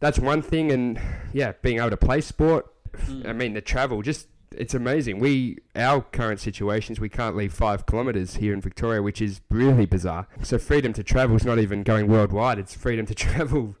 that's 0.00 0.18
one 0.18 0.42
thing, 0.42 0.72
and 0.72 1.00
yeah, 1.32 1.52
being 1.62 1.78
able 1.78 1.90
to 1.90 1.96
play 1.96 2.20
sport. 2.20 2.66
Mm. 3.06 3.26
I 3.28 3.32
mean, 3.32 3.54
the 3.54 3.60
travel 3.60 4.02
just. 4.02 4.28
It's 4.56 4.72
amazing. 4.74 5.18
We 5.18 5.58
our 5.74 6.00
current 6.00 6.38
situations 6.38 7.00
we 7.00 7.08
can't 7.08 7.34
leave 7.34 7.52
five 7.52 7.86
kilometers 7.86 8.36
here 8.36 8.54
in 8.54 8.60
Victoria, 8.60 9.02
which 9.02 9.20
is 9.20 9.40
really 9.50 9.84
bizarre. 9.84 10.28
So 10.44 10.58
freedom 10.58 10.92
to 10.92 11.02
travel 11.02 11.34
is 11.34 11.44
not 11.44 11.58
even 11.58 11.82
going 11.82 12.06
worldwide. 12.06 12.60
It's 12.60 12.72
freedom 12.72 13.04
to 13.06 13.14
travel 13.16 13.74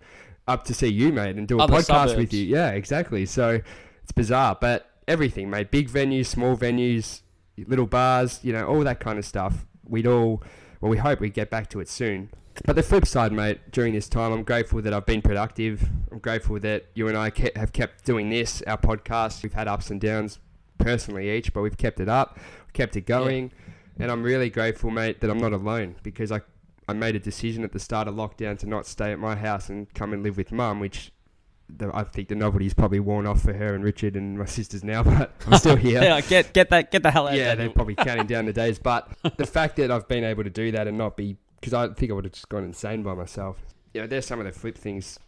up 0.48 0.64
to 0.64 0.74
see 0.74 0.88
you, 0.88 1.12
mate, 1.12 1.36
and 1.36 1.46
do 1.46 1.60
a 1.60 1.62
Other 1.62 1.74
podcast 1.74 1.84
suburbs. 1.84 2.16
with 2.16 2.32
you. 2.32 2.44
Yeah, 2.46 2.70
exactly. 2.70 3.24
So 3.24 3.60
it's 4.02 4.10
bizarre, 4.12 4.58
but 4.60 4.90
everything, 5.06 5.50
mate. 5.50 5.70
Big 5.70 5.88
venues, 5.88 6.26
small 6.26 6.56
venues, 6.56 7.22
little 7.66 7.86
bars, 7.86 8.40
you 8.42 8.52
know, 8.52 8.66
all 8.66 8.80
that 8.80 9.00
kind 9.00 9.18
of 9.18 9.24
stuff. 9.24 9.66
We'd 9.86 10.06
all, 10.06 10.42
well, 10.80 10.90
we 10.90 10.98
hope 10.98 11.20
we 11.20 11.30
get 11.30 11.50
back 11.50 11.68
to 11.70 11.80
it 11.80 11.88
soon. 11.88 12.30
But 12.64 12.76
the 12.76 12.82
flip 12.82 13.06
side, 13.06 13.32
mate, 13.32 13.72
during 13.72 13.94
this 13.94 14.08
time, 14.08 14.32
I'm 14.32 14.44
grateful 14.44 14.80
that 14.82 14.94
I've 14.94 15.06
been 15.06 15.22
productive. 15.22 15.88
I'm 16.12 16.18
grateful 16.20 16.60
that 16.60 16.86
you 16.94 17.08
and 17.08 17.16
I 17.16 17.30
ke- 17.30 17.56
have 17.56 17.72
kept 17.72 18.04
doing 18.04 18.30
this, 18.30 18.62
our 18.62 18.78
podcast. 18.78 19.42
We've 19.42 19.52
had 19.52 19.66
ups 19.66 19.90
and 19.90 20.00
downs 20.00 20.38
personally 20.78 21.30
each, 21.30 21.52
but 21.52 21.62
we've 21.62 21.76
kept 21.76 21.98
it 21.98 22.08
up, 22.08 22.38
kept 22.72 22.96
it 22.96 23.06
going. 23.06 23.52
And 23.98 24.10
I'm 24.10 24.22
really 24.22 24.50
grateful, 24.50 24.90
mate, 24.90 25.20
that 25.20 25.30
I'm 25.30 25.38
not 25.38 25.52
alone 25.52 25.96
because 26.02 26.30
I, 26.30 26.42
I 26.88 26.92
made 26.92 27.16
a 27.16 27.20
decision 27.20 27.64
at 27.64 27.72
the 27.72 27.80
start 27.80 28.06
of 28.06 28.14
lockdown 28.14 28.58
to 28.60 28.66
not 28.66 28.86
stay 28.86 29.12
at 29.12 29.18
my 29.18 29.34
house 29.34 29.68
and 29.68 29.92
come 29.92 30.12
and 30.12 30.22
live 30.22 30.36
with 30.36 30.52
mum, 30.52 30.78
which 30.78 31.12
the, 31.68 31.90
I 31.94 32.04
think 32.04 32.28
the 32.28 32.34
novelty's 32.34 32.74
probably 32.74 33.00
worn 33.00 33.26
off 33.26 33.42
for 33.42 33.52
her 33.52 33.74
and 33.74 33.82
Richard 33.82 34.16
and 34.16 34.38
my 34.38 34.44
sisters 34.44 34.84
now, 34.84 35.02
but 35.04 35.32
I'm 35.46 35.58
still 35.58 35.76
here. 35.76 36.02
Yeah, 36.02 36.20
get 36.20 36.52
get 36.52 36.70
that 36.70 36.90
get 36.90 37.02
the 37.02 37.10
hell 37.10 37.28
out. 37.28 37.34
Yeah, 37.34 37.54
they're 37.54 37.70
probably 37.70 37.94
counting 37.94 38.26
down 38.26 38.46
the 38.46 38.52
days. 38.64 38.78
But 38.78 39.08
the 39.36 39.46
fact 39.46 39.76
that 39.76 39.90
I've 39.90 40.08
been 40.08 40.24
able 40.24 40.44
to 40.44 40.50
do 40.50 40.72
that 40.72 40.86
and 40.86 40.98
not 40.98 41.16
be, 41.16 41.36
because 41.60 41.74
I 41.74 41.88
think 41.88 42.10
I 42.10 42.14
would 42.14 42.24
have 42.24 42.32
just 42.32 42.48
gone 42.48 42.64
insane 42.64 43.02
by 43.02 43.14
myself. 43.14 43.58
You 43.92 44.02
know, 44.02 44.06
there's 44.06 44.26
some 44.26 44.40
of 44.40 44.46
the 44.46 44.52
flip 44.52 44.76
things. 44.76 45.18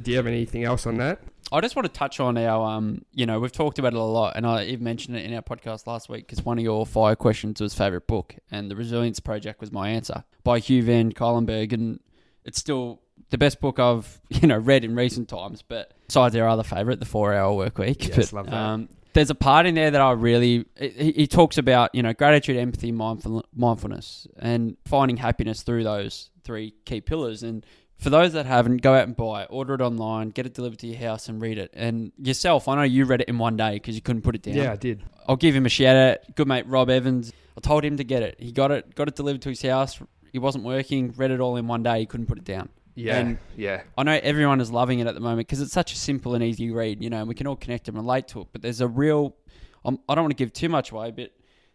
Do 0.00 0.10
you 0.10 0.16
have 0.16 0.26
anything 0.26 0.64
else 0.64 0.86
on 0.86 0.96
that? 0.98 1.20
I 1.52 1.60
just 1.60 1.76
want 1.76 1.86
to 1.86 1.92
touch 1.92 2.18
on 2.18 2.38
our, 2.38 2.76
um, 2.76 3.04
you 3.12 3.26
know, 3.26 3.38
we've 3.38 3.52
talked 3.52 3.78
about 3.78 3.92
it 3.92 3.98
a 3.98 4.02
lot, 4.02 4.36
and 4.36 4.46
I 4.46 4.64
even 4.64 4.84
mentioned 4.84 5.16
it 5.16 5.24
in 5.24 5.34
our 5.34 5.42
podcast 5.42 5.86
last 5.86 6.08
week 6.08 6.26
because 6.26 6.44
one 6.44 6.58
of 6.58 6.64
your 6.64 6.86
fire 6.86 7.14
questions 7.14 7.60
was 7.60 7.74
favorite 7.74 8.06
book, 8.06 8.34
and 8.50 8.70
the 8.70 8.74
Resilience 8.76 9.20
Project 9.20 9.60
was 9.60 9.70
my 9.70 9.90
answer 9.90 10.24
by 10.44 10.58
Hugh 10.58 10.82
Van 10.82 11.12
Cuylenberg, 11.12 11.72
and 11.72 12.00
it's 12.44 12.58
still 12.58 13.00
the 13.30 13.38
best 13.38 13.60
book 13.60 13.78
I've 13.78 14.20
you 14.30 14.48
know 14.48 14.58
read 14.58 14.84
in 14.84 14.94
recent 14.94 15.28
times. 15.28 15.62
But 15.62 15.92
besides 16.06 16.34
our 16.36 16.48
other 16.48 16.62
favorite, 16.62 17.00
the 17.00 17.06
Four 17.06 17.34
Hour 17.34 17.54
Work 17.54 17.78
Week, 17.78 18.08
Yes, 18.08 18.30
but, 18.30 18.32
love 18.32 18.46
that. 18.50 18.54
Um, 18.54 18.88
there's 19.12 19.30
a 19.30 19.34
part 19.34 19.64
in 19.64 19.74
there 19.74 19.90
that 19.90 20.00
I 20.00 20.12
really 20.12 20.66
he, 20.78 21.12
he 21.12 21.26
talks 21.26 21.56
about 21.58 21.94
you 21.94 22.02
know 22.02 22.12
gratitude, 22.12 22.56
empathy, 22.56 22.92
mindful, 22.92 23.44
mindfulness, 23.54 24.26
and 24.38 24.76
finding 24.84 25.16
happiness 25.16 25.62
through 25.62 25.84
those 25.84 26.30
three 26.44 26.74
key 26.84 27.00
pillars. 27.00 27.42
And 27.42 27.64
for 27.98 28.10
those 28.10 28.34
that 28.34 28.44
haven't, 28.44 28.82
go 28.82 28.92
out 28.92 29.04
and 29.06 29.16
buy 29.16 29.44
it, 29.44 29.48
order 29.50 29.72
it 29.72 29.80
online, 29.80 30.28
get 30.28 30.44
it 30.44 30.52
delivered 30.52 30.78
to 30.80 30.86
your 30.86 30.98
house, 30.98 31.30
and 31.30 31.40
read 31.40 31.56
it. 31.56 31.70
And 31.72 32.12
yourself, 32.18 32.68
I 32.68 32.74
know 32.74 32.82
you 32.82 33.06
read 33.06 33.22
it 33.22 33.28
in 33.28 33.38
one 33.38 33.56
day 33.56 33.72
because 33.74 33.94
you 33.94 34.02
couldn't 34.02 34.20
put 34.20 34.34
it 34.34 34.42
down. 34.42 34.54
Yeah, 34.54 34.72
I 34.72 34.76
did. 34.76 35.02
I'll 35.26 35.36
give 35.36 35.54
him 35.56 35.64
a 35.64 35.70
shout 35.70 35.96
out. 35.96 36.18
Good 36.34 36.46
mate 36.46 36.66
Rob 36.66 36.90
Evans. 36.90 37.32
I 37.56 37.60
told 37.62 37.84
him 37.84 37.96
to 37.96 38.04
get 38.04 38.22
it. 38.22 38.36
He 38.38 38.52
got 38.52 38.70
it. 38.70 38.94
Got 38.94 39.08
it 39.08 39.16
delivered 39.16 39.40
to 39.42 39.48
his 39.48 39.62
house. 39.62 39.98
He 40.30 40.38
wasn't 40.38 40.64
working. 40.64 41.14
Read 41.16 41.30
it 41.30 41.40
all 41.40 41.56
in 41.56 41.66
one 41.66 41.82
day. 41.82 42.00
He 42.00 42.06
couldn't 42.06 42.26
put 42.26 42.36
it 42.36 42.44
down. 42.44 42.68
Yeah, 42.96 43.18
And- 43.18 43.38
yeah. 43.56 43.82
I 43.96 44.02
know 44.02 44.18
everyone 44.22 44.60
is 44.60 44.70
loving 44.70 44.98
it 45.00 45.06
at 45.06 45.14
the 45.14 45.20
moment 45.20 45.46
because 45.46 45.60
it's 45.60 45.72
such 45.72 45.92
a 45.92 45.96
simple 45.96 46.34
and 46.34 46.42
easy 46.42 46.70
read, 46.70 47.02
you 47.04 47.10
know, 47.10 47.18
and 47.20 47.28
we 47.28 47.34
can 47.34 47.46
all 47.46 47.54
connect 47.56 47.88
and 47.88 47.96
relate 47.96 48.26
to 48.28 48.40
it. 48.40 48.48
But 48.52 48.62
there's 48.62 48.80
a 48.80 48.88
real, 48.88 49.36
um, 49.84 50.00
I 50.08 50.14
don't 50.14 50.24
want 50.24 50.32
to 50.36 50.42
give 50.42 50.52
too 50.52 50.68
much 50.70 50.90
away, 50.90 51.10
but 51.10 51.30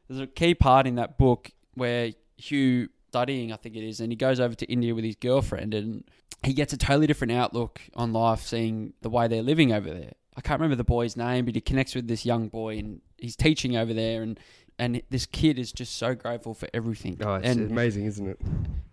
there's 0.09 0.19
a 0.19 0.27
key 0.27 0.55
part 0.55 0.87
in 0.87 0.95
that 0.95 1.17
book 1.19 1.51
where 1.75 2.11
Hugh 2.37 2.89
studying, 3.07 3.53
I 3.53 3.57
think 3.57 3.75
it 3.75 3.87
is, 3.87 3.99
and 4.01 4.11
he 4.11 4.15
goes 4.15 4.39
over 4.39 4.55
to 4.55 4.65
India 4.65 4.95
with 4.95 5.03
his 5.05 5.15
girlfriend 5.15 5.73
and 5.75 6.03
he 6.43 6.53
gets 6.53 6.73
a 6.73 6.77
totally 6.77 7.05
different 7.07 7.33
outlook 7.33 7.79
on 7.93 8.13
life, 8.13 8.41
seeing 8.41 8.93
the 9.01 9.09
way 9.09 9.27
they're 9.27 9.43
living 9.43 9.71
over 9.71 9.89
there. 9.93 10.13
I 10.35 10.41
can't 10.41 10.59
remember 10.59 10.75
the 10.77 10.83
boy's 10.83 11.15
name, 11.15 11.45
but 11.45 11.53
he 11.53 11.61
connects 11.61 11.93
with 11.93 12.07
this 12.07 12.25
young 12.25 12.47
boy 12.47 12.79
and 12.79 13.01
he's 13.17 13.35
teaching 13.35 13.77
over 13.77 13.93
there 13.93 14.23
and. 14.23 14.39
And 14.79 15.01
this 15.09 15.25
kid 15.27 15.59
is 15.59 15.71
just 15.71 15.95
so 15.95 16.15
grateful 16.15 16.53
for 16.53 16.67
everything. 16.73 17.17
Oh, 17.23 17.35
it's 17.35 17.47
and 17.47 17.69
amazing, 17.69 18.05
isn't 18.05 18.27
it? 18.27 18.39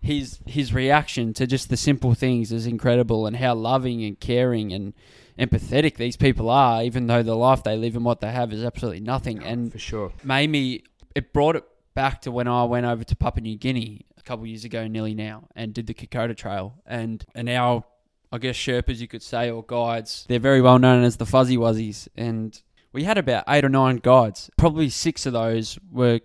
his 0.01 0.39
his 0.45 0.73
reaction 0.73 1.33
to 1.33 1.45
just 1.45 1.69
the 1.69 1.77
simple 1.77 2.13
things 2.13 2.51
is 2.51 2.65
incredible 2.65 3.27
and 3.27 3.35
how 3.35 3.53
loving 3.53 4.03
and 4.03 4.19
caring 4.19 4.71
and 4.71 4.93
empathetic 5.37 5.97
these 5.97 6.15
people 6.17 6.49
are 6.49 6.83
even 6.83 7.07
though 7.07 7.21
the 7.21 7.35
life 7.35 7.63
they 7.63 7.77
live 7.77 7.95
and 7.95 8.05
what 8.05 8.19
they 8.21 8.31
have 8.31 8.51
is 8.53 8.63
absolutely 8.63 8.99
nothing 9.01 9.41
oh, 9.43 9.45
and 9.45 9.71
For 9.71 9.79
sure. 9.79 10.11
made 10.23 10.49
me 10.49 10.83
it 11.15 11.33
brought 11.33 11.55
it 11.57 11.65
back 11.93 12.21
to 12.21 12.31
when 12.31 12.47
I 12.47 12.63
went 12.63 12.85
over 12.85 13.03
to 13.03 13.15
Papua 13.15 13.43
New 13.43 13.57
Guinea 13.57 14.05
a 14.17 14.21
couple 14.21 14.43
of 14.43 14.47
years 14.47 14.63
ago 14.63 14.87
nearly 14.87 15.13
now 15.13 15.47
and 15.55 15.73
did 15.73 15.85
the 15.87 15.93
Kokoda 15.93 16.35
Trail 16.35 16.75
and 16.85 17.23
and 17.35 17.49
our 17.49 17.83
I 18.31 18.37
guess 18.37 18.55
Sherpas 18.55 18.99
you 18.99 19.07
could 19.07 19.23
say 19.23 19.49
or 19.51 19.63
guides 19.63 20.25
they're 20.29 20.39
very 20.39 20.61
well 20.61 20.79
known 20.79 21.03
as 21.03 21.17
the 21.17 21.25
Fuzzy 21.25 21.57
Wuzzies 21.57 22.07
and 22.15 22.59
we 22.91 23.03
had 23.03 23.17
about 23.17 23.43
eight 23.47 23.65
or 23.65 23.69
nine 23.69 23.97
guides 23.97 24.49
probably 24.57 24.89
six 24.89 25.25
of 25.25 25.33
those 25.33 25.77
were 25.91 26.19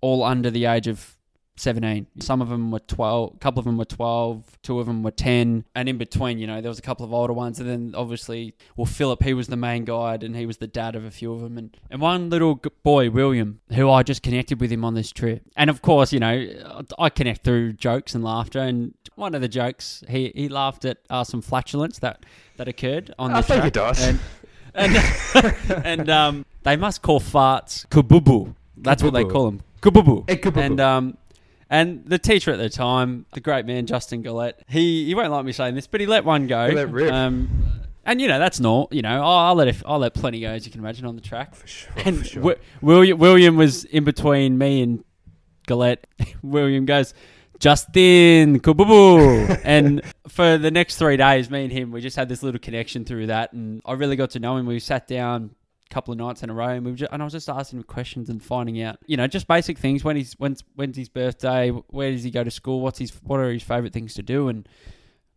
all 0.00 0.22
under 0.22 0.50
the 0.50 0.66
age 0.66 0.86
of 0.86 1.16
17. 1.56 2.06
Some 2.20 2.42
of 2.42 2.48
them 2.48 2.70
were 2.70 2.80
12, 2.80 3.34
a 3.34 3.38
couple 3.38 3.60
of 3.60 3.64
them 3.64 3.78
were 3.78 3.84
12, 3.84 4.58
two 4.62 4.78
of 4.78 4.86
them 4.86 5.02
were 5.02 5.10
10, 5.10 5.64
and 5.74 5.88
in 5.88 5.98
between, 5.98 6.38
you 6.38 6.46
know, 6.46 6.60
there 6.60 6.68
was 6.68 6.78
a 6.78 6.82
couple 6.82 7.04
of 7.04 7.12
older 7.12 7.32
ones, 7.32 7.58
and 7.58 7.68
then 7.68 7.94
obviously, 7.96 8.54
well, 8.76 8.84
Philip, 8.84 9.22
he 9.22 9.34
was 9.34 9.48
the 9.48 9.56
main 9.56 9.84
guide, 9.84 10.22
and 10.22 10.36
he 10.36 10.46
was 10.46 10.58
the 10.58 10.66
dad 10.66 10.94
of 10.94 11.04
a 11.04 11.10
few 11.10 11.32
of 11.32 11.40
them, 11.40 11.56
and, 11.56 11.76
and 11.90 12.00
one 12.00 12.28
little 12.30 12.60
boy, 12.82 13.10
William, 13.10 13.60
who 13.72 13.90
I 13.90 14.02
just 14.02 14.22
connected 14.22 14.60
with 14.60 14.70
him 14.70 14.84
on 14.84 14.94
this 14.94 15.10
trip. 15.10 15.42
And 15.56 15.70
of 15.70 15.82
course, 15.82 16.12
you 16.12 16.20
know, 16.20 16.82
I 16.98 17.08
connect 17.08 17.42
through 17.42 17.74
jokes 17.74 18.14
and 18.14 18.22
laughter, 18.22 18.60
and 18.60 18.94
one 19.14 19.34
of 19.34 19.40
the 19.40 19.48
jokes, 19.48 20.04
he, 20.08 20.32
he 20.34 20.48
laughed 20.48 20.84
at 20.84 20.98
uh, 21.08 21.24
some 21.24 21.40
flatulence 21.40 21.98
that, 22.00 22.26
that 22.58 22.68
occurred 22.68 23.14
on 23.18 23.32
the 23.32 23.38
I 23.38 23.42
think 23.42 23.64
it 23.64 23.72
does. 23.72 24.06
And, 24.06 24.20
and, 24.76 24.96
and 25.84 26.10
um, 26.10 26.46
they 26.62 26.76
must 26.76 27.02
call 27.02 27.20
farts 27.20 27.86
kububu. 27.88 28.54
That's 28.76 29.02
what 29.02 29.12
they 29.14 29.24
Kububu. 29.24 29.32
call 29.32 29.44
them. 29.46 29.60
Kububu. 29.80 30.24
Eh, 30.28 30.36
kububu. 30.36 30.60
And 30.64 30.80
um, 30.80 31.16
and 31.70 32.04
the 32.06 32.18
teacher 32.18 32.50
at 32.52 32.58
the 32.58 32.68
time, 32.70 33.26
the 33.32 33.40
great 33.40 33.66
man 33.66 33.86
Justin 33.86 34.22
Gillette, 34.22 34.60
he 34.68 35.06
he 35.06 35.14
won't 35.14 35.30
like 35.30 35.44
me 35.44 35.52
saying 35.52 35.74
this, 35.74 35.86
but 35.86 36.00
he 36.00 36.06
let 36.06 36.24
one 36.24 36.46
go. 36.46 36.68
He 36.68 36.74
let 36.74 36.90
rip. 36.90 37.12
Um, 37.12 37.48
and 38.04 38.20
you 38.20 38.28
know 38.28 38.38
that's 38.38 38.60
not 38.60 38.92
you 38.92 39.02
know 39.02 39.20
I'll, 39.22 39.48
I'll 39.48 39.54
let 39.54 39.68
it, 39.68 39.82
I'll 39.84 39.98
let 39.98 40.14
plenty 40.14 40.40
go 40.40 40.48
as 40.50 40.64
you 40.66 40.70
can 40.72 40.80
imagine 40.80 41.06
on 41.06 41.16
the 41.16 41.22
track. 41.22 41.54
For 41.54 41.66
sure. 41.66 41.92
And 42.04 42.18
for 42.18 42.24
sure. 42.24 42.42
Wi- 42.42 42.60
William 42.82 43.18
William 43.18 43.56
was 43.56 43.84
in 43.86 44.04
between 44.04 44.58
me 44.58 44.82
and 44.82 45.04
Gillette. 45.66 46.06
William 46.42 46.84
goes. 46.84 47.14
Justin 47.58 48.60
Kububu. 48.60 49.60
and 49.64 50.02
for 50.28 50.58
the 50.58 50.70
next 50.70 50.96
three 50.96 51.16
days, 51.16 51.50
me 51.50 51.64
and 51.64 51.72
him, 51.72 51.90
we 51.90 52.00
just 52.00 52.16
had 52.16 52.28
this 52.28 52.42
little 52.42 52.60
connection 52.60 53.04
through 53.04 53.28
that. 53.28 53.52
And 53.52 53.80
I 53.84 53.92
really 53.92 54.16
got 54.16 54.30
to 54.30 54.40
know 54.40 54.56
him. 54.56 54.66
We 54.66 54.78
sat 54.78 55.06
down 55.06 55.50
a 55.90 55.94
couple 55.94 56.12
of 56.12 56.18
nights 56.18 56.42
in 56.42 56.50
a 56.50 56.54
row 56.54 56.68
and 56.68 56.84
we 56.84 56.92
were 56.92 56.96
just, 56.96 57.12
and 57.12 57.22
I 57.22 57.24
was 57.24 57.32
just 57.32 57.48
asking 57.48 57.80
him 57.80 57.84
questions 57.84 58.28
and 58.28 58.42
finding 58.42 58.80
out, 58.82 58.98
you 59.06 59.16
know, 59.16 59.26
just 59.26 59.48
basic 59.48 59.78
things. 59.78 60.04
When 60.04 60.16
he's, 60.16 60.34
when's, 60.34 60.62
when's 60.74 60.96
his 60.96 61.08
birthday? 61.08 61.70
Where 61.70 62.10
does 62.10 62.22
he 62.22 62.30
go 62.30 62.44
to 62.44 62.50
school? 62.50 62.80
What's 62.80 62.98
his, 62.98 63.10
what 63.22 63.40
are 63.40 63.52
his 63.52 63.62
favorite 63.62 63.92
things 63.92 64.14
to 64.14 64.22
do? 64.22 64.48
And 64.48 64.68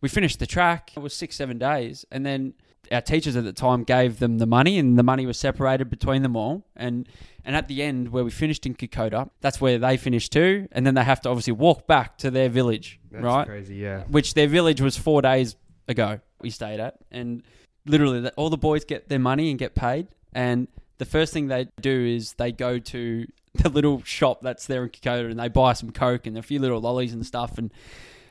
we 0.00 0.08
finished 0.08 0.38
the 0.38 0.46
track. 0.46 0.92
It 0.96 1.00
was 1.00 1.14
six, 1.14 1.36
seven 1.36 1.58
days. 1.58 2.04
And 2.10 2.24
then 2.24 2.54
our 2.90 3.00
teachers 3.00 3.36
at 3.36 3.44
the 3.44 3.52
time 3.52 3.84
gave 3.84 4.18
them 4.18 4.38
the 4.38 4.46
money 4.46 4.78
and 4.78 4.98
the 4.98 5.02
money 5.02 5.26
was 5.26 5.38
separated 5.38 5.88
between 5.90 6.22
them 6.22 6.36
all. 6.36 6.66
And, 6.74 7.08
and 7.44 7.54
at 7.54 7.68
the 7.68 7.82
end, 7.82 8.08
where 8.08 8.24
we 8.24 8.30
finished 8.30 8.66
in 8.66 8.74
Kokoda, 8.74 9.30
that's 9.40 9.60
where 9.60 9.78
they 9.78 9.96
finished 9.96 10.32
too. 10.32 10.66
And 10.72 10.86
then 10.86 10.94
they 10.94 11.04
have 11.04 11.20
to 11.22 11.28
obviously 11.28 11.52
walk 11.52 11.86
back 11.86 12.18
to 12.18 12.30
their 12.30 12.48
village, 12.48 12.98
That's 13.10 13.24
right? 13.24 13.46
crazy, 13.46 13.76
yeah. 13.76 14.04
Which 14.08 14.34
their 14.34 14.48
village 14.48 14.80
was 14.80 14.96
four 14.96 15.22
days 15.22 15.56
ago 15.88 16.20
we 16.40 16.50
stayed 16.50 16.80
at. 16.80 16.96
And 17.10 17.42
literally, 17.86 18.28
all 18.36 18.50
the 18.50 18.58
boys 18.58 18.84
get 18.84 19.08
their 19.08 19.18
money 19.18 19.50
and 19.50 19.58
get 19.58 19.74
paid. 19.74 20.08
And 20.32 20.68
the 20.98 21.04
first 21.04 21.32
thing 21.32 21.48
they 21.48 21.68
do 21.80 22.06
is 22.06 22.34
they 22.34 22.52
go 22.52 22.78
to 22.78 23.26
the 23.54 23.68
little 23.68 24.02
shop 24.04 24.40
that's 24.42 24.66
there 24.66 24.82
in 24.82 24.90
Kokoda 24.90 25.30
and 25.30 25.38
they 25.38 25.48
buy 25.48 25.74
some 25.74 25.90
Coke 25.92 26.26
and 26.26 26.36
a 26.36 26.42
few 26.42 26.58
little 26.58 26.80
lollies 26.80 27.12
and 27.12 27.24
stuff. 27.24 27.56
And 27.58 27.72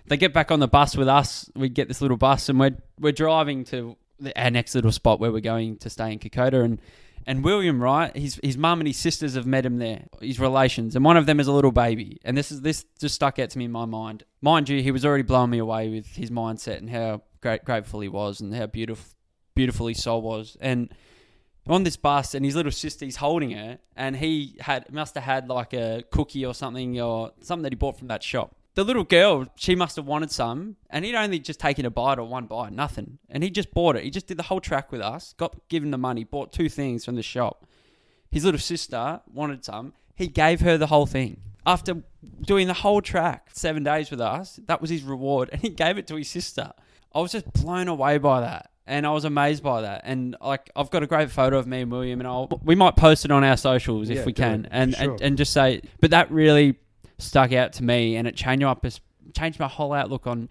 they 0.07 0.17
get 0.17 0.33
back 0.33 0.51
on 0.51 0.59
the 0.59 0.67
bus 0.67 0.97
with 0.97 1.07
us. 1.07 1.49
We 1.55 1.69
get 1.69 1.87
this 1.87 2.01
little 2.01 2.17
bus 2.17 2.49
and 2.49 2.59
we're, 2.59 2.77
we're 2.99 3.11
driving 3.11 3.63
to 3.65 3.95
our 4.35 4.51
next 4.51 4.75
little 4.75 4.91
spot 4.91 5.19
where 5.19 5.31
we're 5.31 5.39
going 5.39 5.77
to 5.77 5.89
stay 5.89 6.11
in 6.11 6.19
Kokoda. 6.19 6.63
And 6.63 6.79
and 7.25 7.43
William, 7.43 7.81
right, 7.81 8.15
his 8.15 8.39
his 8.41 8.57
mum 8.57 8.79
and 8.79 8.87
his 8.87 8.97
sisters 8.97 9.35
have 9.35 9.45
met 9.45 9.65
him 9.65 9.77
there, 9.77 10.05
his 10.21 10.39
relations, 10.39 10.95
and 10.95 11.05
one 11.05 11.17
of 11.17 11.25
them 11.25 11.39
is 11.39 11.47
a 11.47 11.51
little 11.51 11.71
baby. 11.71 12.19
And 12.23 12.37
this 12.37 12.51
is 12.51 12.61
this 12.61 12.85
just 12.99 13.15
stuck 13.15 13.39
out 13.39 13.49
to 13.51 13.57
me 13.57 13.65
in 13.65 13.71
my 13.71 13.85
mind. 13.85 14.23
Mind 14.41 14.69
you, 14.69 14.81
he 14.81 14.91
was 14.91 15.05
already 15.05 15.23
blowing 15.23 15.49
me 15.49 15.57
away 15.57 15.89
with 15.89 16.07
his 16.15 16.31
mindset 16.31 16.77
and 16.77 16.89
how 16.89 17.21
great 17.41 17.65
grateful 17.65 17.99
he 17.99 18.09
was 18.09 18.41
and 18.41 18.53
how 18.55 18.65
beautiful 18.65 19.05
beautiful 19.53 19.87
his 19.87 20.01
soul 20.01 20.21
was. 20.21 20.57
And 20.61 20.93
on 21.67 21.83
this 21.83 21.97
bus, 21.97 22.33
and 22.33 22.43
his 22.43 22.55
little 22.55 22.71
sister, 22.71 23.05
he's 23.05 23.17
holding 23.17 23.51
her, 23.51 23.79
and 23.95 24.15
he 24.15 24.55
had 24.59 24.91
must 24.91 25.15
have 25.15 25.23
had 25.23 25.49
like 25.49 25.73
a 25.73 26.03
cookie 26.11 26.45
or 26.45 26.53
something 26.53 26.99
or 26.99 27.31
something 27.41 27.63
that 27.63 27.73
he 27.73 27.77
bought 27.77 27.97
from 27.97 28.07
that 28.07 28.23
shop. 28.23 28.55
The 28.79 28.85
little 28.85 29.03
girl, 29.03 29.45
she 29.55 29.75
must 29.75 29.97
have 29.97 30.05
wanted 30.05 30.31
some, 30.31 30.77
and 30.89 31.03
he'd 31.03 31.13
only 31.13 31.37
just 31.37 31.59
taken 31.59 31.85
a 31.85 31.89
bite 31.89 32.17
or 32.17 32.23
one 32.23 32.45
bite, 32.45 32.71
nothing. 32.71 33.19
And 33.29 33.43
he 33.43 33.49
just 33.49 33.73
bought 33.73 33.97
it. 33.97 34.05
He 34.05 34.09
just 34.09 34.27
did 34.27 34.37
the 34.37 34.43
whole 34.43 34.61
track 34.61 34.89
with 34.89 35.01
us, 35.01 35.33
got 35.35 35.67
given 35.67 35.91
the 35.91 35.97
money, 35.97 36.23
bought 36.23 36.53
two 36.53 36.69
things 36.69 37.03
from 37.03 37.15
the 37.17 37.21
shop. 37.21 37.65
His 38.31 38.45
little 38.45 38.57
sister 38.57 39.19
wanted 39.33 39.65
some. 39.65 39.91
He 40.15 40.27
gave 40.27 40.61
her 40.61 40.77
the 40.77 40.87
whole 40.87 41.05
thing. 41.05 41.41
After 41.65 42.03
doing 42.43 42.67
the 42.67 42.73
whole 42.73 43.01
track, 43.01 43.49
seven 43.51 43.83
days 43.83 44.11
with 44.11 44.21
us, 44.21 44.61
that 44.67 44.79
was 44.79 44.89
his 44.89 45.03
reward, 45.03 45.49
and 45.51 45.61
he 45.61 45.67
gave 45.67 45.97
it 45.97 46.07
to 46.07 46.15
his 46.15 46.29
sister. 46.29 46.71
I 47.13 47.19
was 47.19 47.33
just 47.33 47.51
blown 47.51 47.89
away 47.89 48.17
by 48.17 48.39
that. 48.39 48.71
And 48.87 49.05
I 49.05 49.11
was 49.11 49.25
amazed 49.25 49.61
by 49.61 49.81
that. 49.81 50.03
And 50.05 50.37
like 50.39 50.71
I've 50.73 50.89
got 50.89 51.03
a 51.03 51.07
great 51.07 51.31
photo 51.31 51.59
of 51.59 51.67
me 51.67 51.81
and 51.81 51.91
William 51.91 52.21
and 52.21 52.27
I'll 52.27 52.47
we 52.63 52.75
might 52.75 52.95
post 52.95 53.25
it 53.25 53.29
on 53.29 53.43
our 53.43 53.57
socials 53.57 54.09
Yeah, 54.09 54.19
if 54.19 54.25
we 54.25 54.31
can. 54.31 54.69
And, 54.71 54.95
sure. 54.95 55.11
and 55.11 55.21
and 55.21 55.37
just 55.37 55.53
say 55.53 55.81
but 55.99 56.09
that 56.09 56.31
really 56.31 56.79
stuck 57.19 57.53
out 57.53 57.73
to 57.73 57.83
me 57.83 58.15
and 58.15 58.27
it 58.27 58.35
changed 58.35 58.63
my 58.63 58.75
changed 59.33 59.59
my 59.59 59.67
whole 59.67 59.93
outlook 59.93 60.25
on 60.25 60.49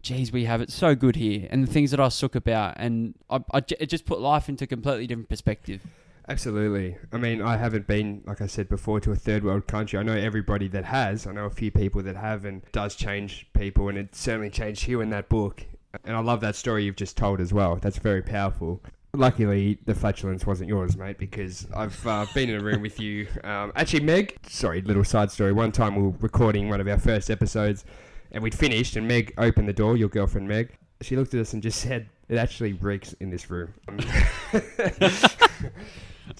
geez 0.00 0.32
we 0.32 0.44
have 0.44 0.60
it 0.60 0.70
so 0.70 0.94
good 0.94 1.16
here 1.16 1.48
and 1.50 1.66
the 1.66 1.72
things 1.72 1.90
that 1.90 2.00
I 2.00 2.08
sook 2.08 2.34
about 2.34 2.74
and 2.76 3.14
I, 3.28 3.40
I 3.52 3.62
it 3.80 3.86
just 3.86 4.04
put 4.04 4.20
life 4.20 4.48
into 4.48 4.64
a 4.64 4.66
completely 4.66 5.06
different 5.06 5.28
perspective. 5.28 5.80
Absolutely. 6.28 6.96
I 7.12 7.18
mean, 7.18 7.42
I 7.42 7.56
haven't 7.56 7.86
been, 7.88 8.22
like 8.26 8.40
I 8.40 8.46
said 8.46 8.68
before, 8.68 9.00
to 9.00 9.10
a 9.10 9.16
third 9.16 9.42
world 9.42 9.66
country. 9.66 9.98
I 9.98 10.04
know 10.04 10.14
everybody 10.14 10.68
that 10.68 10.84
has. 10.84 11.26
I 11.26 11.32
know 11.32 11.46
a 11.46 11.50
few 11.50 11.70
people 11.72 12.02
that 12.04 12.16
have, 12.16 12.44
and 12.44 12.62
does 12.70 12.94
change 12.94 13.48
people, 13.54 13.88
and 13.88 13.98
it 13.98 14.14
certainly 14.14 14.48
changed 14.48 14.86
you 14.86 15.00
in 15.00 15.10
that 15.10 15.28
book. 15.28 15.66
And 16.04 16.16
I 16.16 16.20
love 16.20 16.40
that 16.40 16.54
story 16.54 16.84
you've 16.84 16.96
just 16.96 17.16
told 17.16 17.40
as 17.40 17.52
well. 17.52 17.76
That's 17.76 17.98
very 17.98 18.22
powerful. 18.22 18.80
Luckily, 19.14 19.78
the 19.84 19.94
flatulence 19.94 20.46
wasn't 20.46 20.70
yours, 20.70 20.96
mate, 20.96 21.18
because 21.18 21.66
I've 21.76 22.06
uh, 22.06 22.24
been 22.34 22.48
in 22.48 22.58
a 22.58 22.64
room 22.64 22.80
with 22.80 22.98
you. 22.98 23.26
Um, 23.44 23.70
actually, 23.76 24.04
Meg, 24.04 24.38
sorry, 24.48 24.80
little 24.80 25.04
side 25.04 25.30
story. 25.30 25.52
One 25.52 25.70
time 25.70 25.96
we 25.96 26.02
were 26.02 26.14
recording 26.20 26.70
one 26.70 26.80
of 26.80 26.88
our 26.88 26.98
first 26.98 27.30
episodes, 27.30 27.84
and 28.30 28.42
we'd 28.42 28.54
finished, 28.54 28.96
and 28.96 29.06
Meg 29.06 29.34
opened 29.36 29.68
the 29.68 29.74
door, 29.74 29.98
your 29.98 30.08
girlfriend 30.08 30.48
Meg. 30.48 30.78
She 31.02 31.16
looked 31.16 31.34
at 31.34 31.40
us 31.40 31.52
and 31.52 31.62
just 31.62 31.80
said, 31.80 32.08
It 32.30 32.38
actually 32.38 32.72
reeks 32.72 33.12
in 33.14 33.28
this 33.28 33.50
room. 33.50 33.74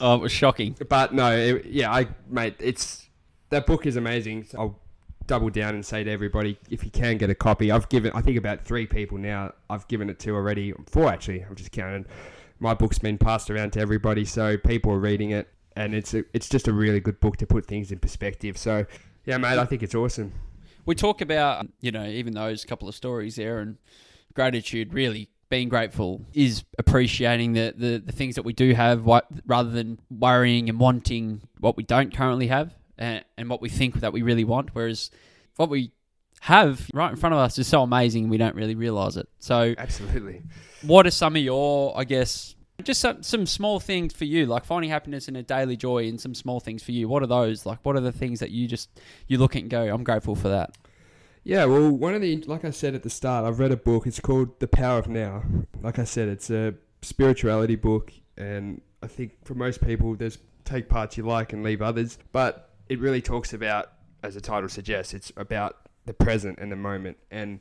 Oh, 0.00 0.14
it 0.14 0.20
was 0.20 0.32
shocking. 0.32 0.76
But 0.88 1.12
no, 1.14 1.32
it, 1.32 1.66
yeah, 1.66 1.92
I 1.92 2.08
mate, 2.28 2.56
it's 2.58 3.08
that 3.50 3.66
book 3.66 3.86
is 3.86 3.96
amazing. 3.96 4.44
So 4.44 4.58
I'll 4.58 4.78
double 5.26 5.50
down 5.50 5.74
and 5.74 5.84
say 5.84 6.04
to 6.04 6.10
everybody, 6.10 6.58
if 6.70 6.84
you 6.84 6.90
can 6.90 7.18
get 7.18 7.30
a 7.30 7.34
copy, 7.34 7.70
I've 7.70 7.88
given, 7.88 8.12
I 8.14 8.22
think 8.22 8.36
about 8.36 8.64
three 8.64 8.86
people 8.86 9.18
now. 9.18 9.52
I've 9.68 9.86
given 9.88 10.08
it 10.10 10.18
to 10.20 10.34
already, 10.34 10.72
four 10.86 11.08
actually. 11.08 11.42
I'm 11.42 11.54
just 11.54 11.72
counting. 11.72 12.06
My 12.62 12.74
book's 12.74 13.00
been 13.00 13.18
passed 13.18 13.50
around 13.50 13.72
to 13.72 13.80
everybody, 13.80 14.24
so 14.24 14.56
people 14.56 14.92
are 14.92 14.98
reading 15.00 15.32
it, 15.32 15.48
and 15.74 15.96
it's 15.96 16.14
a, 16.14 16.22
it's 16.32 16.48
just 16.48 16.68
a 16.68 16.72
really 16.72 17.00
good 17.00 17.18
book 17.18 17.36
to 17.38 17.46
put 17.46 17.66
things 17.66 17.90
in 17.90 17.98
perspective. 17.98 18.56
So 18.56 18.86
yeah, 19.26 19.36
mate, 19.36 19.58
I 19.58 19.64
think 19.64 19.82
it's 19.82 19.96
awesome. 19.96 20.32
We 20.86 20.94
talk 20.94 21.20
about, 21.20 21.66
you 21.80 21.90
know, 21.90 22.04
even 22.04 22.34
those 22.34 22.64
couple 22.64 22.88
of 22.88 22.94
stories 22.94 23.34
there 23.34 23.58
and 23.58 23.78
gratitude 24.34 24.94
really 24.94 25.28
being 25.48 25.68
grateful 25.68 26.24
is 26.34 26.62
appreciating 26.78 27.52
the, 27.52 27.74
the, 27.76 27.98
the 27.98 28.12
things 28.12 28.36
that 28.36 28.44
we 28.44 28.52
do 28.52 28.74
have 28.74 29.04
rather 29.44 29.70
than 29.70 29.98
worrying 30.08 30.68
and 30.68 30.78
wanting 30.78 31.42
what 31.58 31.76
we 31.76 31.82
don't 31.82 32.14
currently 32.14 32.46
have 32.46 32.76
and, 32.96 33.24
and 33.36 33.50
what 33.50 33.60
we 33.60 33.68
think 33.68 33.96
that 33.96 34.12
we 34.12 34.22
really 34.22 34.44
want. 34.44 34.70
Whereas 34.72 35.10
what 35.56 35.68
we 35.68 35.90
have 36.42 36.90
right 36.92 37.10
in 37.10 37.16
front 37.16 37.32
of 37.32 37.38
us 37.38 37.56
is 37.56 37.68
so 37.68 37.82
amazing 37.82 38.28
we 38.28 38.36
don't 38.36 38.56
really 38.56 38.74
realize 38.74 39.16
it. 39.16 39.28
So, 39.38 39.76
Absolutely. 39.78 40.42
what 40.82 41.06
are 41.06 41.12
some 41.12 41.36
of 41.36 41.42
your, 41.42 41.96
I 41.96 42.02
guess, 42.02 42.56
just 42.82 43.00
some, 43.00 43.22
some 43.22 43.46
small 43.46 43.78
things 43.78 44.12
for 44.12 44.24
you, 44.24 44.46
like 44.46 44.64
finding 44.64 44.90
happiness 44.90 45.28
in 45.28 45.36
a 45.36 45.44
daily 45.44 45.76
joy 45.76 46.08
and 46.08 46.20
some 46.20 46.34
small 46.34 46.58
things 46.58 46.82
for 46.82 46.90
you? 46.90 47.06
What 47.06 47.22
are 47.22 47.28
those? 47.28 47.64
Like, 47.64 47.78
what 47.84 47.94
are 47.94 48.00
the 48.00 48.10
things 48.10 48.40
that 48.40 48.50
you 48.50 48.66
just 48.66 48.90
you 49.28 49.38
look 49.38 49.54
at 49.54 49.62
and 49.62 49.70
go, 49.70 49.82
I'm 49.82 50.02
grateful 50.02 50.34
for 50.34 50.48
that? 50.48 50.76
Yeah, 51.44 51.64
well, 51.66 51.92
one 51.92 52.12
of 52.12 52.22
the 52.22 52.42
like 52.48 52.64
I 52.64 52.70
said 52.70 52.96
at 52.96 53.04
the 53.04 53.10
start, 53.10 53.44
I've 53.44 53.60
read 53.60 53.70
a 53.70 53.76
book. 53.76 54.08
It's 54.08 54.18
called 54.18 54.58
The 54.58 54.66
Power 54.66 54.98
of 54.98 55.06
Now. 55.06 55.44
Like 55.80 56.00
I 56.00 56.04
said, 56.04 56.28
it's 56.28 56.50
a 56.50 56.74
spirituality 57.02 57.76
book, 57.76 58.12
and 58.36 58.80
I 59.00 59.06
think 59.06 59.44
for 59.44 59.54
most 59.54 59.80
people, 59.80 60.16
there's 60.16 60.38
take 60.64 60.88
parts 60.88 61.16
you 61.16 61.24
like 61.24 61.52
and 61.52 61.62
leave 61.62 61.82
others. 61.82 62.18
But 62.32 62.70
it 62.88 62.98
really 62.98 63.22
talks 63.22 63.52
about, 63.52 63.92
as 64.24 64.34
the 64.34 64.40
title 64.40 64.68
suggests, 64.68 65.14
it's 65.14 65.30
about 65.36 65.81
the 66.06 66.12
present 66.12 66.58
and 66.58 66.70
the 66.70 66.76
moment. 66.76 67.16
And 67.30 67.60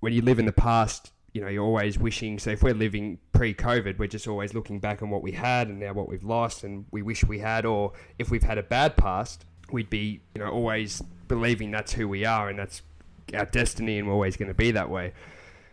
when 0.00 0.12
you 0.12 0.22
live 0.22 0.38
in 0.38 0.46
the 0.46 0.52
past, 0.52 1.12
you 1.32 1.40
know, 1.40 1.48
you're 1.48 1.64
always 1.64 1.98
wishing. 1.98 2.38
So 2.38 2.50
if 2.50 2.62
we're 2.62 2.74
living 2.74 3.18
pre-COVID, 3.32 3.98
we're 3.98 4.08
just 4.08 4.26
always 4.26 4.54
looking 4.54 4.80
back 4.80 5.02
on 5.02 5.10
what 5.10 5.22
we 5.22 5.32
had 5.32 5.68
and 5.68 5.78
now 5.78 5.92
what 5.92 6.08
we've 6.08 6.24
lost, 6.24 6.64
and 6.64 6.86
we 6.90 7.02
wish 7.02 7.24
we 7.24 7.38
had. 7.38 7.64
Or 7.64 7.92
if 8.18 8.30
we've 8.30 8.42
had 8.42 8.58
a 8.58 8.62
bad 8.62 8.96
past, 8.96 9.44
we'd 9.70 9.90
be, 9.90 10.20
you 10.34 10.42
know, 10.42 10.50
always 10.50 11.02
believing 11.28 11.70
that's 11.70 11.92
who 11.92 12.08
we 12.08 12.24
are 12.24 12.48
and 12.48 12.58
that's 12.58 12.82
our 13.34 13.46
destiny 13.46 13.98
and 13.98 14.08
we're 14.08 14.14
always 14.14 14.36
going 14.36 14.48
to 14.48 14.54
be 14.54 14.72
that 14.72 14.90
way. 14.90 15.12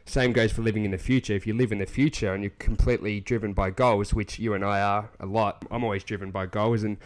Same 0.06 0.32
goes 0.32 0.52
for 0.52 0.62
living 0.62 0.86
in 0.86 0.92
the 0.92 0.98
future. 0.98 1.34
If 1.34 1.46
you 1.48 1.54
live 1.54 1.72
in 1.72 1.80
the 1.80 1.86
future 1.86 2.34
and 2.34 2.44
you're 2.44 2.54
completely 2.60 3.20
driven 3.20 3.54
by 3.54 3.72
goals, 3.72 4.14
which 4.14 4.40
you 4.40 4.54
and 4.54 4.64
I 4.64 4.80
are 4.80 5.10
a 5.20 5.26
lot, 5.26 5.66
I'm 5.70 5.84
always 5.84 6.04
driven 6.04 6.32
by 6.32 6.46
goals 6.46 6.84
and 6.84 6.98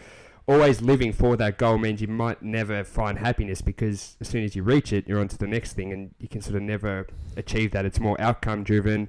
always 0.46 0.82
living 0.82 1.12
for 1.12 1.36
that 1.36 1.58
goal 1.58 1.78
means 1.78 2.00
you 2.00 2.08
might 2.08 2.42
never 2.42 2.84
find 2.84 3.18
happiness 3.18 3.60
because 3.60 4.16
as 4.20 4.28
soon 4.28 4.44
as 4.44 4.56
you 4.56 4.62
reach 4.62 4.92
it, 4.92 5.06
you're 5.06 5.20
on 5.20 5.28
to 5.28 5.38
the 5.38 5.46
next 5.46 5.74
thing 5.74 5.92
and 5.92 6.14
you 6.18 6.28
can 6.28 6.40
sort 6.40 6.56
of 6.56 6.62
never 6.62 7.06
achieve 7.36 7.70
that. 7.72 7.84
It's 7.84 8.00
more 8.00 8.20
outcome 8.20 8.64
driven. 8.64 9.08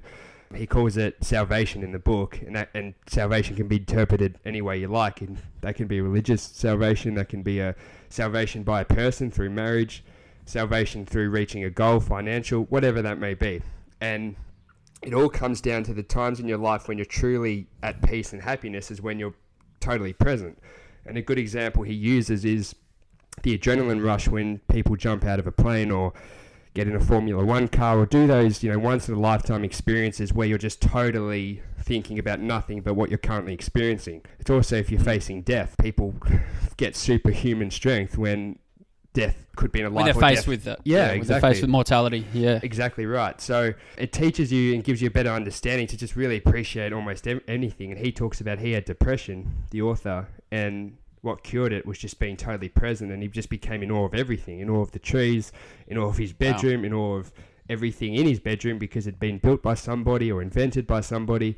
He 0.54 0.66
calls 0.66 0.96
it 0.96 1.16
salvation 1.24 1.82
in 1.82 1.90
the 1.90 1.98
book, 1.98 2.40
and 2.46 2.54
that, 2.54 2.68
and 2.74 2.94
salvation 3.08 3.56
can 3.56 3.66
be 3.66 3.76
interpreted 3.76 4.38
any 4.44 4.60
way 4.60 4.78
you 4.78 4.86
like. 4.86 5.20
And 5.20 5.38
that 5.62 5.74
can 5.74 5.88
be 5.88 6.00
religious 6.00 6.42
salvation, 6.42 7.14
that 7.14 7.28
can 7.28 7.42
be 7.42 7.58
a 7.58 7.74
salvation 8.08 8.62
by 8.62 8.82
a 8.82 8.84
person 8.84 9.32
through 9.32 9.50
marriage, 9.50 10.04
salvation 10.46 11.06
through 11.06 11.30
reaching 11.30 11.64
a 11.64 11.70
goal, 11.70 11.98
financial, 11.98 12.64
whatever 12.64 13.02
that 13.02 13.18
may 13.18 13.34
be. 13.34 13.62
And 14.00 14.36
it 15.02 15.12
all 15.12 15.28
comes 15.28 15.60
down 15.60 15.82
to 15.84 15.94
the 15.94 16.02
times 16.02 16.38
in 16.38 16.46
your 16.46 16.58
life 16.58 16.86
when 16.86 16.98
you're 16.98 17.04
truly 17.04 17.66
at 17.82 18.00
peace 18.02 18.32
and 18.32 18.42
happiness 18.42 18.90
is 18.90 19.02
when 19.02 19.18
you're 19.18 19.34
totally 19.80 20.12
present. 20.12 20.58
And 21.06 21.16
a 21.16 21.22
good 21.22 21.38
example 21.38 21.82
he 21.82 21.94
uses 21.94 22.44
is 22.44 22.74
the 23.42 23.56
adrenaline 23.58 24.04
rush 24.04 24.28
when 24.28 24.58
people 24.70 24.96
jump 24.96 25.24
out 25.24 25.38
of 25.38 25.46
a 25.46 25.52
plane 25.52 25.90
or 25.90 26.12
get 26.74 26.88
in 26.88 26.96
a 26.96 27.00
Formula 27.00 27.44
One 27.44 27.68
car 27.68 27.98
or 27.98 28.06
do 28.06 28.26
those, 28.26 28.62
you 28.62 28.70
know, 28.70 28.78
once 28.78 29.08
in 29.08 29.14
a 29.14 29.20
lifetime 29.20 29.64
experiences 29.64 30.32
where 30.32 30.46
you're 30.46 30.58
just 30.58 30.82
totally 30.82 31.62
thinking 31.80 32.18
about 32.18 32.40
nothing 32.40 32.80
but 32.80 32.94
what 32.94 33.10
you're 33.10 33.18
currently 33.18 33.54
experiencing. 33.54 34.22
It's 34.40 34.50
also 34.50 34.76
if 34.76 34.90
you're 34.90 35.00
mm. 35.00 35.04
facing 35.04 35.42
death, 35.42 35.76
people 35.78 36.14
get 36.76 36.96
superhuman 36.96 37.70
strength 37.70 38.18
when 38.18 38.58
death 39.12 39.46
could 39.54 39.70
be 39.70 39.80
in 39.80 39.86
a 39.86 39.88
life. 39.88 39.96
When 39.96 40.04
they're 40.06 40.14
faced 40.14 40.42
death. 40.42 40.48
with 40.48 40.64
that. 40.64 40.80
Yeah, 40.84 40.98
when 40.98 41.06
they're 41.06 41.16
exactly. 41.16 41.50
faced 41.50 41.62
with 41.62 41.70
mortality. 41.70 42.26
Yeah. 42.32 42.58
Exactly 42.62 43.06
right. 43.06 43.40
So 43.40 43.72
it 43.96 44.12
teaches 44.12 44.52
you 44.52 44.74
and 44.74 44.82
gives 44.82 45.00
you 45.00 45.08
a 45.08 45.10
better 45.10 45.30
understanding 45.30 45.86
to 45.86 45.96
just 45.96 46.16
really 46.16 46.36
appreciate 46.38 46.92
almost 46.92 47.26
anything. 47.48 47.92
And 47.92 48.00
he 48.00 48.10
talks 48.10 48.40
about 48.40 48.58
he 48.58 48.72
had 48.72 48.84
depression, 48.84 49.64
the 49.70 49.82
author, 49.82 50.28
and 50.54 50.96
what 51.22 51.42
cured 51.42 51.72
it 51.72 51.84
was 51.86 51.98
just 51.98 52.18
being 52.18 52.36
totally 52.36 52.68
present. 52.68 53.10
And 53.10 53.22
he 53.22 53.28
just 53.28 53.48
became 53.48 53.82
in 53.82 53.90
awe 53.90 54.04
of 54.04 54.14
everything, 54.14 54.60
in 54.60 54.68
awe 54.70 54.82
of 54.82 54.92
the 54.92 54.98
trees, 54.98 55.52
in 55.88 55.96
awe 55.98 56.08
of 56.08 56.18
his 56.18 56.32
bedroom, 56.32 56.84
in 56.84 56.92
awe 56.92 57.16
of 57.16 57.32
everything 57.68 58.14
in 58.14 58.26
his 58.26 58.38
bedroom 58.38 58.78
because 58.78 59.06
it'd 59.06 59.18
been 59.18 59.38
built 59.38 59.62
by 59.62 59.72
somebody 59.74 60.30
or 60.30 60.42
invented 60.42 60.86
by 60.86 61.00
somebody. 61.00 61.56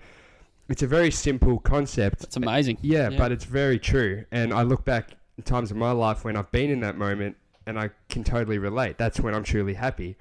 It's 0.69 0.83
a 0.83 0.87
very 0.87 1.11
simple 1.11 1.59
concept. 1.59 2.23
It's 2.23 2.37
amazing. 2.37 2.79
Yeah, 2.81 3.11
Yeah. 3.11 3.19
but 3.19 3.33
it's 3.33 3.45
very 3.45 3.79
true. 3.79 4.25
And 4.31 4.53
I 4.55 4.63
look 4.63 4.85
back 4.85 5.11
in 5.37 5.43
times 5.43 5.71
of 5.73 5.77
my 5.77 5.91
life 5.91 6.25
when 6.25 6.37
I've 6.37 6.51
been 6.53 6.71
in 6.71 6.81
that 6.81 6.97
moment 6.97 7.37
and 7.67 7.79
I 7.79 7.91
can 8.09 8.23
totally 8.25 8.59
relate. 8.59 8.99
That's 8.99 9.19
when 9.21 9.35
I'm 9.35 9.43
truly 9.45 9.75
happy. 9.75 10.17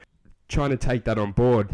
Trying 0.50 0.72
to 0.72 0.78
take 0.78 1.04
that 1.06 1.20
on 1.20 1.32
board 1.34 1.70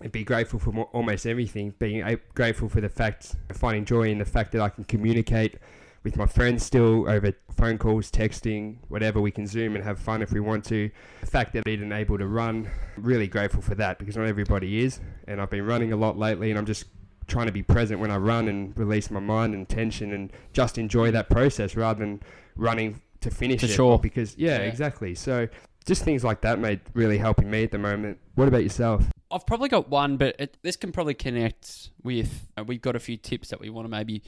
and 0.00 0.12
be 0.12 0.22
grateful 0.22 0.60
for 0.60 0.70
almost 0.92 1.26
everything, 1.26 1.74
being 1.78 2.18
grateful 2.34 2.68
for 2.68 2.80
the 2.80 2.88
fact, 2.88 3.34
finding 3.52 3.84
joy 3.84 4.04
in 4.10 4.18
the 4.18 4.24
fact 4.24 4.52
that 4.52 4.60
I 4.60 4.68
can 4.68 4.84
communicate 4.84 5.56
with 6.04 6.16
my 6.16 6.26
friends 6.26 6.64
still 6.64 7.08
over 7.08 7.32
phone 7.56 7.78
calls, 7.78 8.10
texting, 8.10 8.76
whatever. 8.88 9.20
We 9.20 9.30
can 9.30 9.46
Zoom 9.46 9.74
and 9.74 9.82
have 9.82 9.98
fun 9.98 10.22
if 10.22 10.32
we 10.32 10.40
want 10.40 10.64
to. 10.66 10.90
The 11.22 11.26
fact 11.26 11.52
that 11.54 11.60
I've 11.60 11.64
been 11.64 11.92
able 11.92 12.18
to 12.18 12.26
run, 12.26 12.68
I'm 12.96 13.02
really 13.02 13.26
grateful 13.26 13.62
for 13.62 13.74
that 13.76 13.98
because 13.98 14.16
not 14.16 14.26
everybody 14.26 14.84
is. 14.84 15.00
And 15.26 15.40
I've 15.40 15.50
been 15.50 15.64
running 15.66 15.92
a 15.92 15.96
lot 15.96 16.18
lately 16.18 16.50
and 16.50 16.58
I'm 16.58 16.66
just 16.66 16.84
trying 17.26 17.46
to 17.46 17.52
be 17.52 17.62
present 17.62 18.00
when 18.00 18.10
I 18.10 18.18
run 18.18 18.48
and 18.48 18.76
release 18.78 19.10
my 19.10 19.20
mind 19.20 19.54
and 19.54 19.66
tension 19.66 20.12
and 20.12 20.30
just 20.52 20.76
enjoy 20.76 21.10
that 21.12 21.30
process 21.30 21.74
rather 21.74 22.00
than 22.00 22.20
running 22.54 23.00
to 23.22 23.30
finish 23.30 23.60
For 23.60 23.66
it. 23.66 23.70
sure. 23.70 23.98
Because, 23.98 24.36
yeah, 24.36 24.58
Yeah. 24.58 24.64
exactly. 24.64 25.14
So 25.14 25.48
just 25.86 26.04
things 26.04 26.22
like 26.22 26.42
that, 26.42 26.58
mate, 26.58 26.80
really 26.92 27.16
helping 27.16 27.50
me 27.50 27.64
at 27.64 27.70
the 27.70 27.78
moment. 27.78 28.18
What 28.34 28.46
about 28.48 28.62
yourself? 28.62 29.06
I've 29.30 29.46
probably 29.46 29.70
got 29.70 29.88
one, 29.88 30.18
but 30.18 30.36
it, 30.38 30.58
this 30.62 30.76
can 30.76 30.92
probably 30.92 31.14
connect 31.14 31.88
with. 32.02 32.46
Uh, 32.58 32.64
we've 32.64 32.82
got 32.82 32.94
a 32.94 33.00
few 33.00 33.16
tips 33.16 33.48
that 33.48 33.58
we 33.60 33.70
want 33.70 33.86
to 33.86 33.90
maybe 33.90 34.22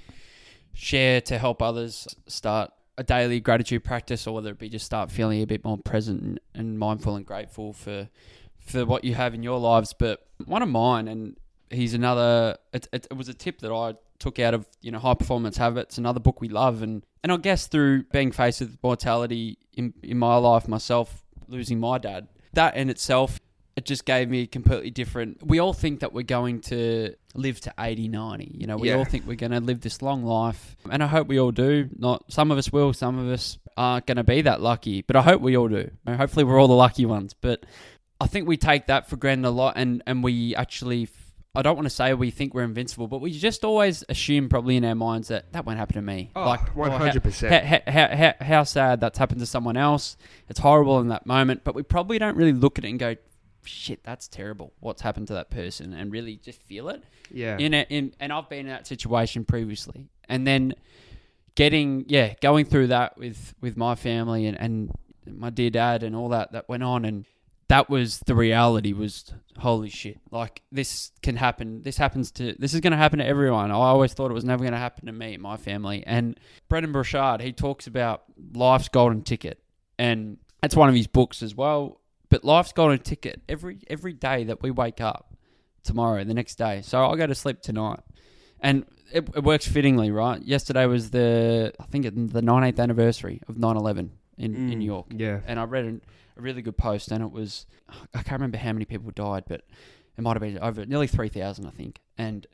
share 0.77 1.23
to 1.23 1.39
help 1.39 1.62
others 1.62 2.07
start 2.27 2.71
a 2.99 3.03
daily 3.03 3.41
gratitude 3.41 3.83
practice, 3.83 4.27
or 4.27 4.35
whether 4.35 4.51
it 4.51 4.59
be 4.59 4.69
just 4.69 4.85
start 4.85 5.11
feeling 5.11 5.43
a 5.43 5.47
bit 5.47 5.65
more 5.65 5.79
present 5.79 6.39
and, 6.55 6.79
mindful 6.79 7.17
and 7.17 7.25
grateful 7.25 7.73
for 7.73 8.09
for 8.61 8.85
what 8.85 9.05
you 9.05 9.15
have 9.15 9.33
in 9.33 9.43
your 9.43 9.59
lives. 9.59 9.95
But 9.99 10.27
one 10.45 10.62
of 10.62 10.69
mine, 10.69 11.09
and 11.09 11.37
he's 11.71 11.95
another. 11.95 12.57
It, 12.73 12.89
it, 12.93 13.07
it 13.11 13.17
was 13.17 13.29
a 13.29 13.35
tip 13.35 13.61
that 13.61 13.73
I 13.73 13.95
took 14.19 14.39
out 14.39 14.55
of 14.55 14.67
you 14.83 14.91
know 14.91 14.99
high 14.99 15.15
performance 15.15 15.57
habits, 15.57 15.97
another 15.99 16.21
book 16.21 16.41
we 16.41 16.49
love, 16.49 16.83
and 16.83 17.03
and 17.23 17.33
I 17.33 17.39
guess 17.39 17.67
through 17.67 18.05
being 18.05 18.31
faced 18.31 18.61
with 18.61 18.79
mortality 18.83 19.59
in 19.73 19.95
in 20.03 20.19
my 20.19 20.37
life 20.37 20.69
myself, 20.69 21.25
losing 21.49 21.81
my 21.81 21.97
dad, 21.97 22.29
that 22.53 22.77
in 22.77 22.91
itself 22.91 23.41
it 23.77 23.85
just 23.85 24.05
gave 24.07 24.29
me 24.31 24.43
a 24.43 24.47
completely 24.47 24.91
different 24.91 25.39
we 25.47 25.59
all 25.59 25.73
think 25.73 26.01
that 26.01 26.12
we're 26.12 26.23
going 26.23 26.61
to 26.61 27.15
live 27.35 27.61
to 27.61 27.73
80 27.79 28.09
90 28.09 28.51
you 28.55 28.67
know 28.67 28.77
we 28.77 28.89
Yeah. 28.89 28.97
all 28.97 29.05
think 29.05 29.27
we're 29.27 29.37
going 29.37 29.53
to 29.53 29.61
live 29.61 29.81
this 29.83 30.01
long 30.03 30.25
life 30.25 30.77
and 30.91 31.03
i 31.03 31.07
hope 31.07 31.29
we 31.29 31.39
all 31.39 31.53
do 31.53 31.89
not 31.99 32.25
some 32.33 32.51
of 32.51 32.59
us 32.59 32.73
will 32.73 32.93
some 32.93 33.19
of 33.19 33.29
us 33.29 33.59
aren't 33.77 34.07
going 34.07 34.17
to 34.17 34.25
be 34.25 34.41
that 34.43 34.61
lucky 34.62 35.03
but 35.03 35.17
i 35.17 35.23
hope 35.23 35.41
we 35.43 35.57
all 35.57 35.69
do 35.69 35.91
And 36.07 36.17
hopefully 36.17 36.45
we're 36.45 36.59
all 36.61 36.69
the 36.69 36.75
lucky 36.75 37.05
ones 37.07 37.35
but 37.35 37.67
i 38.21 38.27
think 38.27 38.49
we 38.49 38.57
take 38.57 38.87
that 38.87 39.09
for 39.11 39.17
granted 39.17 39.47
a 39.49 39.51
lot 39.51 39.75
and 39.77 40.03
and 40.07 40.25
we 40.25 40.55
actually 40.57 41.09
I 41.55 41.62
don't 41.62 41.75
want 41.75 41.87
to 41.87 41.91
say 41.95 42.12
we 42.12 42.31
think 42.31 42.53
we're 42.53 42.65
invincible, 42.65 43.09
but 43.09 43.23
we 43.23 43.31
just 43.33 43.65
always 43.65 44.05
assume, 44.11 44.51
probably 44.51 44.77
in 44.77 44.85
our 44.85 44.95
minds, 44.95 45.29
that 45.29 45.51
that 45.55 45.65
won't 45.65 45.79
happen 45.79 45.95
to 45.95 46.03
me. 46.03 46.31
Oh, 46.37 46.45
like, 46.45 46.75
100%. 46.75 47.65
How, 47.65 47.81
how, 47.91 48.15
how, 48.15 48.35
how 48.45 48.62
sad 48.65 49.01
that's 49.01 49.17
happened 49.17 49.41
to 49.41 49.47
someone 49.47 49.79
else. 49.79 50.19
It's 50.51 50.61
horrible 50.61 51.01
in 51.01 51.09
that 51.09 51.25
moment, 51.25 51.62
but 51.65 51.75
we 51.75 51.83
probably 51.83 52.19
don't 52.19 52.37
really 52.37 52.53
look 52.53 52.79
at 52.79 52.85
it 52.85 52.91
and 52.91 52.99
go, 52.99 53.17
shit, 53.67 54.03
that's 54.03 54.29
terrible. 54.29 54.73
What's 54.81 55.03
happened 55.03 55.29
to 55.29 55.35
that 55.35 55.51
person? 55.51 55.93
And 55.93 56.11
really 56.13 56.37
just 56.37 56.63
feel 56.63 56.89
it. 56.89 57.03
Yeah. 57.31 57.59
In 57.59 57.75
a, 57.75 57.87
in 57.89 58.15
and 58.21 58.33
I've 58.33 58.49
been 58.49 58.61
in 58.61 58.69
that 58.69 58.87
situation 58.87 59.45
previously, 59.45 60.09
and 60.29 60.47
then 60.47 60.75
getting 61.55 62.05
yeah, 62.09 62.35
going 62.41 62.67
through 62.67 62.89
that 62.89 63.19
with 63.19 63.55
with 63.61 63.77
my 63.77 63.95
family 63.95 64.47
and 64.47 64.57
and 64.59 64.93
my 65.27 65.51
dear 65.51 65.71
dad 65.71 66.03
and 66.03 66.15
all 66.15 66.29
that 66.31 66.53
that 66.53 66.69
went 66.69 66.83
on, 66.83 67.05
and 67.05 67.25
that 67.69 67.91
was 67.91 68.21
the 68.21 68.35
reality. 68.35 68.93
Was 68.93 69.33
holy 69.59 69.91
shit! 69.91 70.19
Like 70.31 70.63
this 70.71 71.11
can 71.23 71.37
happen. 71.37 71.83
This 71.83 71.97
happens 71.97 72.31
to. 72.33 72.55
This 72.59 72.75
is 72.75 72.81
going 72.81 72.93
to 72.93 72.97
happen 72.97 73.19
to 73.19 73.27
everyone. 73.27 73.71
I 73.71 73.75
always 73.75 74.13
thought 74.13 74.31
it 74.31 74.35
was 74.35 74.45
never 74.45 74.63
going 74.63 74.73
to 74.73 74.79
happen 74.79 75.07
to 75.07 75.13
me 75.13 75.35
and 75.35 75.43
my 75.43 75.57
family. 75.57 76.05
And 76.07 76.39
Brendon 76.69 76.93
Burchard, 76.93 77.41
he 77.41 77.53
talks 77.53 77.87
about 77.87 78.25
life's 78.55 78.89
golden 78.89 79.23
ticket, 79.23 79.61
and 79.99 80.39
that's 80.63 80.77
one 80.77 80.89
of 80.89 80.95
his 80.95 81.07
books 81.07 81.43
as 81.43 81.55
well. 81.55 82.01
But 82.29 82.45
life's 82.45 82.73
got 82.73 82.91
a 82.91 82.99
ticket 82.99 83.43
every 83.49 83.79
every 83.89 84.12
day 84.12 84.45
that 84.45 84.62
we 84.62 84.71
wake 84.71 85.01
up 85.01 85.35
tomorrow, 85.85 86.25
the 86.25 86.35
next 86.35 86.57
day. 86.57 86.83
So 86.83 87.03
I'll 87.03 87.17
go 87.17 87.27
to 87.27 87.35
sleep 87.35 87.61
tonight. 87.62 88.01
And 88.61 88.85
it, 89.12 89.29
it 89.37 89.45
works 89.45 89.69
fittingly, 89.69 90.11
right? 90.11 90.43
Yesterday 90.43 90.87
was 90.87 91.11
the, 91.11 91.73
I 91.79 91.85
think, 91.85 92.05
the 92.05 92.41
19th 92.43 92.81
anniversary 92.81 93.41
of 93.49 93.57
9 93.59 93.77
11 93.77 94.11
in, 94.39 94.55
in 94.55 94.69
Mm, 94.71 94.77
New 94.79 94.85
York. 94.85 95.07
Yeah. 95.11 95.41
And 95.47 95.61
I 95.61 95.65
read 95.65 95.85
an, 95.85 96.03
a 96.37 96.41
really 96.41 96.62
good 96.62 96.77
post, 96.77 97.12
and 97.12 97.23
it 97.23 97.31
was, 97.31 97.67
I 98.15 98.23
can't 98.23 98.33
remember 98.33 98.57
how 98.59 98.73
many 98.73 98.85
people 98.85 99.11
died, 99.15 99.45
but 99.47 99.61
it 100.19 100.23
might 100.23 100.33
have 100.33 100.41
been 100.41 100.59
over 100.59 100.85
nearly 100.87 101.07
3,000, 101.07 101.67
I 101.67 101.71
think. 101.71 102.01
And 102.19 102.47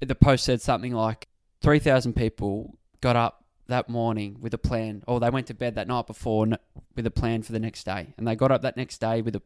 the 0.00 0.14
post 0.14 0.44
said 0.44 0.60
something 0.60 0.92
like 0.92 1.26
3,000 1.62 2.12
people 2.14 2.78
got 3.00 3.16
up 3.16 3.42
that 3.68 3.88
morning 3.88 4.36
with 4.40 4.54
a 4.54 4.58
plan, 4.58 5.02
or 5.06 5.20
they 5.20 5.30
went 5.30 5.46
to 5.48 5.54
bed 5.54 5.74
that 5.74 5.88
night 5.88 6.06
before 6.06 6.46
with 6.94 7.06
a 7.06 7.10
plan 7.10 7.42
for 7.42 7.52
the 7.52 7.58
next 7.60 7.84
day. 7.84 8.14
And 8.16 8.26
they 8.26 8.36
got 8.36 8.50
up 8.50 8.62
that 8.62 8.76
next 8.76 8.98
day 8.98 9.22
with 9.22 9.36
a, 9.36 9.42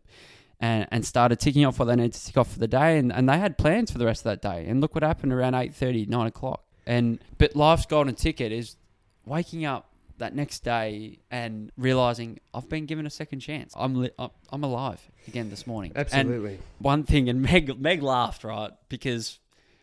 and, 0.61 0.87
and 0.91 1.05
started 1.05 1.41
ticking 1.41 1.65
off 1.65 1.79
what 1.79 1.87
they 1.87 1.97
needed 1.97 2.13
to 2.15 2.27
tick 2.27 2.37
off 2.37 2.53
for 2.53 2.59
the 2.59 2.69
day. 2.69 2.99
And, 2.99 3.13
and 3.13 3.29
they 3.29 3.39
had 3.39 3.57
plans 3.59 3.91
for 3.91 3.99
the 3.99 4.07
rest 4.07 4.21
of 4.21 4.25
that 4.25 4.43
day. 4.43 4.67
And 4.69 4.81
look 4.81 4.95
what 4.95 5.03
happened 5.03 5.33
around 5.33 5.55
8.30, 5.55 6.09
9 6.09 6.27
o'clock. 6.27 6.65
And 6.87 7.19
But 7.39 7.57
life's 7.57 7.87
golden 7.87 8.15
ticket 8.15 8.53
is 8.53 8.77
waking 9.25 9.65
up 9.65 9.91
that 10.19 10.35
next 10.35 10.65
day 10.65 11.19
and 11.31 11.73
realizing 11.77 12.39
I've 12.55 12.69
been 12.69 12.87
given 12.87 13.07
a 13.07 13.11
second 13.11 13.41
chance. 13.41 13.73
I'm 13.77 13.95
li- 13.95 14.11
I'm- 14.19 14.65
alive 14.65 15.11
again 15.27 15.51
this 15.51 15.67
morning. 15.67 15.93
And 15.95 16.07
Absolutely. 16.07 16.59
one 16.79 17.05
thing, 17.05 17.29
and 17.29 17.43
Meg 17.43 17.81
Meg 17.81 18.03
laughed 18.03 18.45
right 18.45 18.71
because 18.89 19.41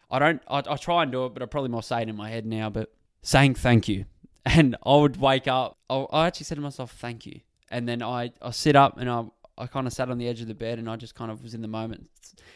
I 0.09 0.19
don't. 0.19 0.41
I, 0.47 0.63
I 0.67 0.77
try 0.77 1.03
and 1.03 1.11
do 1.11 1.25
it, 1.25 1.33
but 1.33 1.41
I 1.41 1.47
probably 1.47 1.69
more 1.69 1.83
say 1.83 2.01
it 2.03 2.09
in 2.09 2.15
my 2.15 2.29
head 2.29 2.45
now. 2.45 2.69
But 2.69 2.93
saying 3.23 3.55
thank 3.55 3.87
you, 3.87 4.05
and 4.47 4.75
I 4.85 4.95
would 4.95 5.17
wake 5.17 5.47
up. 5.47 5.77
I, 5.89 6.05
I 6.11 6.27
actually 6.27 6.45
said 6.45 6.55
to 6.55 6.61
myself, 6.61 6.91
"Thank 6.93 7.25
you," 7.25 7.41
and 7.69 7.87
then 7.87 8.01
I 8.01 8.31
I 8.41 8.51
sit 8.51 8.75
up 8.75 8.97
and 8.97 9.09
I 9.09 9.25
I 9.57 9.67
kind 9.67 9.87
of 9.87 9.93
sat 9.93 10.09
on 10.09 10.17
the 10.17 10.27
edge 10.27 10.41
of 10.41 10.47
the 10.47 10.55
bed 10.55 10.79
and 10.79 10.89
I 10.89 10.95
just 10.95 11.15
kind 11.15 11.31
of 11.31 11.43
was 11.43 11.53
in 11.53 11.61
the 11.61 11.67
moment, 11.67 12.09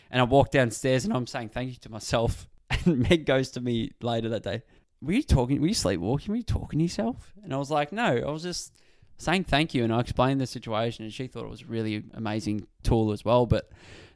and 0.09 0.21
I 0.21 0.23
walked 0.23 0.51
downstairs 0.51 1.05
and 1.05 1.13
I'm 1.13 1.27
saying 1.27 1.49
thank 1.49 1.69
you 1.69 1.77
to 1.77 1.89
myself. 1.89 2.47
And 2.85 2.99
Meg 3.09 3.25
goes 3.25 3.51
to 3.51 3.59
me 3.59 3.91
later 4.01 4.29
that 4.29 4.43
day. 4.43 4.63
Were 5.01 5.11
you 5.11 5.23
talking? 5.23 5.59
Were 5.59 5.67
you 5.67 5.73
sleepwalking? 5.73 6.31
Were 6.31 6.37
you 6.37 6.43
talking 6.43 6.79
to 6.79 6.83
yourself? 6.83 7.33
And 7.43 7.53
I 7.53 7.57
was 7.57 7.69
like, 7.69 7.91
no, 7.91 8.05
I 8.05 8.31
was 8.31 8.43
just 8.43 8.73
saying 9.17 9.43
thank 9.43 9.73
you. 9.73 9.83
And 9.83 9.93
I 9.93 9.99
explained 9.99 10.39
the 10.39 10.47
situation, 10.47 11.03
and 11.03 11.13
she 11.13 11.27
thought 11.27 11.43
it 11.43 11.49
was 11.49 11.63
a 11.63 11.65
really 11.65 12.05
amazing 12.13 12.67
tool 12.83 13.11
as 13.11 13.25
well. 13.25 13.45
But 13.45 13.69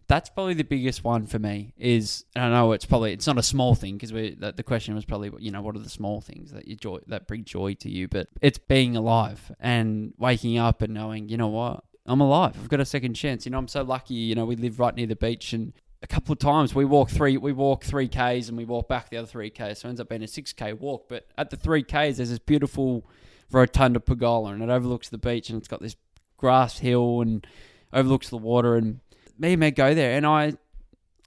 that's 0.07 0.29
probably 0.29 0.53
the 0.53 0.63
biggest 0.63 1.03
one 1.03 1.25
for 1.25 1.39
me 1.39 1.73
is 1.77 2.25
I 2.35 2.49
know 2.49 2.73
it's 2.73 2.85
probably 2.85 3.13
it's 3.13 3.25
not 3.25 3.37
a 3.37 3.43
small 3.43 3.73
thing 3.73 3.95
because 3.95 4.13
we 4.13 4.35
the, 4.35 4.51
the 4.51 4.63
question 4.63 4.93
was 4.93 5.05
probably 5.05 5.31
you 5.39 5.51
know 5.51 5.61
what 5.61 5.75
are 5.75 5.79
the 5.79 5.89
small 5.89 6.21
things 6.21 6.51
that 6.51 6.67
you 6.67 6.75
joy 6.75 6.99
that 7.07 7.27
bring 7.27 7.43
joy 7.43 7.73
to 7.75 7.89
you? 7.89 8.07
But 8.07 8.27
it's 8.41 8.57
being 8.57 8.95
alive 8.95 9.51
and 9.59 10.13
waking 10.17 10.57
up 10.57 10.81
and 10.81 10.93
knowing 10.93 11.29
you 11.29 11.37
know 11.37 11.47
what? 11.47 11.83
I'm 12.05 12.21
alive. 12.21 12.55
I've 12.61 12.69
got 12.69 12.79
a 12.79 12.85
second 12.85 13.15
chance. 13.15 13.45
You 13.45 13.51
know 13.51 13.57
I'm 13.57 13.67
so 13.67 13.81
lucky. 13.81 14.13
You 14.13 14.35
know 14.35 14.45
we 14.45 14.55
live 14.55 14.79
right 14.79 14.95
near 14.95 15.07
the 15.07 15.15
beach 15.15 15.53
and 15.53 15.73
a 16.03 16.07
couple 16.07 16.33
of 16.33 16.39
times 16.39 16.75
we 16.75 16.85
walk 16.85 17.09
three 17.09 17.37
we 17.37 17.51
walk 17.51 17.83
three 17.83 18.07
k's 18.07 18.47
and 18.47 18.57
we 18.57 18.65
walk 18.65 18.87
back 18.87 19.09
the 19.09 19.17
other 19.17 19.27
three 19.27 19.49
k's. 19.49 19.79
So 19.79 19.87
it 19.87 19.89
ends 19.89 20.01
up 20.01 20.09
being 20.09 20.23
a 20.23 20.27
six 20.27 20.53
k 20.53 20.73
walk. 20.73 21.09
But 21.09 21.25
at 21.35 21.49
the 21.49 21.57
three 21.57 21.83
k's 21.83 22.17
there's 22.17 22.29
this 22.29 22.39
beautiful 22.39 23.09
rotunda 23.51 23.99
pergola 23.99 24.51
and 24.51 24.61
it 24.61 24.69
overlooks 24.69 25.09
the 25.09 25.17
beach 25.17 25.49
and 25.49 25.57
it's 25.57 25.67
got 25.67 25.81
this 25.81 25.95
grass 26.37 26.79
hill 26.79 27.21
and 27.21 27.47
overlooks 27.93 28.29
the 28.29 28.37
water 28.37 28.75
and 28.75 28.99
me 29.37 29.53
and 29.53 29.59
Meg 29.59 29.75
go 29.75 29.93
there, 29.93 30.15
and 30.15 30.25
I, 30.25 30.53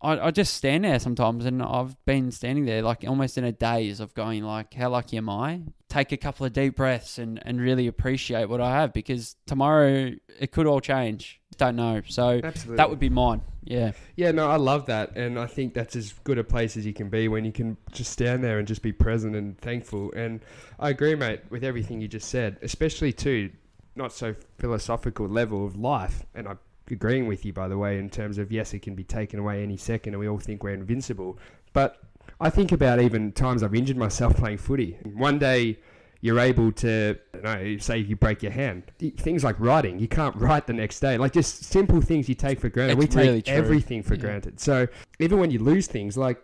I, 0.00 0.18
I 0.26 0.30
just 0.30 0.54
stand 0.54 0.84
there 0.84 0.98
sometimes, 0.98 1.44
and 1.44 1.62
I've 1.62 2.02
been 2.04 2.30
standing 2.30 2.64
there 2.64 2.82
like 2.82 3.04
almost 3.06 3.38
in 3.38 3.44
a 3.44 3.52
daze 3.52 4.00
of 4.00 4.14
going 4.14 4.44
like, 4.44 4.74
how 4.74 4.90
lucky 4.90 5.16
am 5.16 5.28
I? 5.28 5.62
Take 5.88 6.12
a 6.12 6.16
couple 6.16 6.46
of 6.46 6.52
deep 6.52 6.76
breaths 6.76 7.18
and 7.18 7.40
and 7.46 7.60
really 7.60 7.86
appreciate 7.86 8.48
what 8.48 8.60
I 8.60 8.72
have 8.72 8.92
because 8.92 9.36
tomorrow 9.46 10.12
it 10.38 10.52
could 10.52 10.66
all 10.66 10.80
change. 10.80 11.40
Don't 11.56 11.76
know, 11.76 12.02
so 12.06 12.40
Absolutely. 12.42 12.76
that 12.76 12.88
would 12.88 13.00
be 13.00 13.08
mine. 13.08 13.40
Yeah, 13.64 13.92
Yeah, 14.16 14.30
no, 14.30 14.48
I 14.48 14.56
love 14.56 14.86
that, 14.86 15.16
and 15.16 15.38
I 15.38 15.46
think 15.46 15.74
that's 15.74 15.94
as 15.94 16.14
good 16.24 16.38
a 16.38 16.44
place 16.44 16.76
as 16.78 16.86
you 16.86 16.94
can 16.94 17.10
be 17.10 17.28
when 17.28 17.44
you 17.44 17.52
can 17.52 17.76
just 17.92 18.12
stand 18.12 18.42
there 18.42 18.58
and 18.58 18.66
just 18.66 18.80
be 18.80 18.92
present 18.92 19.36
and 19.36 19.58
thankful. 19.58 20.10
And 20.16 20.40
I 20.78 20.88
agree, 20.88 21.14
mate, 21.14 21.40
with 21.50 21.64
everything 21.64 22.00
you 22.00 22.08
just 22.08 22.28
said, 22.28 22.56
especially 22.62 23.12
too, 23.12 23.50
not 23.94 24.12
so 24.12 24.34
philosophical 24.58 25.28
level 25.28 25.66
of 25.66 25.76
life. 25.76 26.24
And 26.34 26.48
I'm 26.48 26.58
agreeing 26.90 27.26
with 27.26 27.44
you, 27.44 27.52
by 27.52 27.68
the 27.68 27.78
way, 27.78 27.98
in 27.98 28.10
terms 28.10 28.38
of 28.38 28.50
yes, 28.52 28.74
it 28.74 28.80
can 28.82 28.94
be 28.94 29.04
taken 29.04 29.38
away 29.38 29.62
any 29.62 29.76
second, 29.76 30.14
and 30.14 30.20
we 30.20 30.28
all 30.28 30.38
think 30.38 30.62
we're 30.62 30.74
invincible. 30.74 31.38
But 31.72 32.00
I 32.40 32.50
think 32.50 32.72
about 32.72 33.00
even 33.00 33.32
times 33.32 33.62
I've 33.62 33.74
injured 33.74 33.96
myself 33.96 34.36
playing 34.36 34.58
footy. 34.58 34.98
One 35.14 35.38
day 35.38 35.78
you're 36.20 36.40
able 36.40 36.72
to, 36.72 37.16
know, 37.42 37.76
say 37.78 37.98
you 37.98 38.16
break 38.16 38.42
your 38.42 38.50
hand, 38.50 38.82
things 39.18 39.44
like 39.44 39.58
writing, 39.60 39.98
you 40.00 40.08
can't 40.08 40.34
write 40.36 40.66
the 40.66 40.72
next 40.72 40.98
day. 41.00 41.16
Like 41.16 41.32
just 41.32 41.64
simple 41.64 42.00
things 42.00 42.28
you 42.28 42.34
take 42.34 42.58
for 42.58 42.68
granted. 42.68 42.98
It's 42.98 43.00
we 43.00 43.06
take 43.06 43.28
really 43.28 43.42
everything 43.46 44.02
for 44.02 44.14
Yeah. 44.14 44.20
granted. 44.22 44.58
So 44.58 44.88
even 45.20 45.38
when 45.38 45.50
you 45.50 45.60
lose 45.60 45.86
things, 45.86 46.16
like 46.16 46.42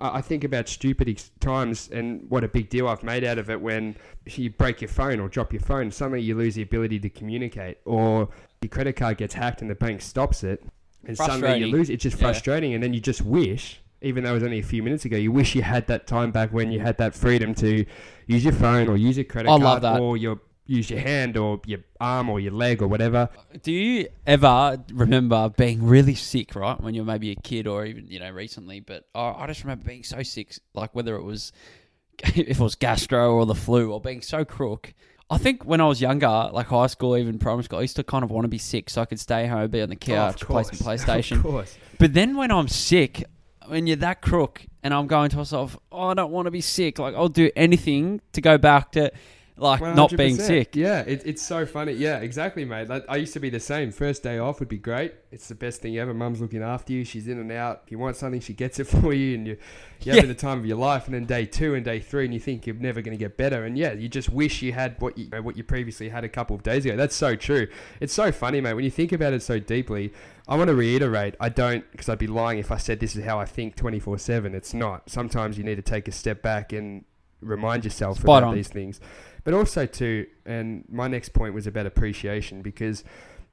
I 0.00 0.20
think 0.20 0.44
about 0.44 0.68
stupid 0.68 1.22
times 1.40 1.90
and 1.90 2.28
what 2.30 2.44
a 2.44 2.48
big 2.48 2.68
deal 2.68 2.88
I've 2.88 3.02
made 3.02 3.24
out 3.24 3.38
of 3.38 3.50
it 3.50 3.60
when 3.60 3.96
you 4.26 4.50
break 4.50 4.80
your 4.80 4.88
phone 4.88 5.20
or 5.20 5.28
drop 5.28 5.52
your 5.52 5.62
phone. 5.62 5.90
Suddenly 5.90 6.22
you 6.22 6.34
lose 6.36 6.54
the 6.54 6.62
ability 6.62 7.00
to 7.00 7.10
communicate, 7.10 7.78
or 7.84 8.28
your 8.60 8.70
credit 8.70 8.94
card 8.96 9.18
gets 9.18 9.34
hacked 9.34 9.60
and 9.62 9.70
the 9.70 9.74
bank 9.74 10.02
stops 10.02 10.44
it, 10.44 10.62
and 11.06 11.16
suddenly 11.16 11.58
you 11.58 11.66
lose. 11.66 11.90
It's 11.90 12.02
just 12.02 12.16
Yeah. 12.16 12.26
frustrating, 12.28 12.74
and 12.74 12.82
then 12.82 12.94
you 12.94 13.00
just 13.00 13.22
wish. 13.22 13.80
Even 14.00 14.22
though 14.22 14.30
it 14.30 14.34
was 14.34 14.42
only 14.44 14.60
a 14.60 14.62
few 14.62 14.80
minutes 14.80 15.04
ago, 15.04 15.16
you 15.16 15.32
wish 15.32 15.56
you 15.56 15.62
had 15.62 15.88
that 15.88 16.06
time 16.06 16.30
back 16.30 16.52
when 16.52 16.70
you 16.70 16.78
had 16.78 16.98
that 16.98 17.16
freedom 17.16 17.52
to 17.56 17.84
use 18.28 18.44
your 18.44 18.52
phone 18.52 18.88
or 18.88 18.96
use 18.96 19.16
your 19.16 19.24
credit 19.24 19.50
I 19.50 19.58
card 19.58 20.00
or 20.00 20.16
your 20.16 20.38
use 20.68 20.88
your 20.90 21.00
hand 21.00 21.36
or 21.36 21.60
your 21.66 21.80
arm 22.00 22.28
or 22.30 22.38
your 22.38 22.52
leg 22.52 22.80
or 22.82 22.86
whatever. 22.86 23.28
Do 23.62 23.72
you 23.72 24.08
ever 24.26 24.78
remember 24.92 25.48
being 25.56 25.84
really 25.84 26.14
sick, 26.14 26.54
right? 26.54 26.80
When 26.80 26.94
you're 26.94 27.04
maybe 27.06 27.30
a 27.32 27.34
kid 27.36 27.66
or 27.66 27.84
even, 27.84 28.06
you 28.06 28.20
know, 28.20 28.30
recently, 28.30 28.78
but 28.80 29.06
I, 29.14 29.34
I 29.38 29.46
just 29.48 29.64
remember 29.64 29.84
being 29.86 30.04
so 30.04 30.22
sick, 30.22 30.54
like 30.74 30.94
whether 30.94 31.16
it 31.16 31.24
was, 31.24 31.52
if 32.22 32.38
it 32.38 32.58
was 32.60 32.74
gastro 32.74 33.32
or 33.34 33.46
the 33.46 33.54
flu 33.54 33.90
or 33.90 34.00
being 34.00 34.22
so 34.22 34.44
crook. 34.44 34.92
I 35.30 35.36
think 35.38 35.64
when 35.64 35.80
I 35.80 35.86
was 35.86 36.00
younger, 36.00 36.48
like 36.52 36.66
high 36.66 36.86
school, 36.86 37.16
even 37.16 37.38
primary 37.38 37.64
school, 37.64 37.78
I 37.80 37.82
used 37.82 37.96
to 37.96 38.04
kind 38.04 38.22
of 38.24 38.30
want 38.30 38.44
to 38.44 38.48
be 38.48 38.58
sick 38.58 38.88
so 38.88 39.02
I 39.02 39.04
could 39.06 39.20
stay 39.20 39.46
home, 39.46 39.70
be 39.70 39.82
on 39.82 39.88
the 39.88 39.96
couch, 39.96 40.40
play 40.42 40.62
some 40.62 40.74
Of 40.80 40.86
PlayStation. 41.00 41.42
course. 41.42 41.76
But 41.98 42.14
then 42.14 42.36
when 42.36 42.50
I'm 42.50 42.68
sick, 42.68 43.24
when 43.66 43.86
you're 43.86 43.96
that 43.96 44.22
crook 44.22 44.64
and 44.82 44.94
I'm 44.94 45.06
going 45.06 45.28
to 45.30 45.36
myself, 45.36 45.76
oh, 45.92 46.08
I 46.08 46.14
don't 46.14 46.30
want 46.30 46.46
to 46.46 46.50
be 46.50 46.62
sick. 46.62 46.98
Like 46.98 47.14
I'll 47.14 47.28
do 47.28 47.50
anything 47.56 48.20
to 48.32 48.40
go 48.40 48.56
back 48.56 48.92
to 48.92 49.10
like 49.58 49.80
not 49.80 50.16
being 50.16 50.36
sick. 50.36 50.76
Yeah, 50.76 51.00
it, 51.00 51.22
it's 51.26 51.42
so 51.42 51.66
funny. 51.66 51.92
Yeah, 51.92 52.18
exactly, 52.18 52.64
mate. 52.64 52.88
Like, 52.88 53.04
I 53.08 53.16
used 53.16 53.32
to 53.34 53.40
be 53.40 53.50
the 53.50 53.60
same. 53.60 53.90
First 53.92 54.22
day 54.22 54.38
off 54.38 54.60
would 54.60 54.68
be 54.68 54.78
great. 54.78 55.14
It's 55.30 55.48
the 55.48 55.54
best 55.54 55.82
thing 55.82 55.98
ever. 55.98 56.14
Mum's 56.14 56.40
looking 56.40 56.62
after 56.62 56.92
you. 56.92 57.04
She's 57.04 57.28
in 57.28 57.38
and 57.38 57.50
out. 57.52 57.82
If 57.84 57.90
you 57.92 57.98
want 57.98 58.16
something, 58.16 58.40
she 58.40 58.54
gets 58.54 58.78
it 58.78 58.84
for 58.88 59.12
you, 59.12 59.34
and 59.34 59.46
you, 59.46 59.56
you're 60.02 60.14
Yeah. 60.14 60.20
having 60.22 60.28
the 60.28 60.34
time 60.40 60.58
of 60.58 60.66
your 60.66 60.76
life. 60.78 61.06
And 61.06 61.14
then 61.14 61.24
day 61.24 61.44
two 61.46 61.74
and 61.74 61.84
day 61.84 62.00
three, 62.00 62.24
and 62.24 62.32
you 62.32 62.40
think 62.40 62.66
you're 62.66 62.76
never 62.76 63.02
going 63.02 63.16
to 63.16 63.22
get 63.22 63.36
better. 63.36 63.64
And 63.64 63.76
yeah, 63.76 63.92
you 63.92 64.08
just 64.08 64.30
wish 64.30 64.62
you 64.62 64.72
had 64.72 64.96
what 65.00 65.18
you 65.18 65.28
uh, 65.32 65.42
what 65.42 65.56
you 65.56 65.64
previously 65.64 66.08
had 66.08 66.24
a 66.24 66.28
couple 66.28 66.56
of 66.56 66.62
days 66.62 66.84
ago. 66.84 66.96
That's 66.96 67.16
so 67.16 67.36
true. 67.36 67.66
It's 68.00 68.12
so 68.14 68.32
funny, 68.32 68.60
mate. 68.60 68.74
When 68.74 68.84
you 68.84 68.90
think 68.90 69.12
about 69.12 69.32
it 69.32 69.42
so 69.42 69.58
deeply, 69.58 70.12
I 70.46 70.56
want 70.56 70.68
to 70.68 70.74
reiterate. 70.74 71.34
I 71.40 71.48
don't 71.48 71.84
because 71.92 72.08
I'd 72.08 72.18
be 72.18 72.26
lying 72.26 72.58
if 72.58 72.70
I 72.70 72.76
said 72.76 73.00
this 73.00 73.16
is 73.16 73.24
how 73.24 73.38
I 73.38 73.44
think 73.44 73.76
24 73.76 74.18
seven. 74.18 74.54
It's 74.54 74.72
not. 74.72 75.10
Sometimes 75.10 75.58
you 75.58 75.64
need 75.64 75.76
to 75.76 75.82
take 75.82 76.08
a 76.08 76.12
step 76.12 76.42
back 76.42 76.72
and 76.72 77.04
remind 77.40 77.84
yourself 77.84 78.18
Spot 78.18 78.42
about 78.42 78.48
on. 78.50 78.54
these 78.56 78.68
things. 78.68 79.00
But 79.48 79.54
also 79.54 79.86
too, 79.86 80.26
and 80.44 80.84
my 80.90 81.08
next 81.08 81.30
point 81.30 81.54
was 81.54 81.66
about 81.66 81.86
appreciation 81.86 82.60
because 82.60 83.02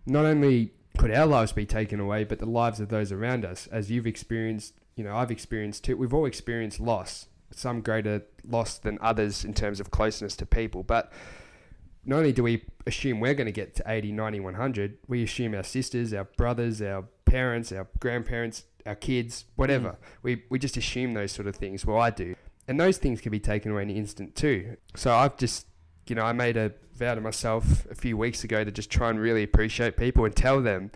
not 0.05 0.25
only 0.25 0.73
could 0.97 1.10
our 1.10 1.25
lives 1.25 1.53
be 1.53 1.65
taken 1.65 2.01
away, 2.01 2.25
but 2.25 2.39
the 2.39 2.45
lives 2.45 2.81
of 2.81 2.89
those 2.89 3.13
around 3.13 3.45
us, 3.45 3.67
as 3.67 3.89
you've 3.89 4.05
experienced, 4.05 4.73
you 4.97 5.05
know, 5.05 5.15
I've 5.15 5.31
experienced 5.31 5.86
too. 5.86 5.95
We've 5.95 6.13
all 6.13 6.25
experienced 6.25 6.81
loss, 6.81 7.27
some 7.51 7.79
greater 7.79 8.23
loss 8.45 8.77
than 8.77 8.97
others 8.99 9.45
in 9.45 9.53
terms 9.53 9.79
of 9.79 9.89
closeness 9.89 10.36
to 10.36 10.45
people. 10.45 10.84
But 10.84 11.13
not 12.03 12.17
only 12.17 12.34
do 12.34 12.43
we 12.43 12.65
assume 12.86 13.21
we're 13.21 13.34
going 13.34 13.45
to 13.45 13.53
get 13.53 13.73
to 13.75 13.84
80, 13.88 14.12
90, 14.12 14.41
100, 14.41 14.97
we 15.08 15.23
assume 15.23 15.55
our 15.55 15.63
sisters, 15.63 16.13
our 16.13 16.25
brothers, 16.25 16.81
our 16.81 17.05
parents, 17.23 17.71
our 17.71 17.88
grandparents, 18.01 18.65
our 18.86 18.95
kids, 18.95 19.45
whatever. 19.55 19.91
Mm. 19.91 19.97
We, 20.23 20.43
we 20.49 20.60
just 20.60 20.75
assume 20.75 21.13
those 21.13 21.31
sort 21.31 21.47
of 21.47 21.55
things. 21.55 21.86
Well, 21.86 22.01
I 22.01 22.10
do. 22.10 22.36
And 22.67 22.77
those 22.81 22.97
things 22.97 23.21
can 23.21 23.31
be 23.31 23.39
taken 23.39 23.71
away 23.71 23.84
in 23.84 23.91
an 23.91 23.95
instant 23.95 24.36
too. 24.36 24.75
So 24.97 25.15
I've 25.15 25.38
just, 25.38 25.67
you 26.08 26.15
know, 26.15 26.24
I 26.24 26.34
made 26.34 26.58
a 26.58 26.74
vow 26.94 27.15
to 27.15 27.22
myself 27.22 27.86
a 27.89 27.96
few 27.96 28.18
weeks 28.18 28.44
ago 28.44 28.63
to 28.63 28.72
just 28.72 28.89
try 28.89 29.10
and 29.10 29.20
really 29.20 29.44
appreciate 29.44 29.98
people 29.98 30.26
and 30.26 30.36
tell 30.36 30.62
them 30.62 30.91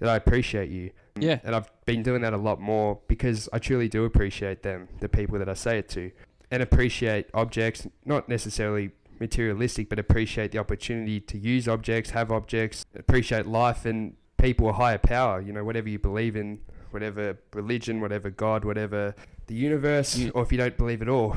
that 0.00 0.08
I 0.08 0.16
appreciate 0.16 0.70
you. 0.70 0.90
Yeah. 1.18 1.38
And 1.44 1.54
I've 1.54 1.70
been 1.86 2.02
doing 2.02 2.22
that 2.22 2.32
a 2.32 2.38
lot 2.38 2.60
more 2.60 2.98
because 3.08 3.48
I 3.52 3.58
truly 3.58 3.88
do 3.88 4.04
appreciate 4.04 4.62
them, 4.62 4.88
the 5.00 5.08
people 5.08 5.38
that 5.38 5.48
I 5.48 5.54
say 5.54 5.78
it 5.78 5.88
to, 5.90 6.10
and 6.50 6.62
appreciate 6.62 7.28
objects, 7.34 7.86
not 8.04 8.28
necessarily 8.28 8.90
materialistic, 9.20 9.88
but 9.88 9.98
appreciate 9.98 10.52
the 10.52 10.58
opportunity 10.58 11.20
to 11.20 11.38
use 11.38 11.68
objects, 11.68 12.10
have 12.10 12.32
objects, 12.32 12.84
appreciate 12.96 13.46
life 13.46 13.84
and 13.84 14.16
people, 14.38 14.68
a 14.68 14.72
higher 14.72 14.98
power, 14.98 15.40
you 15.40 15.52
know, 15.52 15.64
whatever 15.64 15.88
you 15.88 15.98
believe 15.98 16.36
in, 16.36 16.60
whatever 16.90 17.38
religion, 17.52 18.00
whatever 18.00 18.30
God, 18.30 18.64
whatever 18.64 19.14
the 19.46 19.54
universe, 19.54 20.16
You- 20.16 20.30
or 20.30 20.42
if 20.42 20.50
you 20.52 20.58
don't 20.58 20.76
believe 20.76 21.02
at 21.02 21.08
all, 21.08 21.36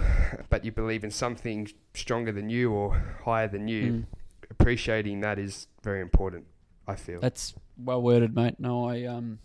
but 0.50 0.64
you 0.66 0.72
believe 0.72 1.04
in 1.04 1.12
something 1.12 1.70
stronger 1.94 2.32
than 2.32 2.50
you 2.50 2.72
or 2.72 2.96
higher 3.26 3.48
than 3.48 3.68
you, 3.68 3.84
Mm. 3.92 4.06
appreciating 4.50 5.20
that 5.22 5.38
is 5.40 5.68
very 5.84 6.02
important, 6.02 6.46
I 6.88 6.96
feel. 6.96 7.20
That's 7.20 7.54
well 7.78 8.02
worded, 8.02 8.34
mate. 8.36 8.60
No, 8.60 8.88
I 8.88 9.04
um 9.04 9.40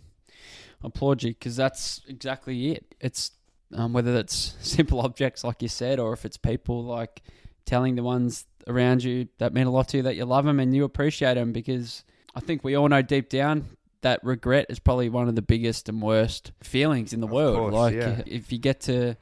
applaud 0.83 1.23
you 1.23 1.31
because 1.31 1.55
that's 1.55 2.01
exactly 2.07 2.71
it. 2.71 2.95
It's 2.99 3.31
um, 3.73 3.91
whether 3.93 4.13
that's 4.13 4.55
simple 4.61 4.99
objects 5.01 5.43
like 5.43 5.61
you 5.61 5.67
said, 5.67 5.99
or 5.99 6.13
if 6.13 6.25
it's 6.25 6.37
people 6.37 6.83
like 6.83 7.21
telling 7.65 7.95
the 7.95 8.03
ones 8.03 8.45
around 8.67 9.03
you 9.03 9.27
that 9.39 9.53
mean 9.53 9.67
a 9.67 9.71
lot 9.71 9.87
to 9.89 9.97
you 9.97 10.03
that 10.03 10.15
you 10.15 10.25
love 10.25 10.45
them 10.45 10.59
and 10.59 10.75
you 10.75 10.83
appreciate 10.83 11.35
them. 11.35 11.51
Because 11.51 12.03
I 12.35 12.39
think 12.39 12.63
we 12.63 12.75
all 12.75 12.87
know 12.89 13.01
deep 13.01 13.29
down 13.29 13.65
that 14.03 14.23
regret 14.23 14.67
is 14.69 14.79
probably 14.79 15.09
one 15.09 15.27
of 15.27 15.35
the 15.35 15.41
biggest 15.41 15.89
and 15.89 16.01
worst 16.01 16.51
feelings 16.61 17.11
in 17.13 17.19
the 17.19 17.27
Of 17.27 17.33
world. 17.33 17.57
course, 17.57 17.73
like 17.73 17.95
yeah. 17.95 18.21
if 18.25 18.51
you 18.51 18.57
get 18.59 18.79
to 18.81 19.17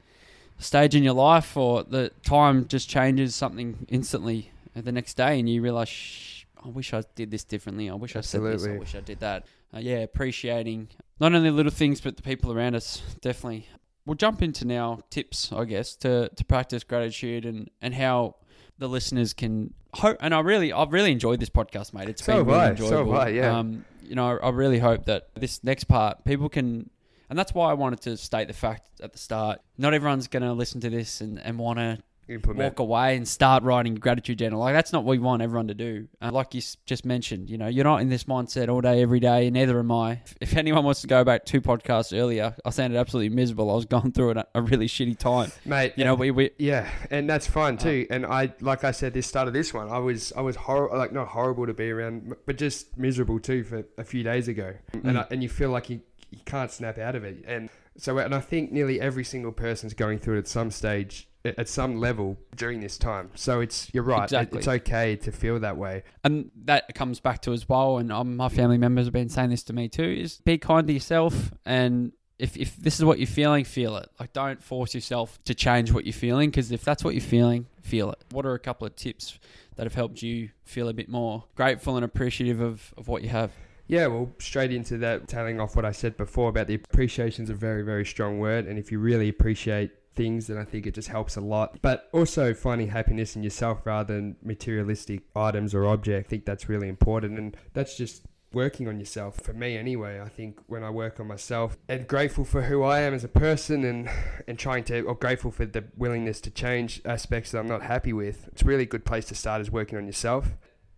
a 0.58 0.62
stage 0.62 0.94
in 0.94 1.02
your 1.02 1.14
life 1.14 1.56
or 1.56 1.82
the 1.82 2.10
time 2.24 2.68
just 2.68 2.88
changes 2.88 3.34
something 3.34 3.86
instantly 3.88 4.50
the 4.74 4.92
next 4.92 5.14
day 5.16 5.38
and 5.40 5.48
you 5.48 5.62
realize 5.62 5.88
"Shh, 5.88 6.44
I 6.64 6.68
wish 6.68 6.92
I 6.94 7.02
did 7.14 7.30
this 7.30 7.42
differently. 7.44 7.90
I 7.90 7.94
wish 7.94 8.14
I 8.14 8.20
said 8.20 8.42
this. 8.42 8.64
I 8.66 8.76
wish 8.76 8.94
I 8.94 9.00
did 9.00 9.20
that. 9.20 9.46
Uh, 9.74 9.78
yeah, 9.80 9.98
appreciating 9.98 10.88
not 11.18 11.34
only 11.34 11.50
little 11.50 11.72
things 11.72 12.00
but 12.00 12.16
the 12.16 12.22
people 12.22 12.52
around 12.52 12.74
us. 12.76 13.02
Definitely. 13.20 13.66
We'll 14.04 14.16
jump 14.16 14.42
into 14.42 14.64
now 14.66 14.98
tips, 15.10 15.52
I 15.52 15.64
guess, 15.64 15.96
to 15.96 16.28
to 16.28 16.44
practice 16.44 16.84
gratitude 16.84 17.44
and 17.44 17.70
and 17.80 17.94
how 17.94 18.36
the 18.78 18.88
listeners 18.88 19.32
can 19.32 19.74
hope. 19.94 20.16
And 20.20 20.34
I 20.34 20.40
really, 20.40 20.72
I've 20.72 20.92
really 20.92 21.12
enjoyed 21.12 21.40
this 21.40 21.50
podcast, 21.50 21.94
mate. 21.94 22.08
It's 22.08 22.24
So 22.24 22.44
been 22.44 22.46
really 22.46 22.58
I, 22.60 22.74
so 22.74 22.84
enjoyable. 22.84 23.14
I, 23.18 23.28
yeah. 23.28 23.58
Um, 23.58 23.84
you 24.02 24.14
know, 24.14 24.26
I, 24.38 24.46
I 24.46 24.50
really 24.50 24.78
hope 24.78 25.06
that 25.06 25.28
this 25.34 25.62
next 25.64 25.84
part 25.84 26.24
people 26.24 26.48
can. 26.48 26.90
And 27.30 27.38
that's 27.38 27.54
why 27.54 27.70
I 27.70 27.74
wanted 27.74 28.00
to 28.02 28.16
state 28.18 28.48
the 28.48 28.54
fact 28.54 29.00
at 29.00 29.12
the 29.12 29.18
start. 29.18 29.60
Not 29.78 29.94
everyone's 29.94 30.28
going 30.28 30.42
to 30.42 30.52
listen 30.52 30.80
to 30.82 30.90
this 30.90 31.20
and, 31.22 31.38
and 31.38 31.58
want 31.58 31.78
to 31.78 31.98
Implement. 32.34 32.58
walk 32.72 32.78
away 32.78 33.16
and 33.16 33.26
start 33.26 33.62
writing 33.62 33.94
gratitude 33.94 34.38
journal. 34.38 34.60
Like 34.60 34.74
that's 34.74 34.92
not 34.92 35.04
what 35.04 35.12
we 35.12 35.18
want 35.18 35.42
everyone 35.42 35.68
to 35.68 35.74
do. 35.74 36.08
Uh, 36.20 36.30
like 36.32 36.54
you 36.54 36.58
s- 36.58 36.76
just 36.86 37.04
mentioned, 37.04 37.50
you 37.50 37.58
know, 37.58 37.66
you're 37.68 37.84
not 37.84 38.00
in 38.00 38.08
this 38.08 38.24
mindset 38.24 38.68
all 38.68 38.80
day, 38.80 39.02
every 39.02 39.20
day, 39.20 39.46
and 39.46 39.54
neither 39.54 39.78
am 39.78 39.90
I. 39.92 40.12
If, 40.24 40.34
if 40.40 40.56
anyone 40.56 40.84
wants 40.84 41.00
to 41.02 41.06
go 41.06 41.24
back 41.24 41.44
two 41.44 41.60
podcasts 41.60 42.16
earlier, 42.18 42.54
I 42.64 42.70
sounded 42.70 42.98
absolutely 42.98 43.34
miserable. 43.34 43.70
I 43.70 43.74
was 43.74 43.84
going 43.84 44.12
through 44.12 44.32
a, 44.32 44.46
a 44.54 44.62
really 44.62 44.86
shitty 44.86 45.18
time. 45.18 45.52
Mate, 45.64 45.92
You 45.96 46.04
know, 46.04 46.14
we, 46.14 46.30
we 46.30 46.50
Yeah, 46.58 46.88
and 47.10 47.28
that's 47.28 47.46
fun 47.46 47.74
Uh, 47.74 47.78
too. 47.80 48.06
and 48.10 48.24
I, 48.26 48.52
like 48.60 48.84
I 48.84 48.90
said, 48.92 49.14
this 49.14 49.26
start 49.26 49.48
of 49.48 49.54
this 49.54 49.72
one, 49.74 49.88
I 49.90 49.98
was, 49.98 50.32
I 50.36 50.40
was 50.40 50.56
horrible, 50.56 50.96
like 50.98 51.12
not 51.12 51.28
horrible 51.28 51.66
to 51.66 51.74
be 51.74 51.90
around, 51.90 52.34
but 52.46 52.56
just 52.56 52.96
miserable 52.98 53.38
too 53.40 53.64
for 53.64 53.84
a 53.98 54.04
few 54.04 54.22
days 54.22 54.48
ago. 54.48 54.74
And 54.92 55.02
Mm. 55.04 55.18
I, 55.18 55.26
and 55.30 55.42
you 55.42 55.48
feel 55.48 55.70
like 55.70 55.90
you, 55.90 56.00
you 56.30 56.38
can't 56.46 56.70
snap 56.70 56.98
out 56.98 57.14
of 57.14 57.24
it. 57.24 57.44
And 57.46 57.68
so, 57.98 58.16
and 58.18 58.34
I 58.34 58.40
think 58.40 58.72
nearly 58.72 59.00
every 59.00 59.24
single 59.24 59.52
person's 59.52 59.92
going 59.92 60.18
through 60.18 60.36
it 60.36 60.38
at 60.40 60.48
some 60.48 60.70
stage, 60.70 61.28
at 61.44 61.68
some 61.68 61.96
level 61.96 62.36
during 62.56 62.80
this 62.80 62.98
time. 62.98 63.30
So 63.34 63.60
it's, 63.60 63.92
you're 63.92 64.02
right. 64.02 64.24
Exactly. 64.24 64.58
it's 64.58 64.68
okay 64.68 65.16
to 65.16 65.32
feel 65.32 65.58
that 65.60 65.76
way. 65.76 66.04
and 66.24 66.50
that 66.64 66.94
comes 66.94 67.20
back 67.20 67.42
to 67.42 67.52
as 67.52 67.68
well. 67.68 67.98
And 67.98 68.12
um, 68.12 68.36
my 68.36 68.48
family 68.48 68.78
members 68.78 69.06
have 69.06 69.12
been 69.12 69.28
saying 69.28 69.50
this 69.50 69.62
to 69.64 69.72
me 69.72 69.88
too: 69.88 70.02
is 70.02 70.38
be 70.44 70.58
kind 70.58 70.86
to 70.86 70.92
yourself 70.92 71.52
and. 71.64 72.12
If, 72.38 72.56
if 72.56 72.74
this 72.74 72.98
is 72.98 73.04
what 73.04 73.20
you're 73.20 73.28
feeling, 73.28 73.62
feel 73.62 73.96
it. 73.98 74.08
Like, 74.18 74.32
don't 74.32 74.60
force 74.60 74.96
yourself 74.96 75.38
to 75.44 75.54
change 75.54 75.92
what 75.92 76.06
you're 76.06 76.12
feeling 76.12 76.50
because 76.50 76.72
if 76.72 76.82
that's 76.82 77.04
what 77.04 77.14
you're 77.14 77.20
feeling, 77.20 77.66
feel 77.82 78.10
it. 78.10 78.18
What 78.32 78.44
are 78.46 78.54
a 78.54 78.58
couple 78.58 78.84
of 78.84 78.96
tips 78.96 79.38
that 79.76 79.84
have 79.84 79.94
helped 79.94 80.22
you 80.22 80.50
feel 80.64 80.88
a 80.88 80.92
bit 80.92 81.08
more 81.08 81.44
grateful 81.54 81.94
and 81.94 82.04
appreciative 82.04 82.60
of, 82.60 82.92
of 82.96 83.06
what 83.06 83.22
you 83.22 83.28
have? 83.28 83.52
Yeah, 83.86 84.08
well, 84.08 84.30
straight 84.38 84.72
into 84.72 84.98
that, 84.98 85.28
tailing 85.28 85.60
off 85.60 85.76
what 85.76 85.84
I 85.84 85.92
said 85.92 86.16
before 86.16 86.48
about 86.48 86.66
the 86.66 86.74
appreciation 86.74 87.44
is 87.44 87.50
a 87.50 87.54
very, 87.54 87.82
very 87.82 88.04
strong 88.04 88.40
word. 88.40 88.66
And 88.66 88.78
if 88.78 88.90
you 88.90 88.98
really 88.98 89.28
appreciate 89.28 89.92
things, 90.14 90.46
then 90.46 90.58
I 90.58 90.64
think 90.64 90.86
it 90.86 90.94
just 90.94 91.08
helps 91.08 91.36
a 91.36 91.40
lot. 91.40 91.78
But 91.82 92.08
also 92.12 92.54
finding 92.54 92.88
happiness 92.88 93.36
in 93.36 93.42
yourself 93.42 93.80
rather 93.84 94.14
than 94.14 94.36
materialistic 94.42 95.22
items 95.34 95.74
or 95.74 95.86
object, 95.86 96.26
I 96.26 96.28
think 96.28 96.44
that's 96.44 96.68
really 96.68 96.88
important. 96.88 97.38
And 97.38 97.56
that's 97.72 97.96
just 97.96 98.22
working 98.52 98.86
on 98.86 98.98
yourself 98.98 99.40
for 99.40 99.52
me 99.52 99.76
anyway 99.76 100.20
i 100.20 100.28
think 100.28 100.60
when 100.66 100.84
i 100.84 100.90
work 100.90 101.18
on 101.18 101.26
myself 101.26 101.78
and 101.88 102.06
grateful 102.06 102.44
for 102.44 102.62
who 102.62 102.82
i 102.82 103.00
am 103.00 103.14
as 103.14 103.24
a 103.24 103.28
person 103.28 103.84
and 103.84 104.10
and 104.46 104.58
trying 104.58 104.84
to 104.84 105.00
or 105.02 105.14
grateful 105.14 105.50
for 105.50 105.64
the 105.64 105.84
willingness 105.96 106.40
to 106.40 106.50
change 106.50 107.00
aspects 107.04 107.50
that 107.50 107.58
i'm 107.58 107.66
not 107.66 107.82
happy 107.82 108.12
with 108.12 108.48
it's 108.48 108.62
a 108.62 108.64
really 108.66 108.84
good 108.84 109.04
place 109.04 109.24
to 109.24 109.34
start 109.34 109.60
is 109.60 109.70
working 109.70 109.96
on 109.96 110.06
yourself 110.06 110.50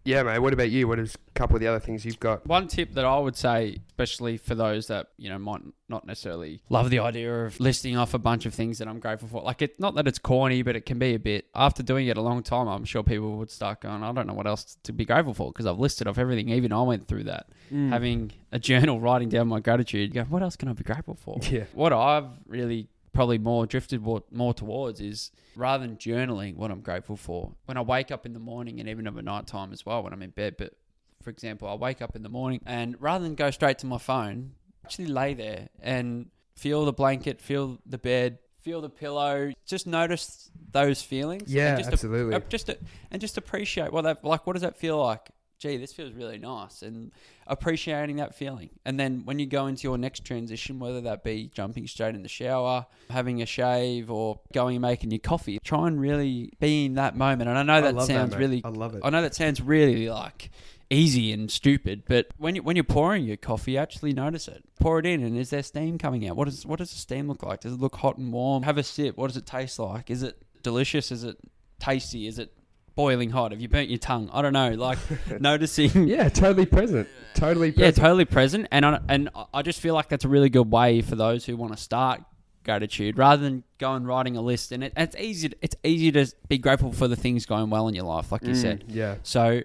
yeah 0.04 0.22
mate 0.22 0.38
what 0.38 0.52
about 0.52 0.70
you 0.70 0.86
what 0.88 0.98
is 0.98 1.14
a 1.14 1.30
couple 1.38 1.56
of 1.56 1.60
the 1.60 1.66
other 1.68 1.80
things 1.80 2.04
you've 2.04 2.20
got 2.20 2.46
One 2.46 2.68
tip 2.68 2.92
that 2.94 3.04
I 3.04 3.18
would 3.18 3.36
say, 3.36 3.78
especially 3.88 4.36
for 4.36 4.54
those 4.54 4.86
that 4.88 5.08
you 5.16 5.28
know 5.28 5.38
might 5.38 5.62
not 5.88 6.06
necessarily 6.06 6.60
love 6.70 6.90
the 6.90 6.98
idea 7.00 7.44
of 7.46 7.58
listing 7.60 7.96
off 7.96 8.14
a 8.14 8.18
bunch 8.18 8.46
of 8.46 8.54
things 8.54 8.78
that 8.78 8.88
I'm 8.88 8.98
grateful 9.00 9.28
for. 9.28 9.42
Like 9.42 9.60
it's 9.62 9.78
not 9.78 9.94
that 9.96 10.06
it's 10.08 10.18
corny, 10.18 10.62
but 10.62 10.76
it 10.76 10.86
can 10.86 10.98
be 10.98 11.14
a 11.14 11.18
bit. 11.18 11.46
After 11.54 11.82
doing 11.82 12.06
it 12.06 12.16
a 12.16 12.22
long 12.22 12.42
time, 12.42 12.68
I'm 12.68 12.84
sure 12.84 13.02
people 13.02 13.36
would 13.38 13.50
start 13.50 13.80
going, 13.82 14.02
I 14.02 14.10
don't 14.12 14.26
know 14.26 14.32
what 14.34 14.46
else 14.46 14.76
to 14.84 14.92
be 14.92 15.04
grateful 15.04 15.34
for 15.34 15.52
because 15.52 15.66
I've 15.66 15.78
listed 15.78 16.06
off 16.08 16.16
everything. 16.18 16.48
Even 16.50 16.72
I 16.72 16.82
went 16.82 17.06
through 17.08 17.24
that, 17.24 17.48
Mm. 17.72 17.88
having 17.90 18.32
a 18.52 18.58
journal, 18.58 19.00
writing 19.06 19.28
down 19.28 19.48
my 19.48 19.60
gratitude. 19.60 20.14
You 20.14 20.22
go, 20.22 20.28
what 20.28 20.42
else 20.42 20.56
can 20.56 20.68
I 20.68 20.72
be 20.72 20.84
grateful 20.84 21.14
for? 21.16 21.38
yeah 21.50 21.64
What 21.74 21.92
I've 21.92 22.28
really 22.46 22.88
probably 23.14 23.38
more 23.38 23.66
drifted 23.66 24.02
more, 24.02 24.22
more 24.30 24.52
towards 24.52 25.00
is 25.00 25.30
rather 25.56 25.86
than 25.86 25.96
journaling 25.96 26.56
what 26.56 26.70
I'm 26.70 26.80
grateful 26.80 27.16
for. 27.16 27.52
When 27.64 27.76
I 27.76 27.80
wake 27.82 28.10
up 28.10 28.26
in 28.26 28.34
the 28.34 28.40
morning 28.40 28.80
and 28.80 28.88
even 28.88 29.06
at 29.06 29.14
night 29.14 29.46
time 29.46 29.72
as 29.72 29.86
well 29.86 30.02
when 30.02 30.12
I'm 30.12 30.22
in 30.22 30.30
bed, 30.30 30.56
but 30.58 30.74
for 31.22 31.30
example, 31.30 31.68
I 31.68 31.74
wake 31.74 32.02
up 32.02 32.14
in 32.14 32.22
the 32.22 32.28
morning 32.28 32.60
and 32.66 33.00
rather 33.00 33.24
than 33.24 33.34
go 33.34 33.50
straight 33.50 33.78
to 33.78 33.86
my 33.86 33.98
phone, 33.98 34.52
actually 34.84 35.06
lay 35.06 35.32
there 35.32 35.68
and 35.80 36.26
feel 36.56 36.84
the 36.84 36.92
blanket, 36.92 37.40
feel 37.40 37.78
the 37.86 37.98
bed, 37.98 38.38
feel 38.60 38.80
the 38.80 38.90
pillow, 38.90 39.52
just 39.66 39.86
notice 39.86 40.50
those 40.72 41.02
feelings. 41.02 41.52
Yeah, 41.52 41.68
and 41.68 41.78
just 41.78 41.92
absolutely. 41.92 42.34
uh, 42.34 42.40
just 42.48 42.68
uh, 42.70 42.74
and 43.10 43.20
just 43.20 43.38
appreciate 43.38 43.92
what 43.92 44.02
that 44.02 44.24
like. 44.24 44.46
What 44.46 44.54
does 44.54 44.62
that 44.62 44.76
feel 44.76 44.98
like? 44.98 45.28
Gee, 45.58 45.76
this 45.76 45.92
feels 45.92 46.12
really 46.12 46.38
nice, 46.38 46.82
and 46.82 47.12
appreciating 47.46 48.16
that 48.16 48.34
feeling. 48.34 48.70
And 48.84 48.98
then 48.98 49.22
when 49.24 49.38
you 49.38 49.46
go 49.46 49.66
into 49.66 49.84
your 49.84 49.96
next 49.96 50.24
transition, 50.24 50.78
whether 50.78 51.00
that 51.02 51.24
be 51.24 51.50
jumping 51.54 51.86
straight 51.86 52.14
in 52.14 52.22
the 52.22 52.28
shower, 52.28 52.86
having 53.08 53.40
a 53.40 53.46
shave, 53.46 54.10
or 54.10 54.40
going 54.52 54.76
and 54.76 54.82
making 54.82 55.10
your 55.10 55.20
coffee, 55.20 55.58
try 55.64 55.86
and 55.86 56.00
really 56.00 56.52
be 56.60 56.86
in 56.86 56.94
that 56.94 57.16
moment. 57.16 57.48
And 57.48 57.58
I 57.58 57.62
know 57.62 57.80
that 57.80 57.94
love 57.94 58.06
sounds 58.06 58.32
mate. 58.32 58.38
really 58.38 58.62
i 58.64 58.68
love 58.68 58.94
it 58.94 59.02
I 59.04 59.10
know 59.10 59.22
that 59.22 59.34
sounds 59.34 59.60
really 59.60 60.08
like 60.08 60.50
easy 60.90 61.32
and 61.32 61.50
stupid, 61.50 62.02
but 62.06 62.28
when 62.36 62.56
you 62.56 62.62
when 62.62 62.76
you're 62.76 62.84
pouring 62.84 63.24
your 63.24 63.36
coffee, 63.36 63.76
actually 63.76 64.12
notice 64.12 64.48
it. 64.48 64.64
Pour 64.80 64.98
it 64.98 65.06
in, 65.06 65.22
and 65.22 65.36
is 65.36 65.50
there 65.50 65.62
steam 65.62 65.98
coming 65.98 66.26
out? 66.28 66.36
What 66.36 66.46
does 66.46 66.64
what 66.66 66.78
does 66.78 66.90
the 66.90 66.98
steam 66.98 67.28
look 67.28 67.42
like? 67.42 67.60
Does 67.60 67.74
it 67.74 67.80
look 67.80 67.96
hot 67.96 68.18
and 68.18 68.32
warm? 68.32 68.62
Have 68.62 68.78
a 68.78 68.82
sip. 68.82 69.16
What 69.16 69.28
does 69.28 69.36
it 69.36 69.46
taste 69.46 69.78
like? 69.78 70.10
Is 70.10 70.22
it 70.22 70.40
delicious? 70.62 71.10
Is 71.10 71.24
it 71.24 71.38
tasty? 71.78 72.26
Is 72.26 72.38
it 72.38 72.52
boiling 72.94 73.30
hot? 73.30 73.50
Have 73.52 73.60
you 73.60 73.68
burnt 73.68 73.88
your 73.88 73.98
tongue? 73.98 74.30
I 74.32 74.42
don't 74.42 74.52
know. 74.52 74.70
Like 74.70 74.98
noticing. 75.40 76.06
yeah 76.08 76.28
totally 76.28 76.66
present 76.66 77.08
totally 77.34 77.70
Yeah, 77.76 77.90
totally 77.90 78.24
present, 78.24 78.68
and 78.70 78.86
I, 78.86 79.00
and 79.08 79.28
I 79.52 79.62
just 79.62 79.80
feel 79.80 79.92
like 79.94 80.08
that's 80.08 80.24
a 80.24 80.28
really 80.28 80.48
good 80.50 80.70
way 80.70 81.00
for 81.02 81.16
those 81.16 81.44
who 81.44 81.56
want 81.56 81.72
to 81.76 81.82
start 81.82 82.22
gratitude 82.64 83.18
rather 83.18 83.42
than 83.42 83.64
going 83.78 84.04
writing 84.04 84.36
a 84.36 84.40
list. 84.40 84.70
And 84.72 84.84
it, 84.84 84.92
it's 84.96 85.16
easy. 85.16 85.48
To, 85.50 85.56
it's 85.60 85.76
easy 85.82 86.12
to 86.12 86.26
be 86.48 86.58
grateful 86.58 86.92
for 86.92 87.08
the 87.08 87.16
things 87.16 87.44
going 87.44 87.70
well 87.70 87.88
in 87.88 87.94
your 87.94 88.04
life, 88.04 88.30
like 88.32 88.42
you 88.44 88.50
Mm, 88.52 88.56
said. 88.56 88.84
yeah 88.88 89.16
So 89.24 89.62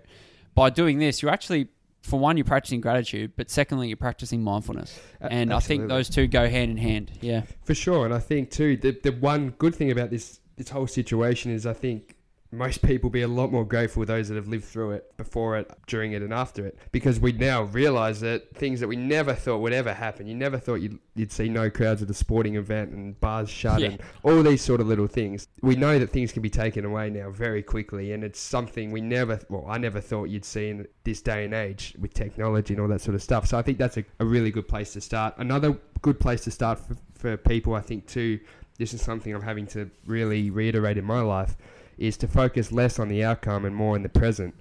by 0.55 0.69
doing 0.71 0.97
this, 0.97 1.21
you're 1.21 1.31
actually, 1.31 1.67
for 2.01 2.19
one, 2.19 2.35
you're 2.37 2.43
practicing 2.43 2.81
gratitude, 2.81 3.33
but 3.37 3.49
secondly, 3.51 3.87
you're 3.87 3.97
practicing 3.97 4.41
mindfulness. 4.43 4.99
A- 5.21 5.31
And 5.31 5.53
I 5.53 5.59
think 5.59 5.87
those 5.87 6.09
two 6.09 6.25
go 6.27 6.49
hand 6.49 6.71
in 6.71 6.77
hand. 6.77 7.11
Yeah. 7.21 7.43
For 7.63 7.75
sure, 7.75 8.03
and 8.05 8.13
I 8.13 8.19
think 8.19 8.49
too 8.49 8.75
the 8.77 8.97
the 9.03 9.11
one 9.11 9.51
good 9.59 9.75
thing 9.75 9.91
about 9.91 10.09
this 10.09 10.39
this 10.57 10.69
whole 10.69 10.87
situation 10.87 11.51
is 11.51 11.65
I 11.67 11.73
think 11.73 12.15
most 12.51 12.81
people 12.81 13.09
be 13.11 13.21
a 13.21 13.27
lot 13.27 13.51
more 13.51 13.63
grateful 13.63 14.03
those 14.05 14.27
that 14.29 14.35
have 14.35 14.47
lived 14.47 14.65
through 14.65 14.91
it 14.91 15.15
before 15.17 15.57
it, 15.57 15.71
during 15.85 16.13
it, 16.13 16.21
and 16.23 16.33
after 16.33 16.65
it, 16.65 16.77
because 16.91 17.19
we 17.19 17.31
now 17.31 17.63
realize 17.63 18.19
that 18.21 18.55
things 18.55 18.79
that 18.79 18.87
we 18.87 18.95
never 18.95 19.33
thought 19.35 19.59
would 19.59 19.73
ever 19.73 19.93
happen. 19.93 20.25
You 20.25 20.33
never 20.33 20.57
thought 20.57 20.75
you'd, 20.75 20.97
you'd 21.15 21.31
see 21.31 21.47
no 21.47 21.69
crowds 21.69 22.01
at 22.01 22.09
a 22.09 22.13
sporting 22.13 22.55
event 22.55 22.91
and 22.91 23.19
bars 23.21 23.49
shut 23.49 23.79
Yeah. 23.81 23.89
and 23.89 24.01
all 24.23 24.41
these 24.41 24.63
sort 24.63 24.81
of 24.81 24.87
little 24.87 25.05
things. 25.07 25.47
We 25.61 25.75
know 25.75 25.99
that 25.99 26.09
things 26.09 26.31
can 26.31 26.41
be 26.41 26.49
taken 26.49 26.85
away 26.85 27.11
now 27.11 27.29
very 27.29 27.61
quickly, 27.61 28.13
and 28.13 28.23
it's 28.23 28.39
something 28.39 28.89
we 28.91 29.01
never, 29.01 29.39
well, 29.49 29.65
I 29.69 29.77
never 29.77 30.01
thought 30.01 30.25
you'd 30.25 30.45
see 30.45 30.69
in 30.69 30.87
this 31.03 31.21
day 31.21 31.45
and 31.45 31.53
age 31.53 31.95
with 31.99 32.13
technology 32.15 32.73
and 32.73 32.81
all 32.81 32.87
that 32.87 33.01
sort 33.01 33.13
of 33.13 33.21
stuff. 33.21 33.45
So 33.47 33.59
I 33.59 33.61
think 33.61 33.77
that's 33.77 33.97
a, 33.97 34.05
a 34.19 34.25
really 34.25 34.49
good 34.49 34.67
place 34.67 34.93
to 34.93 35.01
start. 35.01 35.35
Another 35.37 35.77
good 36.01 36.19
place 36.19 36.41
to 36.45 36.51
start 36.51 36.79
for, 36.79 36.95
for 37.13 37.37
people, 37.37 37.75
I 37.75 37.81
think, 37.81 38.07
too, 38.07 38.39
this 38.79 38.93
is 38.93 39.01
something 39.01 39.35
I'm 39.35 39.41
having 39.41 39.67
to 39.67 39.91
really 40.05 40.49
reiterate 40.49 40.97
in 40.97 41.05
my 41.05 41.19
life, 41.21 41.57
is 41.99 42.17
to 42.17 42.27
focus 42.27 42.71
less 42.71 42.97
on 42.97 43.09
the 43.09 43.23
outcome 43.23 43.65
and 43.65 43.75
more 43.75 43.95
in 43.95 44.03
the 44.03 44.09
present. 44.09 44.55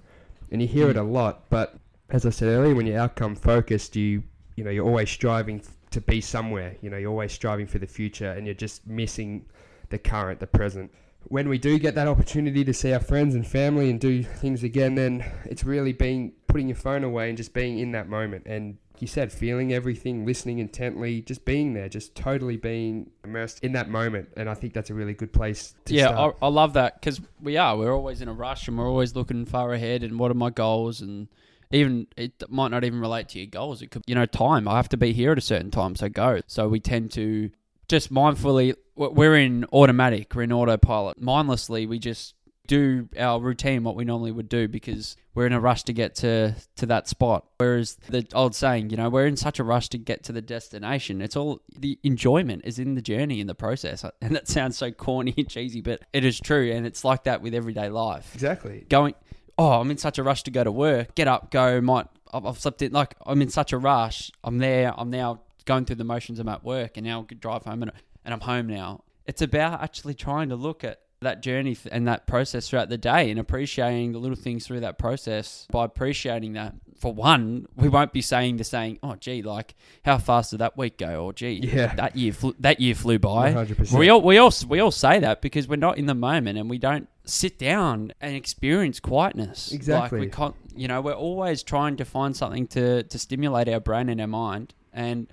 And 0.51 0.61
you 0.61 0.67
hear 0.67 0.89
it 0.89 0.97
a 0.97 1.03
hmm. 1.03 1.11
lot, 1.11 1.49
but 1.49 1.79
as 2.09 2.25
I 2.25 2.29
said 2.29 2.49
earlier, 2.49 2.75
when 2.75 2.85
you're 2.85 2.99
outcome 2.99 3.35
focused, 3.35 3.95
you 3.95 4.23
you 4.55 4.63
know 4.63 4.71
you're 4.71 4.85
always 4.85 5.09
striving 5.09 5.61
to 5.91 6.01
be 6.01 6.21
somewhere. 6.21 6.75
You 6.81 6.89
know 6.89 6.97
you're 6.97 7.11
always 7.11 7.31
striving 7.31 7.67
for 7.67 7.79
the 7.79 7.87
future, 7.87 8.31
and 8.31 8.45
you're 8.45 8.55
just 8.55 8.85
missing 8.85 9.45
the 9.89 9.97
current, 9.97 10.39
the 10.39 10.47
present. 10.47 10.91
When 11.25 11.49
we 11.49 11.57
do 11.57 11.77
get 11.77 11.95
that 11.95 12.07
opportunity 12.07 12.63
to 12.63 12.73
see 12.73 12.93
our 12.93 12.99
friends 12.99 13.35
and 13.35 13.45
family 13.45 13.89
and 13.89 13.99
do 13.99 14.23
things 14.23 14.63
again, 14.63 14.95
then 14.95 15.23
it's 15.45 15.63
really 15.63 15.93
being 15.93 16.33
putting 16.47 16.67
your 16.67 16.77
phone 16.77 17.03
away 17.03 17.29
and 17.29 17.37
just 17.37 17.53
being 17.53 17.77
in 17.77 17.91
that 17.91 18.07
moment. 18.07 18.45
And 18.45 18.77
you 19.01 19.07
said 19.07 19.31
feeling 19.31 19.73
everything, 19.73 20.25
listening 20.25 20.59
intently, 20.59 21.21
just 21.21 21.45
being 21.45 21.73
there, 21.73 21.89
just 21.89 22.15
totally 22.15 22.57
being 22.57 23.09
immersed 23.23 23.63
in 23.63 23.73
that 23.73 23.89
moment. 23.89 24.29
And 24.37 24.49
I 24.49 24.53
think 24.53 24.73
that's 24.73 24.89
a 24.89 24.93
really 24.93 25.13
good 25.13 25.33
place 25.33 25.75
to 25.85 25.93
yeah, 25.93 26.07
start. 26.07 26.37
I, 26.41 26.45
I 26.45 26.49
love 26.49 26.73
that 26.73 26.99
because 26.99 27.21
we 27.41 27.57
are. 27.57 27.77
We're 27.77 27.93
always 27.93 28.21
in 28.21 28.27
a 28.27 28.33
rush 28.33 28.67
and 28.67 28.77
we're 28.77 28.89
always 28.89 29.15
looking 29.15 29.45
far 29.45 29.73
ahead 29.73 30.03
and 30.03 30.19
what 30.19 30.31
are 30.31 30.35
my 30.35 30.49
goals 30.49 31.01
and 31.01 31.27
even 31.71 32.07
it 32.17 32.43
might 32.49 32.69
not 32.69 32.83
even 32.83 32.99
relate 32.99 33.29
to 33.29 33.39
your 33.39 33.47
goals. 33.47 33.81
It 33.81 33.91
could, 33.91 34.03
you 34.07 34.15
know, 34.15 34.25
time. 34.25 34.67
I 34.67 34.75
have 34.75 34.89
to 34.89 34.97
be 34.97 35.13
here 35.13 35.31
at 35.31 35.37
a 35.37 35.41
certain 35.41 35.71
time, 35.71 35.95
so 35.95 36.09
go. 36.09 36.41
So 36.47 36.67
we 36.67 36.79
tend 36.79 37.11
to 37.11 37.51
just 37.87 38.11
mindfully. 38.11 38.75
We're 38.95 39.35
in 39.35 39.65
automatic. 39.71 40.33
We're 40.33 40.43
in 40.43 40.51
autopilot. 40.51 41.21
Mindlessly, 41.21 41.85
we 41.85 41.99
just 41.99 42.33
do 42.69 43.09
our 43.17 43.41
routine, 43.41 43.83
what 43.83 43.95
we 43.95 44.05
normally 44.05 44.31
would 44.31 44.47
do, 44.47 44.67
because 44.67 45.17
we're 45.33 45.47
in 45.47 45.53
a 45.53 45.59
rush 45.59 45.83
to 45.83 45.93
get 45.93 46.15
to 46.15 46.55
to 46.77 46.85
that 46.85 47.09
spot. 47.09 47.45
Whereas 47.57 47.95
the 48.07 48.25
old 48.33 48.55
saying, 48.55 48.91
you 48.91 48.97
know, 48.97 49.09
we're 49.09 49.25
in 49.25 49.35
such 49.35 49.59
a 49.59 49.63
rush 49.63 49.89
to 49.89 49.97
get 49.97 50.23
to 50.25 50.31
the 50.31 50.41
destination. 50.41 51.21
It's 51.21 51.35
all 51.35 51.61
the 51.75 51.97
enjoyment 52.03 52.61
is 52.63 52.77
in 52.77 52.93
the 52.93 53.01
journey, 53.01 53.41
in 53.41 53.47
the 53.47 53.55
process. 53.55 54.05
And 54.21 54.35
that 54.35 54.47
sounds 54.47 54.77
so 54.77 54.91
corny 54.91 55.33
and 55.37 55.49
cheesy, 55.49 55.81
but 55.81 56.01
it 56.13 56.23
is 56.23 56.39
true, 56.39 56.71
and 56.71 56.85
it's 56.85 57.03
like 57.03 57.23
that 57.23 57.41
with 57.41 57.55
everyday 57.55 57.89
life 57.89 58.29
exactly. 58.35 58.85
going 58.87 59.15
oh, 59.57 59.81
I'm 59.81 59.91
in 59.91 59.97
such 59.97 60.17
a 60.17 60.23
rush 60.23 60.43
to 60.43 60.51
go 60.51 60.63
to 60.63 60.71
work. 60.71 61.15
Get 61.15 61.27
up, 61.27 61.51
go. 61.51 61.81
Might 61.81 62.07
I've 62.33 62.45
I've 62.45 62.59
slept 62.59 62.81
in. 62.81 62.91
Like 62.91 63.15
I'm 63.25 63.41
in 63.41 63.49
such 63.49 63.73
a 63.73 63.77
rush. 63.77 64.31
I'm 64.43 64.59
there. 64.59 64.93
I'm 64.95 65.09
now 65.09 65.41
going 65.65 65.85
through 65.85 65.97
the 65.97 66.03
motions. 66.03 66.39
I'm 66.39 66.49
at 66.49 66.63
work, 66.63 66.97
and 66.97 67.05
now 67.05 67.21
I 67.21 67.23
could 67.23 67.39
drive 67.39 67.63
home, 67.63 67.81
and 67.83 67.91
and 68.23 68.33
I'm 68.33 68.41
home 68.41 68.67
now. 68.67 69.03
It's 69.25 69.41
about 69.41 69.81
actually 69.81 70.15
trying 70.15 70.49
to 70.49 70.55
look 70.55 70.83
at 70.83 71.01
that 71.21 71.41
journey 71.41 71.75
and 71.91 72.07
that 72.07 72.27
process 72.27 72.69
throughout 72.69 72.89
the 72.89 72.97
day 72.97 73.29
and 73.29 73.39
appreciating 73.39 74.13
the 74.13 74.19
little 74.19 74.37
things 74.37 74.65
through 74.65 74.79
that 74.81 74.97
process. 74.97 75.67
By 75.71 75.83
appreciating 75.85 76.53
that, 76.53 76.75
for 76.97 77.13
one, 77.13 77.65
we 77.75 77.89
won't 77.89 78.13
be 78.13 78.21
saying 78.21 78.57
the 78.57 78.63
saying, 78.63 78.99
"Oh, 79.03 79.15
gee, 79.19 79.41
like 79.41 79.75
how 80.05 80.17
fast 80.17 80.51
did 80.51 80.59
that 80.59 80.77
week 80.77 80.97
go?" 80.97 81.25
Or, 81.25 81.33
"Gee, 81.33 81.59
Yeah. 81.63 81.93
that 81.95 82.15
year 82.15 82.31
flew, 82.33 82.55
that 82.59 82.79
year 82.79 82.95
flew 82.95 83.19
by." 83.19 83.51
100%. 83.53 83.97
We 83.99 84.09
all 84.09 84.21
we 84.21 84.37
all 84.37 84.53
we 84.67 84.79
all 84.79 84.91
say 84.91 85.19
that 85.19 85.41
because 85.41 85.67
we're 85.67 85.75
not 85.75 85.97
in 85.97 86.05
the 86.05 86.15
moment 86.15 86.57
and 86.57 86.69
we 86.69 86.77
don't 86.77 87.07
sit 87.25 87.59
down 87.59 88.11
and 88.21 88.35
experience 88.35 88.99
quietness. 88.99 89.71
Exactly. 89.71 90.19
Like 90.19 90.25
we 90.27 90.31
can't, 90.31 90.55
you 90.75 90.87
know, 90.87 90.99
we're 91.01 91.13
always 91.13 91.63
trying 91.63 91.95
to 91.97 92.05
find 92.05 92.35
something 92.35 92.67
to 92.67 93.03
to 93.03 93.19
stimulate 93.19 93.67
our 93.69 93.79
brain 93.79 94.09
and 94.09 94.19
our 94.21 94.27
mind, 94.27 94.73
and 94.93 95.27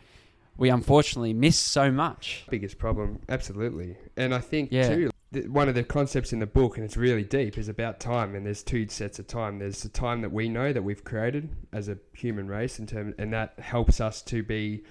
we 0.58 0.68
unfortunately 0.70 1.32
miss 1.34 1.58
so 1.58 1.90
much. 1.90 2.44
biggest 2.50 2.78
problem 2.78 3.18
absolutely 3.28 3.96
and 4.16 4.34
i 4.34 4.38
think 4.38 4.70
Yeah. 4.72 4.88
too 4.88 5.10
th- 5.32 5.46
one 5.48 5.68
of 5.68 5.74
the 5.74 5.84
concepts 5.84 6.32
in 6.32 6.38
the 6.38 6.46
book 6.46 6.76
and 6.76 6.84
it's 6.84 6.96
really 6.96 7.24
deep 7.24 7.58
is 7.58 7.68
about 7.68 8.00
time 8.00 8.34
and 8.34 8.46
there's 8.46 8.62
two 8.62 8.88
sets 8.88 9.18
of 9.18 9.26
time 9.26 9.58
there's 9.58 9.82
the 9.82 9.88
time 9.88 10.20
that 10.22 10.32
we 10.32 10.48
know 10.48 10.72
that 10.72 10.82
we've 10.82 11.04
created 11.04 11.48
as 11.72 11.88
a 11.88 11.98
human 12.14 12.46
race 12.48 12.78
in 12.78 12.86
terms 12.86 13.14
and 13.18 13.32
that 13.32 13.58
helps 13.58 14.00
us 14.00 14.22
to 14.22 14.42
be 14.42 14.82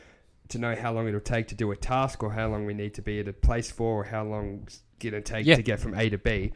to 0.50 0.60
know 0.60 0.76
how 0.76 0.94
long 0.94 1.08
it'll 1.08 1.20
take 1.20 1.48
to 1.48 1.56
do 1.56 1.72
a 1.72 1.76
task 1.76 2.22
or 2.22 2.32
how 2.32 2.48
long 2.48 2.66
we 2.66 2.74
need 2.74 2.94
to 2.94 3.02
be 3.02 3.20
at 3.20 3.28
a 3.28 3.34
place 3.34 3.72
for 3.72 4.02
or 4.02 4.04
how 4.04 4.24
long 4.24 4.62
it's 4.68 4.84
going 5.00 5.14
to 5.14 5.22
take 5.22 5.46
Yeah. 5.46 5.56
to 5.56 5.64
get 5.64 5.80
from 5.80 5.94
a 5.96 6.10
to 6.10 6.18
b 6.18 6.54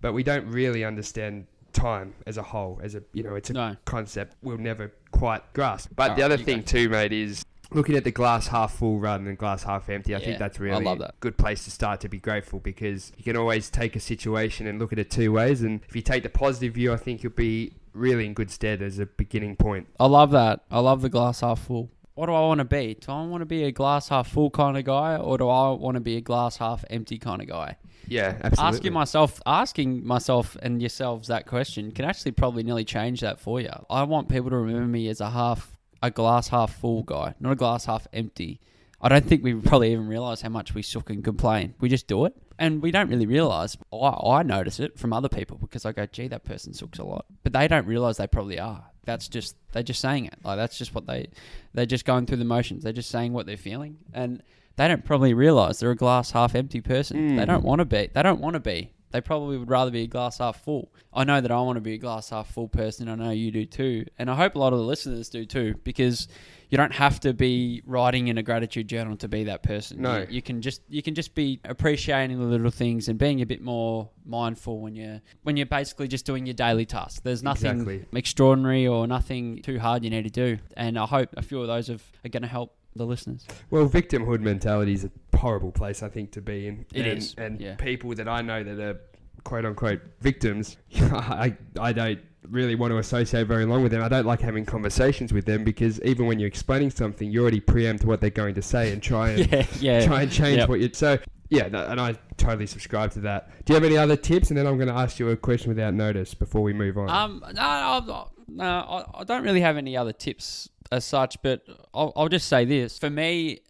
but 0.00 0.12
we 0.12 0.22
don't 0.22 0.46
really 0.50 0.84
understand 0.84 1.46
time 1.72 2.14
as 2.26 2.36
a 2.38 2.42
whole 2.42 2.80
as 2.82 2.94
a 2.96 3.02
you 3.12 3.22
know 3.22 3.34
it's 3.36 3.50
a 3.50 3.52
No. 3.52 3.76
concept 3.84 4.34
we'll 4.42 4.58
never 4.58 4.92
quite 5.12 5.42
grasp 5.52 5.90
but 5.94 6.16
the 6.16 6.22
other 6.22 6.36
thing 6.38 6.64
too 6.64 6.88
mate 6.88 7.12
is 7.12 7.44
looking 7.70 7.96
at 7.96 8.04
the 8.04 8.10
glass 8.10 8.46
half 8.48 8.74
full 8.74 8.98
rather 8.98 9.22
than 9.24 9.34
glass 9.34 9.62
half 9.62 9.88
empty 9.90 10.14
i 10.14 10.18
Yeah, 10.18 10.24
think 10.24 10.38
that's 10.38 10.58
I 10.58 10.62
really 10.62 10.84
love 10.84 10.98
that. 11.00 11.20
good 11.20 11.36
place 11.36 11.64
to 11.64 11.70
start 11.70 12.00
to 12.00 12.08
be 12.08 12.18
grateful 12.18 12.60
because 12.60 13.12
you 13.16 13.24
can 13.24 13.36
always 13.36 13.68
take 13.70 13.94
a 13.96 14.00
situation 14.00 14.66
and 14.66 14.78
look 14.78 14.92
at 14.92 14.98
it 14.98 15.10
two 15.10 15.32
ways. 15.32 15.62
And 15.62 15.80
if 15.88 15.94
you 15.94 16.02
take 16.02 16.22
the 16.22 16.28
positive 16.30 16.74
view, 16.74 16.92
I 16.92 16.96
think 16.96 17.22
you'll 17.22 17.32
be 17.32 17.72
really 17.92 18.24
in 18.26 18.32
good 18.34 18.50
stead 18.50 18.80
as 18.80 18.98
a 18.98 19.06
beginning 19.06 19.56
point. 19.56 19.86
I 20.00 20.06
love 20.06 20.30
that. 20.30 20.60
I 20.70 20.78
love 20.80 21.02
the 21.02 21.08
glass 21.08 21.40
half 21.40 21.60
full. 21.60 21.90
What 22.14 22.26
do 22.26 22.32
I 22.32 22.40
want 22.40 22.58
to 22.58 22.64
be? 22.64 22.94
Do 23.00 23.12
I 23.12 23.24
want 23.26 23.42
to 23.42 23.46
be 23.46 23.64
a 23.64 23.70
glass 23.72 24.08
half 24.08 24.28
full 24.28 24.50
kind 24.50 24.76
of 24.76 24.84
guy, 24.84 25.16
or 25.16 25.38
do 25.38 25.48
I 25.48 25.70
want 25.70 25.94
to 25.94 26.00
be 26.00 26.16
a 26.16 26.20
glass 26.20 26.56
half 26.56 26.84
empty 26.90 27.16
kind 27.18 27.40
of 27.42 27.48
guy? 27.48 27.76
Yeah, 28.08 28.38
absolutely. 28.42 28.76
Asking 28.78 28.92
myself, 28.92 29.40
asking 29.46 30.06
myself 30.06 30.56
and 30.62 30.80
yourselves 30.82 31.28
that 31.28 31.46
question 31.46 31.92
can 31.92 32.06
actually 32.06 32.32
probably 32.32 32.62
nearly 32.64 32.84
change 32.84 33.20
that 33.20 33.38
for 33.38 33.60
you. 33.60 33.70
I 33.90 34.02
want 34.04 34.28
people 34.28 34.50
to 34.50 34.56
remember 34.56 34.86
me 34.88 35.08
as 35.08 35.20
a 35.20 35.30
half, 35.30 35.77
a 36.02 36.10
glass 36.10 36.48
half 36.48 36.74
full 36.74 37.02
guy, 37.02 37.34
not 37.40 37.52
a 37.52 37.56
glass 37.56 37.84
half 37.86 38.06
empty. 38.12 38.60
I 39.00 39.08
don't 39.08 39.24
think 39.24 39.44
we 39.44 39.54
probably 39.54 39.92
even 39.92 40.08
realize 40.08 40.40
how 40.42 40.48
much 40.48 40.74
we 40.74 40.82
suck 40.82 41.10
and 41.10 41.22
complain. 41.22 41.74
We 41.80 41.88
just 41.88 42.08
do 42.08 42.24
it, 42.24 42.34
and 42.58 42.82
we 42.82 42.90
don't 42.90 43.08
really 43.08 43.26
realize. 43.26 43.76
I, 43.92 43.96
I 43.96 44.42
notice 44.42 44.80
it 44.80 44.98
from 44.98 45.12
other 45.12 45.28
people 45.28 45.56
because 45.58 45.84
I 45.86 45.92
go, 45.92 46.06
"Gee, 46.06 46.26
that 46.28 46.44
person 46.44 46.74
sucks 46.74 46.98
a 46.98 47.04
lot," 47.04 47.24
but 47.44 47.52
they 47.52 47.68
don't 47.68 47.86
realize 47.86 48.16
they 48.16 48.26
probably 48.26 48.58
are. 48.58 48.84
That's 49.04 49.28
just 49.28 49.54
they're 49.72 49.82
just 49.84 50.00
saying 50.00 50.26
it. 50.26 50.34
Like 50.44 50.56
that's 50.56 50.76
just 50.76 50.94
what 50.94 51.06
they 51.06 51.28
they're 51.74 51.86
just 51.86 52.04
going 52.04 52.26
through 52.26 52.38
the 52.38 52.44
motions. 52.44 52.82
They're 52.84 52.92
just 52.92 53.10
saying 53.10 53.32
what 53.32 53.46
they're 53.46 53.56
feeling, 53.56 53.98
and 54.12 54.42
they 54.76 54.88
don't 54.88 55.04
probably 55.04 55.32
realize 55.34 55.78
they're 55.78 55.90
a 55.92 55.96
glass 55.96 56.32
half 56.32 56.54
empty 56.56 56.80
person. 56.80 57.36
They 57.36 57.42
Mm. 57.44 57.46
don't 57.46 57.64
want 57.64 57.78
to 57.80 57.84
be. 57.84 58.08
They 58.12 58.22
don't 58.22 58.40
want 58.40 58.54
to 58.54 58.60
be. 58.60 58.92
They 59.10 59.20
probably 59.20 59.56
would 59.58 59.70
rather 59.70 59.90
be 59.90 60.02
a 60.02 60.06
glass 60.06 60.38
half 60.38 60.62
full. 60.62 60.92
I 61.12 61.24
know 61.24 61.40
that 61.40 61.50
I 61.50 61.60
want 61.60 61.76
to 61.76 61.80
be 61.80 61.94
a 61.94 61.98
glass 61.98 62.30
half 62.30 62.50
full 62.52 62.68
person. 62.68 63.08
I 63.08 63.14
know 63.14 63.30
you 63.30 63.50
do 63.50 63.64
too, 63.64 64.04
and 64.18 64.30
I 64.30 64.34
hope 64.34 64.54
a 64.54 64.58
lot 64.58 64.72
of 64.72 64.78
the 64.78 64.84
listeners 64.84 65.28
do 65.28 65.44
too, 65.46 65.74
because 65.84 66.28
you 66.68 66.76
don't 66.76 66.92
have 66.92 67.18
to 67.20 67.32
be 67.32 67.82
writing 67.86 68.28
in 68.28 68.36
a 68.36 68.42
gratitude 68.42 68.88
journal 68.88 69.16
to 69.16 69.28
be 69.28 69.44
that 69.44 69.62
person. 69.62 70.02
No. 70.02 70.18
you, 70.18 70.26
you 70.28 70.42
can 70.42 70.60
just 70.60 70.82
you 70.88 71.02
can 71.02 71.14
just 71.14 71.34
be 71.34 71.60
appreciating 71.64 72.38
the 72.38 72.44
little 72.44 72.70
things 72.70 73.08
and 73.08 73.18
being 73.18 73.40
a 73.40 73.46
bit 73.46 73.62
more 73.62 74.10
mindful 74.26 74.80
when 74.80 74.94
you're 74.94 75.22
when 75.42 75.56
you're 75.56 75.64
basically 75.66 76.08
just 76.08 76.26
doing 76.26 76.44
your 76.46 76.54
daily 76.54 76.84
tasks. 76.84 77.20
There's 77.20 77.42
nothing 77.42 77.70
Exactly. 77.80 78.04
extraordinary 78.12 78.86
or 78.86 79.06
nothing 79.06 79.62
too 79.62 79.78
hard 79.78 80.04
you 80.04 80.10
need 80.10 80.24
to 80.24 80.30
do, 80.30 80.58
and 80.76 80.98
I 80.98 81.06
hope 81.06 81.30
a 81.36 81.42
few 81.42 81.60
of 81.62 81.66
those 81.66 81.86
have, 81.88 82.02
are 82.24 82.28
going 82.28 82.42
to 82.42 82.48
help 82.48 82.74
the 82.98 83.06
listeners. 83.06 83.46
Well, 83.70 83.88
victimhood 83.88 84.40
mentality 84.40 84.92
is 84.92 85.04
a 85.04 85.10
horrible 85.36 85.72
place, 85.72 86.02
I 86.02 86.08
think, 86.08 86.32
to 86.32 86.40
be 86.42 86.66
in. 86.66 86.84
It 86.92 87.06
and, 87.06 87.18
is, 87.18 87.34
And 87.38 87.60
yeah. 87.60 87.76
people 87.76 88.14
that 88.14 88.28
I 88.28 88.42
know 88.42 88.62
that 88.62 88.78
are 88.80 89.00
quote 89.44 89.64
unquote 89.64 90.00
victims, 90.20 90.76
I, 90.96 91.56
I 91.80 91.92
don't 91.92 92.20
really 92.50 92.74
want 92.74 92.92
to 92.92 92.98
associate 92.98 93.46
very 93.46 93.64
long 93.64 93.82
with 93.82 93.92
them. 93.92 94.02
I 94.02 94.08
don't 94.08 94.26
like 94.26 94.40
having 94.40 94.64
conversations 94.64 95.32
with 95.32 95.44
them 95.44 95.64
because 95.64 96.00
even 96.02 96.26
when 96.26 96.38
you're 96.38 96.48
explaining 96.48 96.90
something, 96.90 97.30
you 97.30 97.42
already 97.42 97.60
preempt 97.60 98.04
what 98.04 98.20
they're 98.20 98.30
going 98.30 98.54
to 98.54 98.62
say 98.62 98.92
and 98.92 99.02
try 99.02 99.30
and 99.30 99.50
Yeah, 99.52 99.66
yeah. 99.80 100.06
try 100.06 100.22
and 100.22 100.30
change 100.32 100.58
Yep. 100.58 100.68
what 100.68 100.80
you. 100.80 100.90
So 100.92 101.18
yeah, 101.50 101.68
no, 101.68 101.84
and 101.86 102.00
I 102.00 102.14
totally 102.36 102.66
subscribe 102.66 103.10
to 103.12 103.20
that. 103.20 103.64
Do 103.64 103.72
you 103.72 103.74
have 103.74 103.84
any 103.84 103.96
other 103.96 104.16
tips? 104.16 104.50
And 104.50 104.58
then 104.58 104.66
I'm 104.66 104.76
going 104.76 104.88
to 104.88 104.94
ask 104.94 105.18
you 105.18 105.30
a 105.30 105.36
question 105.36 105.70
without 105.70 105.94
notice 105.94 106.34
before 106.34 106.62
we 106.62 106.72
move 106.72 106.98
on. 106.98 107.08
Um, 107.08 107.42
no, 107.54 107.62
I'm 107.62 108.06
no, 108.48 108.64
I, 108.64 109.20
I 109.20 109.24
don't 109.24 109.42
really 109.42 109.60
have 109.60 109.76
any 109.76 109.96
other 109.96 110.12
tips 110.12 110.68
as 110.90 111.04
such, 111.04 111.40
but 111.42 111.62
I'll, 111.92 112.12
I'll 112.16 112.28
just 112.28 112.48
say 112.48 112.64
this: 112.64 112.98
for 112.98 113.10
me, 113.10 113.60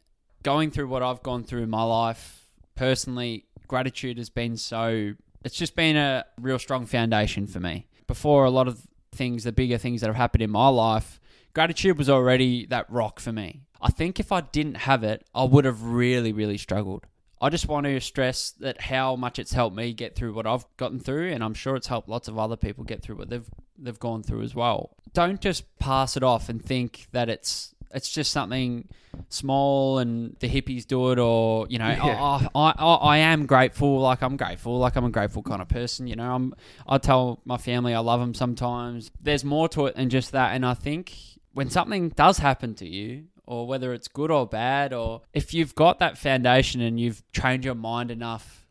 going 0.43 0.71
through 0.71 0.89
what 0.89 1.03
I've 1.03 1.23
gone 1.23 1.45
through 1.45 1.63
in 1.63 1.71
my 1.71 1.83
life 1.83 2.47
personally, 2.75 3.45
gratitude 3.67 4.19
has 4.19 4.31
been 4.31 4.57
so. 4.57 5.15
It's 5.45 5.57
just 5.57 5.77
been 5.77 5.97
a 5.97 6.25
real 6.41 6.59
strong 6.59 6.87
foundation 6.87 7.47
for 7.47 7.61
me. 7.61 7.87
Before 8.07 8.45
a 8.45 8.51
lot 8.51 8.69
of 8.69 8.87
things, 9.13 9.45
the 9.45 9.53
bigger 9.53 9.79
things 9.79 10.01
that 10.01 10.09
have 10.09 10.17
happened 10.17 10.43
in 10.43 10.51
my 10.51 10.69
life, 10.69 11.21
gratitude 11.55 11.99
was 11.99 12.09
already 12.09 12.67
that 12.67 12.91
rock 12.91 13.21
for 13.21 13.33
me. 13.33 13.63
I 13.81 13.91
think 13.91 14.19
if 14.19 14.33
I 14.33 14.41
didn't 14.41 14.79
have 14.79 15.05
it, 15.05 15.25
I 15.35 15.45
would 15.45 15.65
have 15.65 15.83
really, 15.83 16.33
really 16.33 16.59
struggled. 16.59 17.07
I 17.41 17.51
just 17.51 17.69
want 17.69 17.87
to 17.87 18.01
stress 18.01 18.51
that 18.61 18.81
how 18.81 19.17
much 19.17 19.39
it's 19.39 19.53
helped 19.53 19.77
me 19.77 19.93
get 19.93 20.17
through 20.17 20.33
what 20.35 20.47
I've 20.47 20.65
gotten 20.77 20.99
through, 20.99 21.31
and 21.33 21.43
I'm 21.45 21.55
sure 21.55 21.77
it's 21.77 21.87
helped 21.87 22.09
lots 22.09 22.29
of 22.29 22.39
other 22.39 22.57
people 22.57 22.85
get 22.85 23.03
through 23.03 23.17
what 23.17 23.31
they've 23.31 23.49
they've 23.79 23.99
gone 23.99 24.23
through 24.23 24.43
as 24.43 24.55
well. 24.55 24.91
Don't 25.13 25.41
just 25.41 25.79
pass 25.79 26.17
it 26.17 26.23
off 26.23 26.49
and 26.49 26.65
think 26.65 27.07
that 27.13 27.29
it's 27.29 27.75
it's 27.95 28.11
just 28.11 28.33
something 28.33 28.87
small 29.31 29.99
and 29.99 30.37
the 30.41 30.49
hippies 30.49 30.87
do 30.87 31.11
it, 31.13 31.19
or 31.19 31.67
you 31.69 31.79
know, 31.79 31.89
Yeah. 31.89 32.23
I, 32.23 32.49
I, 32.55 32.75
I 32.79 32.95
I 32.95 33.17
am 33.19 33.47
grateful. 33.47 34.01
Like 34.01 34.23
I'm 34.23 34.37
grateful. 34.37 34.79
Like 34.79 34.97
I'm 34.97 35.05
a 35.05 35.11
grateful 35.11 35.43
kind 35.43 35.63
of 35.63 35.69
person. 35.69 36.07
You 36.07 36.17
know, 36.17 36.35
I'm 36.35 36.55
I 36.89 36.99
tell 36.99 37.41
my 37.45 37.57
family 37.57 37.95
I 37.95 38.01
love 38.01 38.21
them 38.21 38.35
sometimes. 38.35 39.11
There's 39.21 39.45
more 39.45 39.69
to 39.71 39.87
it 39.87 39.97
than 39.97 40.11
just 40.11 40.33
that, 40.33 40.55
and 40.55 40.67
I 40.67 40.75
think 40.75 41.15
when 41.55 41.71
something 41.71 42.11
does 42.11 42.39
happen 42.39 42.75
to 42.77 42.87
you, 42.87 43.25
or 43.49 43.67
whether 43.67 43.93
it's 43.93 44.07
good 44.09 44.31
or 44.31 44.47
bad, 44.47 44.93
or 44.93 45.23
if 45.33 45.53
you've 45.55 45.75
got 45.75 45.99
that 45.99 46.17
foundation 46.19 46.81
and 46.81 47.01
you've 47.01 47.23
trained 47.33 47.65
your 47.65 47.75
mind 47.75 48.11
enough 48.11 48.67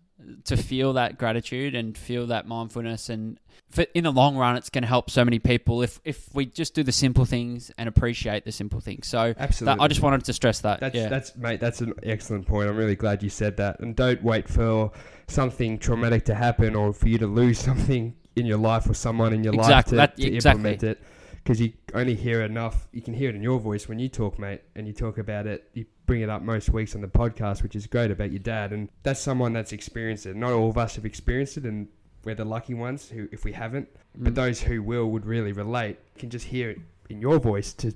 to 0.46 0.58
feel 0.58 0.94
that 0.94 1.18
gratitude 1.18 1.76
and 1.76 1.98
feel 1.98 2.28
that 2.28 2.48
mindfulness 2.48 3.08
and 3.10 3.40
for, 3.70 3.86
in 3.94 4.04
the 4.04 4.12
long 4.12 4.36
run 4.36 4.56
it's 4.58 4.70
going 4.70 4.82
to 4.82 4.88
help 4.88 5.12
so 5.12 5.24
many 5.24 5.38
people 5.38 5.84
if 5.84 6.00
if 6.04 6.34
we 6.34 6.44
just 6.46 6.74
do 6.74 6.82
the 6.82 6.92
simple 6.92 7.24
things 7.24 7.70
and 7.78 7.88
appreciate 7.88 8.44
the 8.44 8.52
simple 8.52 8.80
things 8.80 9.08
so 9.08 9.34
Absolutely. 9.38 9.78
that, 9.78 9.84
i 9.84 9.88
just 9.88 10.02
wanted 10.02 10.24
to 10.26 10.34
stress 10.34 10.60
that 10.62 10.80
That's 10.80 10.96
yeah 10.96 11.08
that's 11.08 11.36
mate. 11.36 11.60
That's 11.60 11.82
an 11.82 11.94
excellent 12.02 12.48
point. 12.48 12.68
I'm 12.68 12.76
really 12.76 12.96
glad 12.96 13.22
you 13.22 13.30
said 13.30 13.58
that. 13.58 13.80
And 13.80 13.96
don't 13.96 14.22
wait 14.24 14.50
for 14.50 14.92
something 15.28 15.78
traumatic 15.78 16.26
to 16.26 16.36
happen 16.36 16.76
or 16.76 16.94
for 16.94 17.08
you 17.10 17.20
to 17.20 17.28
lose 17.28 17.60
something 17.70 18.16
in 18.36 18.46
your 18.48 18.58
life 18.58 18.90
or 18.90 18.96
someone 18.96 19.34
in 19.34 19.44
your 19.44 19.54
Exactly, 19.54 19.98
life 20.00 20.12
that- 20.16 20.22
to, 20.22 20.30
to 20.30 20.36
exactly. 20.36 20.60
implement 20.72 20.84
it. 20.84 21.04
Because 21.48 21.62
you 21.62 21.72
only 21.94 22.14
hear 22.14 22.42
enough. 22.42 22.90
You 22.92 23.02
can 23.02 23.14
hear 23.14 23.30
it 23.30 23.36
in 23.36 23.42
your 23.42 23.58
voice 23.58 23.88
when 23.88 24.00
you 24.00 24.10
talk, 24.10 24.38
mate, 24.38 24.64
and 24.76 24.86
you 24.86 24.92
talk 24.92 25.18
about 25.18 25.48
it. 25.48 25.70
You 25.74 25.86
bring 26.06 26.20
it 26.20 26.30
up 26.30 26.42
most 26.42 26.70
weeks 26.72 26.94
on 26.94 27.00
the 27.00 27.08
podcast, 27.08 27.64
which 27.64 27.74
is 27.74 27.88
great 27.88 28.12
about 28.12 28.32
your 28.32 28.40
dad. 28.40 28.74
And 28.74 28.90
that's 29.04 29.22
someone 29.22 29.54
that's 29.54 29.72
experienced 29.72 30.26
it. 30.26 30.36
Not 30.36 30.52
all 30.52 30.70
of 30.70 30.78
us 30.78 30.98
have 30.98 31.06
experienced 31.06 31.56
it, 31.56 31.64
and 31.64 31.88
we're 32.26 32.36
the 32.36 32.44
lucky 32.44 32.74
ones 32.74 33.08
who, 33.08 33.30
if 33.32 33.46
we 33.46 33.54
haven't, 33.54 33.88
but 34.14 34.34
Mm. 34.34 34.36
those 34.36 34.60
who 34.62 34.84
will 34.84 35.10
would 35.12 35.26
really 35.26 35.54
relate. 35.54 36.00
Can 36.18 36.30
just 36.30 36.48
hear 36.48 36.72
it 36.72 36.80
in 37.10 37.22
your 37.22 37.40
voice 37.40 37.72
to 37.76 37.94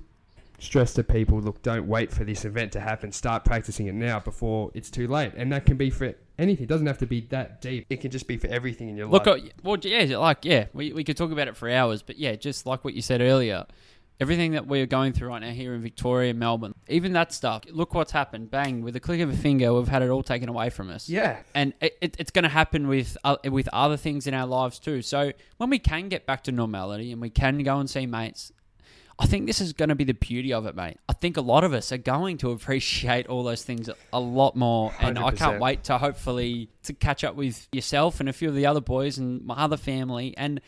stress 0.62 0.94
to 0.94 1.02
people 1.02 1.40
look 1.40 1.62
don't 1.62 1.86
wait 1.86 2.12
for 2.12 2.24
this 2.24 2.44
event 2.44 2.72
to 2.72 2.80
happen 2.80 3.10
start 3.10 3.44
practicing 3.44 3.86
it 3.86 3.94
now 3.94 4.20
before 4.20 4.70
it's 4.74 4.90
too 4.90 5.08
late 5.08 5.32
and 5.36 5.52
that 5.52 5.66
can 5.66 5.76
be 5.76 5.90
for 5.90 6.14
anything 6.38 6.64
it 6.64 6.68
doesn't 6.68 6.86
have 6.86 6.98
to 6.98 7.06
be 7.06 7.20
that 7.30 7.60
deep 7.60 7.86
it 7.90 8.00
can 8.00 8.10
just 8.10 8.26
be 8.28 8.36
for 8.36 8.46
everything 8.48 8.88
in 8.88 8.96
your 8.96 9.06
life. 9.06 9.12
Look, 9.12 9.26
life 9.26 9.44
uh, 9.44 9.48
well, 9.62 9.76
yeah, 9.82 10.18
like 10.18 10.44
yeah, 10.44 10.66
we, 10.72 10.92
we 10.92 11.04
could 11.04 11.16
talk 11.16 11.32
about 11.32 11.48
it 11.48 11.56
for 11.56 11.68
hours, 11.68 12.02
but 12.02 12.18
yeah, 12.18 12.34
just 12.36 12.66
like 12.66 12.84
what 12.84 12.94
you 12.94 13.02
said 13.02 13.20
earlier, 13.20 13.66
everything 14.20 14.52
that 14.52 14.66
we're 14.66 14.86
going 14.86 15.12
through 15.12 15.28
right 15.28 15.40
now 15.40 15.50
here 15.50 15.74
in 15.74 15.80
Victoria, 15.80 16.34
Melbourne, 16.34 16.74
even 16.88 17.12
that 17.14 17.32
stuff. 17.32 17.62
Look 17.70 17.94
what's 17.94 18.12
happened! 18.12 18.50
Bang! 18.50 18.82
With 18.82 18.94
the 18.94 19.00
click 19.00 19.20
of 19.20 19.30
a 19.30 19.36
finger, 19.36 19.72
we've 19.72 19.88
had 19.88 20.02
it 20.02 20.10
all 20.10 20.22
taken 20.22 20.48
away 20.48 20.70
from 20.70 20.90
us. 20.90 21.08
yeah 21.08 21.38
and 21.54 21.72
it, 21.80 21.96
it, 22.00 22.16
it's 22.18 22.30
going 22.30 22.44
to 22.44 22.48
happen 22.48 22.88
with 22.88 23.16
uh, 23.24 23.36
with 23.44 23.68
other 23.72 23.96
things 23.96 24.26
in 24.26 24.34
our 24.34 24.46
lives 24.46 24.78
too. 24.78 25.02
So 25.02 25.32
when 25.56 25.70
we 25.70 25.78
can 25.78 26.08
get 26.08 26.26
back 26.26 26.44
to 26.44 26.52
normality 26.52 27.12
and 27.12 27.20
we 27.20 27.30
can 27.30 27.62
go 27.62 27.78
and 27.78 27.88
see 27.88 28.06
mates, 28.06 28.52
I 29.18 29.26
think 29.26 29.46
this 29.46 29.60
is 29.60 29.72
going 29.72 29.90
to 29.90 29.94
be 29.94 30.04
the 30.04 30.14
beauty 30.14 30.52
of 30.52 30.66
it, 30.66 30.74
mate. 30.74 30.96
I 31.08 31.12
think 31.12 31.36
a 31.36 31.40
lot 31.40 31.64
of 31.64 31.72
us 31.72 31.92
are 31.92 31.98
going 31.98 32.38
to 32.38 32.50
appreciate 32.50 33.26
all 33.26 33.42
those 33.42 33.62
things 33.62 33.88
a 34.12 34.20
lot 34.20 34.56
more, 34.56 34.92
and 35.00 35.18
I 35.18 35.30
100%. 35.30 35.36
can't 35.36 35.60
wait 35.60 35.84
to 35.84 35.98
hopefully 35.98 36.68
to 36.84 36.92
catch 36.92 37.22
up 37.22 37.34
with 37.34 37.68
yourself 37.72 38.20
and 38.20 38.28
a 38.28 38.32
few 38.32 38.48
of 38.48 38.54
the 38.54 38.66
other 38.66 38.80
boys 38.80 39.18
and 39.18 39.44
my 39.44 39.54
other 39.54 39.76
family 39.76 40.34
and 40.36 40.60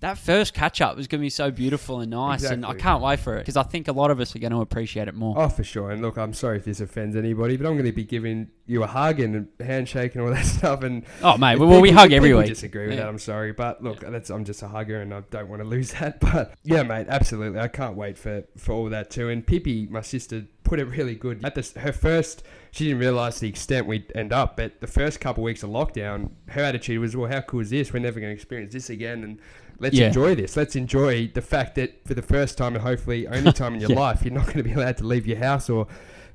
that 0.00 0.16
first 0.16 0.54
catch 0.54 0.80
up 0.80 0.96
is 0.98 1.08
going 1.08 1.20
to 1.20 1.24
be 1.24 1.30
so 1.30 1.50
beautiful 1.50 2.00
and 2.00 2.10
nice, 2.10 2.44
and 2.44 2.64
I 2.64 2.74
can't 2.74 3.02
wait 3.02 3.18
for 3.18 3.36
it 3.36 3.40
because 3.40 3.56
I 3.56 3.64
think 3.64 3.88
a 3.88 3.92
lot 3.92 4.10
of 4.12 4.20
us 4.20 4.34
are 4.36 4.38
going 4.38 4.52
to 4.52 4.60
appreciate 4.60 5.08
it 5.08 5.14
more. 5.14 5.34
Oh, 5.36 5.48
for 5.48 5.64
sure. 5.64 5.90
And 5.90 6.00
look, 6.02 6.16
I'm 6.16 6.32
sorry 6.32 6.58
if 6.58 6.64
this 6.64 6.80
offends 6.80 7.16
anybody, 7.16 7.56
but 7.56 7.66
I'm 7.66 7.72
going 7.74 7.86
to 7.86 7.92
be 7.92 8.04
giving 8.04 8.48
you 8.66 8.84
a 8.84 8.86
hug 8.86 9.18
and 9.18 9.48
a 9.58 9.64
handshake 9.64 10.14
and 10.14 10.22
all 10.22 10.30
that 10.30 10.44
stuff. 10.58 10.82
And 10.84 11.04
Oh, 11.22 11.36
mate, 11.36 11.58
well, 11.58 11.80
we 11.80 11.90
hug 11.90 12.12
every 12.12 12.32
week. 12.32 12.46
Disagree 12.46 12.86
with 12.86 12.94
Yeah. 12.94 13.02
that. 13.04 13.08
I'm 13.08 13.18
sorry, 13.18 13.52
but 13.52 13.82
look, 13.82 14.00
that's 14.00 14.30
I'm 14.30 14.44
just 14.44 14.62
a 14.62 14.68
hugger, 14.68 15.00
and 15.00 15.12
I 15.12 15.22
don't 15.30 15.48
want 15.48 15.62
to 15.62 15.68
lose 15.68 15.90
that. 16.00 16.20
But 16.20 16.54
yeah, 16.62 16.84
mate, 16.84 17.06
absolutely, 17.08 17.58
I 17.58 17.66
can't 17.68 17.96
wait 17.96 18.16
for 18.18 18.44
for 18.56 18.72
all 18.72 18.88
that 18.90 19.10
too. 19.10 19.28
And 19.28 19.44
Pippi, 19.44 19.88
my 19.90 20.02
sister, 20.02 20.44
put 20.62 20.78
it 20.78 20.84
really 20.84 21.16
good 21.16 21.44
at 21.44 21.54
this. 21.56 21.72
Her 21.72 21.92
first, 21.92 22.44
she 22.70 22.84
didn't 22.84 23.00
realize 23.00 23.40
the 23.40 23.48
extent 23.48 23.86
we'd 23.88 24.12
end 24.14 24.32
up. 24.32 24.56
But 24.56 24.80
the 24.80 24.86
first 24.86 25.18
couple 25.18 25.42
of 25.42 25.46
weeks 25.46 25.62
of 25.64 25.70
lockdown, 25.70 26.30
her 26.50 26.62
attitude 26.62 27.00
was, 27.00 27.16
"Well, 27.16 27.28
how 27.30 27.40
cool 27.40 27.60
is 27.60 27.70
this? 27.70 27.92
We're 27.92 27.98
never 27.98 28.20
going 28.20 28.30
to 28.30 28.34
experience 28.36 28.72
this 28.74 28.90
again." 28.90 29.24
And 29.24 29.38
Let's 29.80 29.96
Yeah. 29.96 30.08
enjoy 30.08 30.34
this. 30.34 30.56
Let's 30.56 30.76
enjoy 30.76 31.28
the 31.34 31.42
fact 31.42 31.76
that 31.76 32.04
for 32.06 32.14
the 32.14 32.22
first 32.22 32.58
time 32.58 32.74
and 32.74 32.82
hopefully 32.82 33.26
only 33.28 33.52
time 33.52 33.74
in 33.74 33.80
your 33.84 33.90
Yeah. 33.90 33.98
life, 34.00 34.24
you're 34.24 34.34
not 34.34 34.46
going 34.46 34.58
to 34.58 34.62
be 34.64 34.72
allowed 34.72 34.96
to 34.98 35.04
leave 35.06 35.26
your 35.26 35.38
house 35.38 35.70
or 35.70 35.86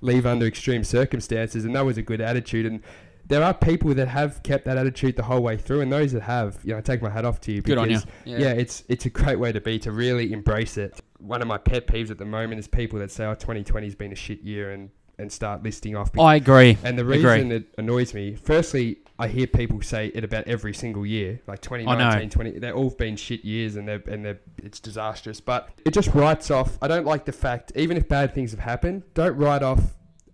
leave 0.02 0.26
under 0.26 0.46
extreme 0.46 0.84
circumstances. 0.84 1.66
And 1.66 1.76
that 1.76 1.86
was 1.86 1.98
a 1.98 2.02
good 2.02 2.22
attitude. 2.22 2.66
And 2.66 2.82
there 3.28 3.42
are 3.44 3.54
people 3.54 3.94
that 3.96 4.08
have 4.10 4.44
kept 4.44 4.66
that 4.66 4.78
attitude 4.78 5.16
the 5.16 5.24
whole 5.24 5.42
way 5.42 5.56
through, 5.58 5.82
and 5.82 5.92
those 5.92 6.12
that 6.12 6.24
have, 6.24 6.60
you 6.64 6.72
know, 6.74 6.78
I 6.80 6.82
take 6.82 7.02
my 7.02 7.10
hat 7.10 7.24
off 7.26 7.40
to 7.42 7.52
you. 7.54 7.62
Good 7.62 7.78
on 7.78 7.90
you. 7.90 7.98
because, 8.26 8.42
Yeah. 8.42 8.52
it's 8.52 8.84
it's 8.90 9.06
a 9.06 9.10
great 9.10 9.40
way 9.40 9.52
to 9.54 9.62
be 9.62 9.80
to 9.80 9.92
really 9.92 10.34
embrace 10.34 10.78
it. 10.78 11.00
One 11.20 11.42
of 11.42 11.48
my 11.48 11.58
pet 11.58 11.88
peeves 11.88 12.12
at 12.12 12.18
the 12.18 12.26
moment 12.26 12.60
is 12.60 12.68
people 12.68 13.00
that 13.00 13.12
say, 13.12 13.24
"Oh, 13.26 13.34
2020 13.36 13.88
has 13.88 13.96
been 13.96 14.12
a 14.12 14.16
shit 14.16 14.42
year," 14.42 14.72
and 14.72 14.90
and 15.20 15.32
start 15.32 15.64
listing 15.64 15.96
off. 15.96 16.18
I 16.20 16.36
agree. 16.36 16.76
and 16.84 16.98
the 16.98 17.04
agree. 17.04 17.18
reason 17.24 17.52
it 17.52 17.68
annoys 17.78 18.14
me, 18.14 18.34
firstly, 18.36 18.98
I 19.24 19.28
hear 19.30 19.48
people 19.48 19.82
say 19.82 20.08
it 20.08 20.26
about 20.26 20.50
every 20.50 20.74
single 20.74 21.06
year, 21.06 21.40
like 21.48 21.62
2019, 21.62 22.30
20. 22.30 22.60
They've 22.60 22.76
all 22.76 22.90
been 22.90 23.16
shit 23.16 23.46
years, 23.46 23.78
and 23.78 23.88
they're 23.88 24.04
and 24.06 24.26
they're 24.26 24.42
it's 24.58 24.82
disastrous. 24.82 25.40
But 25.40 25.70
it 25.86 25.94
just 25.94 26.14
writes 26.14 26.52
off. 26.52 26.78
I 26.82 26.90
don't 26.90 27.06
like 27.06 27.24
the 27.24 27.32
fact, 27.32 27.72
even 27.78 27.96
if 27.96 28.10
bad 28.10 28.36
things 28.36 28.52
have 28.52 28.60
happened, 28.60 29.04
don't 29.14 29.38
write 29.38 29.64
off 29.64 29.80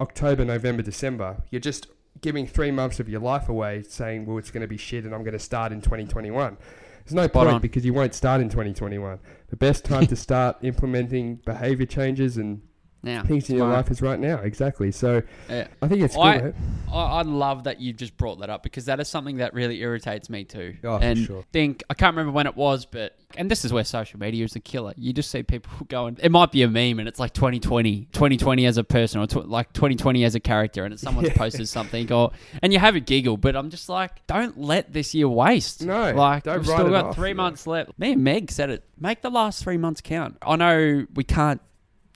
October, 0.01 0.43
November, 0.43 0.81
December. 0.81 1.37
You're 1.51 1.61
just 1.61 1.85
giving 2.21 2.47
three 2.47 2.71
months 2.71 2.99
of 2.99 3.07
your 3.07 3.21
life 3.21 3.47
away, 3.47 3.83
saying, 3.83 4.25
"Well, 4.25 4.39
it's 4.39 4.49
going 4.49 4.61
to 4.61 4.67
be 4.67 4.77
shit, 4.77 5.05
and 5.05 5.13
I'm 5.13 5.21
going 5.21 5.33
to 5.33 5.39
start 5.39 5.71
in 5.71 5.81
2021." 5.81 6.57
There's 7.05 7.13
no 7.13 7.27
Spot 7.27 7.43
point 7.45 7.55
on. 7.55 7.61
because 7.61 7.85
you 7.85 7.93
won't 7.93 8.15
start 8.15 8.41
in 8.41 8.49
2021. 8.49 9.19
The 9.49 9.55
best 9.55 9.85
time 9.85 10.07
to 10.07 10.15
start 10.27 10.57
implementing 10.63 11.35
behavior 11.45 11.85
changes 11.85 12.37
and 12.37 12.63
Now, 13.01 13.23
things 13.23 13.49
in 13.49 13.55
your 13.55 13.65
smart. 13.67 13.77
life 13.85 13.91
is 13.91 14.01
right 14.01 14.19
now. 14.19 14.39
Exactly. 14.39 14.91
So 14.91 15.21
Yeah. 15.49 15.67
I 15.81 15.87
think 15.87 16.01
it's 16.01 16.15
good. 16.15 16.21
I- 16.25 16.53
I, 16.91 17.19
I 17.19 17.21
love 17.21 17.65
that 17.65 17.79
you 17.79 17.93
just 17.93 18.17
brought 18.17 18.39
that 18.39 18.49
up 18.49 18.63
because 18.63 18.85
that 18.85 18.99
is 18.99 19.07
something 19.07 19.37
that 19.37 19.53
really 19.53 19.79
irritates 19.81 20.27
me 20.29 20.43
too. 20.43 20.75
Oh, 20.83 20.97
for 20.97 21.03
and 21.03 21.17
sure. 21.19 21.45
think 21.53 21.83
I 21.89 21.93
can't 21.93 22.15
remember 22.15 22.31
when 22.33 22.47
it 22.47 22.57
was, 22.57 22.85
but 22.85 23.15
and 23.37 23.49
this 23.49 23.63
is 23.63 23.71
where 23.71 23.83
social 23.83 24.19
media 24.19 24.43
is 24.43 24.55
a 24.55 24.59
killer. 24.59 24.93
You 24.97 25.13
just 25.13 25.29
see 25.29 25.43
people 25.43 25.71
going. 25.87 26.17
It 26.21 26.31
might 26.31 26.51
be 26.51 26.63
a 26.63 26.67
meme, 26.67 26.97
and 26.97 27.07
it's 27.07 27.19
like 27.19 27.33
2020, 27.33 28.05
2020 28.11 28.65
as 28.65 28.77
a 28.77 28.83
person, 28.83 29.21
or 29.21 29.27
tw- 29.27 29.47
like 29.47 29.71
2020 29.73 30.23
as 30.23 30.33
a 30.33 30.39
character, 30.39 30.83
and 30.83 30.91
it's 30.93 31.03
someone's 31.03 31.27
Yeah. 31.29 31.37
posted 31.37 31.69
something, 31.69 32.11
or 32.11 32.31
and 32.63 32.73
you 32.73 32.79
have 32.79 32.95
a 32.95 32.99
giggle. 32.99 33.37
But 33.37 33.55
I'm 33.55 33.69
just 33.69 33.87
like, 33.87 34.25
don't 34.25 34.57
let 34.59 34.91
this 34.91 35.13
year 35.13 35.29
waste. 35.29 35.83
No, 35.85 36.11
like 36.11 36.43
don't 36.43 36.57
we've 36.57 36.67
write 36.67 36.75
still 36.75 36.87
it 36.87 36.91
got 36.91 37.05
off, 37.05 37.15
three 37.15 37.29
yeah. 37.29 37.33
months 37.35 37.67
left. 37.67 37.91
Me 37.99 38.13
and 38.13 38.23
Meg 38.23 38.49
said 38.51 38.71
it. 38.71 38.83
Make 38.99 39.21
the 39.21 39.29
last 39.29 39.63
three 39.63 39.77
months 39.77 40.01
count. 40.01 40.37
I 40.41 40.55
know 40.55 41.05
we 41.13 41.23
can't 41.23 41.61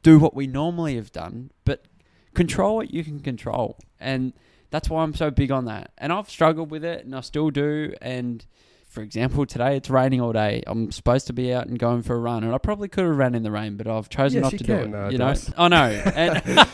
do 0.04 0.20
what 0.20 0.36
we 0.36 0.45
normally 0.45 0.95
have 0.95 1.12
done, 1.12 1.49
but 1.66 1.86
control 2.34 2.76
what 2.76 2.93
you 2.93 3.04
can 3.04 3.20
control. 3.20 3.80
And 3.99 4.34
that's 4.70 4.89
why 4.89 5.04
I'm 5.04 5.14
so 5.14 5.32
big 5.32 5.51
on 5.51 5.66
that. 5.66 5.91
And 5.97 6.12
I've 6.12 6.30
struggled 6.30 6.70
with 6.70 6.84
it 6.84 7.06
and 7.06 7.16
I 7.16 7.22
still 7.22 7.49
do. 7.49 7.93
And 8.01 8.45
for 8.88 9.01
example, 9.01 9.45
today 9.45 9.78
it's 9.78 9.89
raining 9.89 10.22
all 10.22 10.34
day. 10.34 10.62
I'm 10.68 10.91
supposed 10.91 11.28
to 11.28 11.34
be 11.34 11.54
out 11.54 11.68
and 11.68 11.80
going 11.80 12.04
for 12.04 12.16
a 12.16 12.20
run. 12.20 12.43
And 12.43 12.54
I 12.54 12.58
probably 12.58 12.89
could 12.89 13.06
have 13.06 13.18
ran 13.18 13.34
in 13.34 13.43
the 13.43 13.51
rain, 13.51 13.78
but 13.78 13.88
I've 13.88 14.10
chosen 14.10 14.43
Yes, 14.43 14.51
not 14.51 14.58
to 14.58 14.64
can, 14.64 14.91
do 14.91 14.97
it. 14.97 15.12
You 15.14 15.18
know? 15.18 15.34
I 15.58 15.68
know. 15.68 16.04
And, 16.16 16.68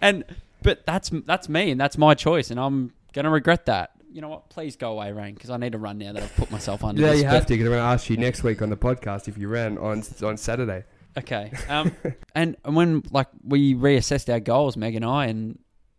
and 0.00 0.24
but 0.62 0.84
that's 0.84 1.10
that's 1.24 1.48
me 1.48 1.70
and 1.70 1.80
that's 1.80 1.96
my 1.96 2.12
choice 2.14 2.50
and 2.50 2.60
I'm 2.60 2.92
gonna 3.14 3.30
regret 3.30 3.66
that. 3.66 3.92
You 4.12 4.20
know 4.20 4.28
what? 4.28 4.50
Please 4.50 4.76
go 4.76 4.92
away, 4.92 5.12
rain, 5.12 5.34
because 5.34 5.50
I 5.50 5.56
need 5.56 5.72
to 5.72 5.78
run 5.78 5.98
now 5.98 6.12
that 6.12 6.22
I've 6.22 6.34
put 6.34 6.50
myself 6.50 6.82
under. 6.82 7.00
Yeah, 7.00 7.12
this. 7.12 7.22
you 7.22 7.28
have 7.28 7.46
to. 7.46 7.54
Because 7.54 7.66
I'm 7.66 7.72
going 7.72 7.80
to 7.80 7.86
ask 7.86 8.10
you 8.10 8.16
next 8.16 8.42
week 8.42 8.60
on 8.60 8.68
the 8.68 8.76
podcast 8.76 9.28
if 9.28 9.38
you 9.38 9.46
ran 9.46 9.78
on 9.78 10.02
on 10.24 10.36
Saturday. 10.36 10.82
Okay. 11.18 11.52
Um, 11.68 11.94
and, 12.34 12.56
and 12.64 12.76
when 12.76 13.02
like 13.10 13.28
we 13.42 13.74
reassessed 13.74 14.32
our 14.32 14.40
goals, 14.40 14.76
Meg 14.76 14.94
and 14.94 15.04
I, 15.04 15.26
and 15.26 15.58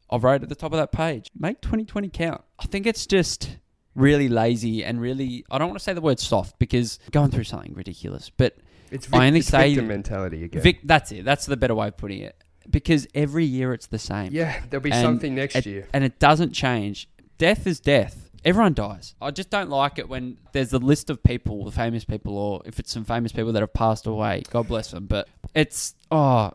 I 0.09 0.17
wrote 0.17 0.43
at 0.43 0.49
the 0.49 0.55
top 0.55 0.73
of 0.73 0.77
that 0.77 0.91
page, 0.91 1.29
make 1.37 1.61
2020 1.61 2.09
count. 2.09 2.41
I 2.59 2.65
think 2.65 2.85
it's 2.85 3.05
just 3.05 3.57
really 3.95 4.29
lazy 4.29 4.83
and 4.83 4.99
really. 5.01 5.45
I 5.51 5.57
don't 5.57 5.67
want 5.69 5.79
to 5.79 5.83
say 5.83 5.93
the 5.93 6.01
word 6.01 6.19
soft 6.19 6.57
because 6.59 6.99
going 7.11 7.31
through 7.31 7.43
something 7.45 7.73
ridiculous, 7.73 8.29
but 8.29 8.57
It's, 8.91 9.07
I 9.13 9.27
only 9.27 9.39
it's 9.39 9.49
say- 9.49 9.69
victim 9.69 9.87
mentality 9.87 10.43
again. 10.43 10.61
Vic, 10.61 10.79
that's 10.83 11.11
it. 11.11 11.25
That's 11.25 11.45
the 11.45 11.57
better 11.57 11.75
way 11.75 11.87
of 11.89 11.97
putting 11.97 12.21
it. 12.21 12.35
Because 12.69 13.07
every 13.15 13.45
year 13.45 13.73
it's 13.73 13.87
the 13.87 13.97
same. 13.99 14.31
yeah, 14.33 14.61
there'll 14.69 14.83
be 14.83 14.91
And 14.91 15.01
something 15.03 15.33
next 15.35 15.55
it- 15.55 15.65
year. 15.65 15.87
and 15.93 16.03
it 16.03 16.19
doesn't 16.19 16.51
change. 16.53 17.09
Death 17.37 17.65
is 17.65 17.79
death. 17.79 18.20
Everyone 18.43 18.73
dies. 18.73 19.15
I 19.21 19.31
just 19.31 19.49
don't 19.49 19.69
like 19.69 19.99
it 19.99 20.09
when 20.09 20.37
there's 20.51 20.73
a 20.73 20.79
list 20.79 21.09
of 21.09 21.21
people, 21.21 21.63
the 21.65 21.71
famous 21.71 22.03
people, 22.03 22.37
or 22.37 22.61
if 22.65 22.79
it's 22.79 22.91
some 22.91 23.05
famous 23.05 23.31
people 23.31 23.51
that 23.53 23.61
have 23.61 23.73
passed 23.73 24.07
away. 24.07 24.43
God 24.49 24.67
bless 24.67 24.91
them. 24.91 25.05
But 25.05 25.27
it's 25.53 25.93
oh, 26.09 26.53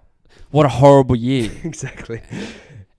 what 0.51 0.67
a 0.67 0.71
horrible 0.71 1.17
year. 1.17 1.51
exactly. 1.65 2.23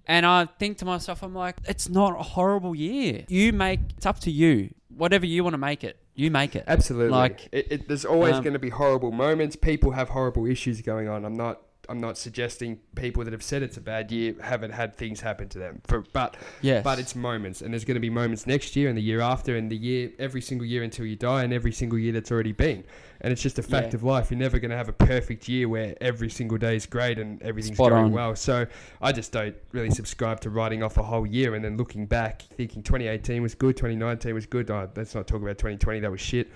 And 0.07 0.25
I 0.25 0.45
think 0.45 0.77
to 0.77 0.85
myself, 0.85 1.21
I'm 1.21 1.35
like, 1.35 1.57
it's 1.67 1.89
not 1.89 2.17
a 2.17 2.23
horrible 2.23 2.73
year. 2.73 3.25
You 3.27 3.51
make 3.51 3.79
it's 3.97 4.05
up 4.05 4.19
to 4.21 4.31
you. 4.31 4.73
Whatever 4.87 5.25
you 5.25 5.43
want 5.43 5.53
to 5.53 5.59
make 5.59 5.83
it, 5.83 5.99
you 6.15 6.31
make 6.31 6.55
it. 6.55 6.63
Absolutely. 6.65 7.09
Like, 7.09 7.49
it, 7.51 7.67
it, 7.69 7.87
there's 7.87 8.05
always 8.05 8.35
um, 8.35 8.43
going 8.43 8.53
to 8.53 8.59
be 8.59 8.69
horrible 8.69 9.11
moments. 9.11 9.55
People 9.55 9.91
have 9.91 10.09
horrible 10.09 10.45
issues 10.45 10.81
going 10.81 11.07
on. 11.07 11.25
I'm 11.25 11.35
not. 11.35 11.61
I'm 11.89 11.99
not 11.99 12.17
suggesting 12.17 12.79
people 12.95 13.23
that 13.23 13.31
have 13.33 13.43
said 13.43 13.63
it's 13.63 13.77
a 13.77 13.81
bad 13.81 14.11
year 14.11 14.35
haven't 14.41 14.71
had 14.71 14.95
things 14.95 15.21
happen 15.21 15.47
to 15.49 15.59
them. 15.59 15.81
For, 15.87 16.03
but 16.13 16.35
Yes. 16.61 16.83
but 16.83 16.99
it's 16.99 17.15
moments, 17.15 17.61
and 17.61 17.73
there's 17.73 17.85
going 17.85 17.95
to 17.95 18.01
be 18.01 18.09
moments 18.09 18.45
next 18.45 18.75
year 18.75 18.89
and 18.89 18.97
the 18.97 19.01
year 19.01 19.21
after, 19.21 19.55
and 19.55 19.71
the 19.71 19.77
year 19.77 20.11
every 20.19 20.41
single 20.41 20.65
year 20.67 20.83
until 20.83 21.05
you 21.05 21.15
die, 21.15 21.43
and 21.43 21.53
every 21.53 21.71
single 21.71 21.97
year 21.97 22.13
that's 22.13 22.31
already 22.31 22.51
been. 22.51 22.83
And 23.21 23.33
it's 23.33 23.41
just 23.41 23.57
a 23.57 23.63
fact 23.63 23.89
Yeah. 23.93 23.95
of 23.95 24.03
life. 24.03 24.29
You're 24.29 24.39
never 24.39 24.59
going 24.59 24.69
to 24.71 24.77
have 24.77 24.89
a 24.89 24.93
perfect 24.93 25.47
year 25.49 25.67
where 25.67 25.95
every 26.01 26.29
single 26.29 26.57
day 26.59 26.75
is 26.75 26.85
great 26.85 27.17
and 27.17 27.41
everything's 27.41 27.75
Spot 27.77 27.89
going 27.89 28.05
on. 28.05 28.11
well. 28.11 28.35
So 28.35 28.67
I 29.01 29.11
just 29.11 29.31
don't 29.31 29.55
really 29.71 29.89
subscribe 29.89 30.39
to 30.41 30.51
writing 30.51 30.83
off 30.83 30.97
a 30.97 31.03
whole 31.03 31.25
year 31.25 31.55
and 31.55 31.65
then 31.65 31.77
looking 31.77 32.05
back, 32.05 32.43
thinking 32.43 32.83
2018 32.83 33.41
was 33.41 33.55
good, 33.55 33.75
2019 33.75 34.35
was 34.35 34.45
good. 34.45 34.69
Oh, 34.69 34.87
let's 34.95 35.15
not 35.15 35.25
talk 35.25 35.41
about 35.41 35.57
2020. 35.57 36.01
That 36.01 36.11
was 36.11 36.21
shit. 36.21 36.47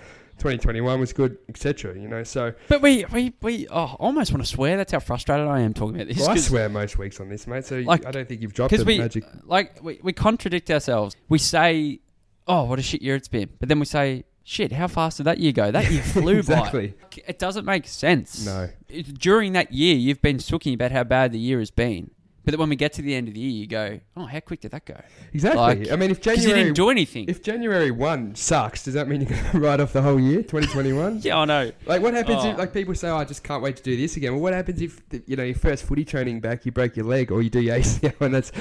2021 0.41 0.99
was 0.99 1.13
good, 1.13 1.37
etc. 1.49 1.95
You 1.95 2.07
know. 2.07 2.23
So 2.23 2.53
But 2.67 2.81
we, 2.81 3.05
we, 3.13 3.33
we, 3.41 3.67
oh, 3.69 3.83
I 3.83 3.93
almost 3.93 4.31
want 4.31 4.43
to 4.43 4.49
swear. 4.49 4.75
That's 4.75 4.91
how 4.91 4.99
frustrated 4.99 5.47
I 5.47 5.59
am 5.59 5.75
talking 5.75 5.95
about 5.95 6.07
this. 6.07 6.19
well, 6.19 6.31
I 6.31 6.37
swear 6.37 6.67
most 6.67 6.97
weeks 6.97 7.19
on 7.19 7.29
this, 7.29 7.45
mate. 7.45 7.63
So 7.65 7.77
Like, 7.77 8.05
I 8.07 8.11
don't 8.11 8.27
think 8.27 8.41
you've 8.41 8.53
dropped 8.53 8.75
the 8.75 8.83
we 8.83 8.97
magic. 8.97 9.23
like 9.43 9.81
we, 9.83 9.99
we 10.01 10.13
contradict 10.13 10.71
ourselves. 10.71 11.15
We 11.29 11.37
say, 11.37 11.99
"Oh, 12.47 12.63
what 12.63 12.79
a 12.79 12.81
shit 12.81 13.03
year 13.03 13.15
it's 13.15 13.27
been," 13.27 13.49
but 13.59 13.69
then 13.69 13.79
we 13.79 13.85
say, 13.85 14.23
"Shit, 14.43 14.71
how 14.71 14.87
fast 14.87 15.17
did 15.17 15.25
that 15.25 15.37
year 15.37 15.51
go? 15.51 15.69
That 15.69 15.91
year 15.91 16.01
flew 16.15 16.39
exactly. 16.39 16.87
by." 16.87 17.23
It 17.27 17.37
doesn't 17.37 17.65
make 17.65 17.87
sense. 17.87 18.43
No. 18.43 18.69
During 19.13 19.53
that 19.53 19.71
year, 19.71 19.95
you've 19.95 20.23
been 20.23 20.39
talking 20.39 20.73
about 20.73 20.91
how 20.91 21.03
bad 21.03 21.33
the 21.33 21.39
year 21.39 21.59
has 21.59 21.69
been, 21.69 22.09
but 22.43 22.51
then 22.51 22.59
when 22.59 22.69
we 22.69 22.75
get 22.75 22.93
to 22.93 23.01
the 23.01 23.13
end 23.15 23.27
of 23.27 23.33
the 23.33 23.39
year, 23.39 23.51
you 23.51 23.67
go, 23.67 23.99
"Oh, 24.17 24.25
how 24.25 24.39
quick 24.39 24.61
did 24.61 24.71
that 24.71 24.85
go?" 24.85 24.99
Exactly. 25.33 25.59
Like, 25.61 25.91
I 25.91 25.95
mean, 25.95 26.11
if 26.11 26.17
Because 26.21 26.37
you 26.37 26.43
January 26.49 26.63
didn't 26.65 26.75
do 26.75 26.89
anything. 26.89 27.25
If 27.27 27.41
January 27.43 27.91
1 27.91 28.35
sucks, 28.35 28.83
does 28.83 28.93
that 28.95 29.07
mean 29.07 29.21
you're 29.21 29.29
going 29.29 29.43
to 29.51 29.59
write 29.59 29.79
off 29.79 29.93
the 29.93 30.01
whole 30.01 30.19
year, 30.19 30.41
2021? 30.43 31.19
yeah, 31.23 31.37
I 31.37 31.45
know. 31.45 31.71
Like, 31.85 32.01
what 32.01 32.13
happens 32.13 32.39
Oh. 32.43 32.49
if, 32.51 32.57
like, 32.57 32.73
people 32.73 32.95
say, 32.95 33.09
oh, 33.09 33.17
I 33.17 33.25
just 33.25 33.43
can't 33.43 33.61
wait 33.63 33.75
to 33.77 33.83
do 33.83 33.95
this 33.95 34.17
again. 34.17 34.33
Well, 34.33 34.41
what 34.41 34.53
happens 34.53 34.81
if, 34.81 35.01
you 35.27 35.35
know, 35.35 35.43
your 35.43 35.55
first 35.55 35.83
footy 35.83 36.03
training 36.05 36.39
back, 36.39 36.65
you 36.65 36.71
break 36.71 36.95
your 36.95 37.05
leg 37.05 37.31
or 37.31 37.41
you 37.41 37.49
do 37.49 37.61
your 37.61 37.75
ACL 37.79 38.13
and 38.21 38.33
that's, 38.33 38.51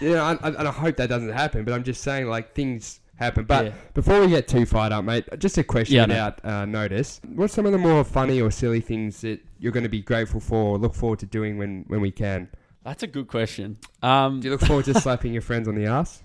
you 0.00 0.10
know, 0.10 0.22
I, 0.22 0.32
I, 0.34 0.48
and 0.50 0.68
I 0.68 0.72
hope 0.72 0.96
that 0.96 1.08
doesn't 1.08 1.30
happen, 1.32 1.64
but 1.64 1.74
I'm 1.74 1.84
just 1.84 2.02
saying, 2.02 2.26
like, 2.28 2.54
things 2.54 3.00
happen. 3.16 3.44
But 3.44 3.66
Yeah. 3.66 3.72
before 3.94 4.20
we 4.20 4.28
get 4.28 4.48
too 4.48 4.66
fired 4.66 4.92
up, 4.92 5.04
mate, 5.04 5.24
just 5.38 5.56
a 5.58 5.64
question 5.64 5.96
Yeah, 5.96 6.06
without 6.06 6.44
uh, 6.44 6.64
notice. 6.66 7.20
What's 7.34 7.54
some 7.54 7.66
of 7.66 7.72
the 7.72 7.78
more 7.78 8.02
funny 8.04 8.40
or 8.40 8.50
silly 8.50 8.80
things 8.80 9.20
that 9.22 9.40
you're 9.58 9.72
going 9.72 9.84
to 9.84 9.88
be 9.88 10.02
grateful 10.02 10.40
for 10.40 10.56
or 10.74 10.78
look 10.78 10.94
forward 10.94 11.20
to 11.20 11.26
doing 11.26 11.56
when, 11.58 11.84
when 11.88 12.00
we 12.00 12.10
can? 12.10 12.48
That's 12.84 13.02
a 13.02 13.06
good 13.06 13.28
question. 13.28 13.78
Um, 14.02 14.40
Do 14.40 14.48
you 14.48 14.52
look 14.52 14.60
forward 14.60 14.84
to 14.86 14.94
slapping 15.00 15.32
your 15.32 15.42
friends 15.42 15.66
on 15.68 15.74
the 15.74 15.86
ass? 15.86 16.22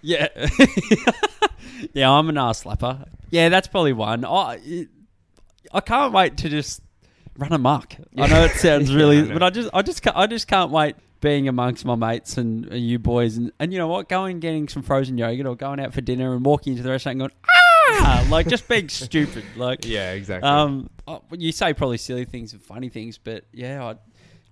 Yeah. 0.00 0.28
yeah, 1.92 2.10
I'm 2.10 2.28
an 2.28 2.38
ass 2.38 2.64
slapper. 2.64 3.06
Yeah, 3.30 3.48
that's 3.48 3.68
probably 3.68 3.92
one. 3.92 4.24
I, 4.24 4.58
it- 4.64 4.88
I 5.72 5.80
can't 5.80 6.14
wait 6.14 6.38
to 6.38 6.48
just 6.48 6.80
run 7.36 7.52
amok. 7.52 7.94
I 8.16 8.26
know 8.26 8.44
it 8.44 8.52
sounds 8.56 8.90
Yeah, 8.90 8.96
really, 8.96 9.18
I 9.30 9.32
but 9.34 9.42
I 9.42 9.50
just, 9.50 9.68
I 9.74 9.82
just, 9.82 10.06
I 10.16 10.26
just 10.26 10.48
can't 10.48 10.70
wait 10.70 10.96
being 11.20 11.46
amongst 11.46 11.84
my 11.84 11.94
mates 11.94 12.38
and, 12.38 12.64
and 12.66 12.80
you 12.80 12.98
boys, 12.98 13.36
and, 13.36 13.52
and 13.60 13.70
you 13.70 13.78
know 13.78 13.88
what, 13.88 14.08
going 14.08 14.40
getting 14.40 14.66
some 14.68 14.82
frozen 14.82 15.18
yogurt 15.18 15.44
or 15.46 15.56
going 15.56 15.78
out 15.78 15.92
for 15.92 16.00
dinner 16.00 16.32
and 16.34 16.42
walking 16.46 16.72
into 16.72 16.82
the 16.82 16.88
restaurant 16.90 17.20
and 17.20 17.30
going 17.30 17.32
ah, 18.00 18.26
like 18.30 18.48
just 18.48 18.66
being 18.66 18.88
stupid, 18.88 19.44
like. 19.56 19.84
Yeah, 19.84 20.12
exactly. 20.12 20.48
Um, 20.48 20.88
uh, 21.06 21.18
you 21.36 21.52
say 21.52 21.74
probably 21.74 21.98
silly 21.98 22.24
things 22.24 22.54
and 22.54 22.62
funny 22.62 22.88
things, 22.88 23.18
but 23.18 23.44
yeah, 23.52 23.84
I, 23.84 23.96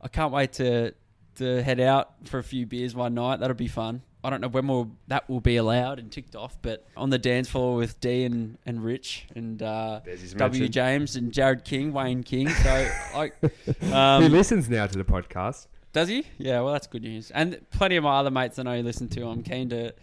I 0.02 0.08
can't 0.08 0.32
wait 0.32 0.52
to 0.54 0.92
to 1.36 1.62
head 1.62 1.80
out 1.80 2.10
for 2.24 2.38
a 2.38 2.42
few 2.44 2.66
beers 2.66 2.94
one 2.94 3.14
night. 3.14 3.40
That'll 3.40 3.54
be 3.56 3.68
fun. 3.68 4.02
I 4.24 4.30
don't 4.30 4.40
know 4.40 4.48
when 4.48 4.66
we'll, 4.66 4.90
that 5.06 5.28
will 5.30 5.40
be 5.40 5.56
allowed 5.56 6.00
and 6.00 6.10
ticked 6.10 6.34
off, 6.34 6.56
but 6.60 6.84
on 6.96 7.10
the 7.10 7.18
dance 7.18 7.48
floor 7.48 7.76
with 7.76 8.00
D 8.00 8.24
and, 8.24 8.58
and 8.66 8.82
Rich 8.82 9.26
and 9.36 9.62
uh, 9.62 10.00
W 10.04 10.36
mention. 10.38 10.72
James 10.72 11.14
and 11.16 11.32
Jared 11.32 11.64
King, 11.64 11.92
Wayne 11.92 12.24
King. 12.24 12.48
So 12.48 12.88
like, 13.14 13.36
Who 13.80 13.92
um, 13.92 14.24
listens 14.32 14.68
now 14.68 14.86
to 14.88 14.98
the 14.98 15.04
podcast? 15.04 15.68
does 15.92 16.08
he? 16.08 16.26
Yeah, 16.38 16.60
well 16.60 16.72
that's 16.72 16.88
good 16.88 17.02
news. 17.02 17.30
And 17.30 17.58
plenty 17.70 17.96
of 17.96 18.04
my 18.04 18.18
other 18.18 18.30
mates 18.32 18.58
I 18.58 18.64
know 18.64 18.72
you 18.74 18.82
listen 18.82 19.08
to. 19.10 19.26
I'm 19.26 19.42
keen 19.42 19.68
to 19.70 19.94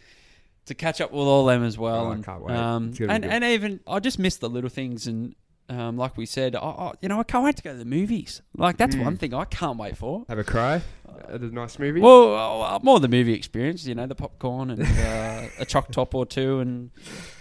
to 0.68 0.74
catch 0.74 1.02
up 1.02 1.12
with 1.12 1.28
all 1.28 1.46
them 1.46 1.64
as 1.64 1.78
well. 1.78 2.06
Oh, 2.06 2.10
I 2.12 2.14
and, 2.14 2.26
can't 2.26 2.42
wait. 2.42 2.56
Um, 2.56 2.90
It's 2.90 3.00
gonna 3.00 3.10
be 3.10 3.16
and 3.16 3.26
and 3.26 3.44
even 3.44 3.82
I 3.86 4.00
just 4.00 4.18
miss 4.20 4.38
the 4.38 4.50
little 4.50 4.70
things 4.70 5.06
and. 5.08 5.36
Um, 5.70 5.96
like 5.98 6.18
we 6.18 6.26
said, 6.26 6.58
I, 6.58 6.60
I, 6.60 6.92
you 7.02 7.08
know, 7.08 7.22
I 7.22 7.24
can't 7.24 7.44
wait 7.46 7.56
to 7.56 7.64
go 7.64 7.72
to 7.72 7.78
the 7.78 7.86
movies. 7.86 8.42
Like 8.58 8.76
that's 8.76 8.96
Mm. 8.98 9.06
one 9.06 9.18
thing 9.18 9.34
I 9.34 9.46
can't 9.46 9.78
wait 9.78 9.96
for. 9.96 10.26
Have 10.28 10.38
a 10.38 10.44
cry 10.44 10.82
at 11.28 11.42
a 11.42 11.46
nice 11.48 11.80
movie. 11.80 12.00
Well, 12.00 12.62
uh, 12.64 12.80
more 12.84 13.00
the 13.00 13.08
movie 13.08 13.34
experience, 13.34 13.86
you 13.86 13.96
know, 13.96 14.06
the 14.06 14.16
popcorn 14.16 14.70
and 14.70 14.82
uh, 14.82 15.48
a 15.60 15.66
choc 15.66 15.92
top 15.92 16.14
or 16.16 16.26
two, 16.26 16.60
and 16.60 16.92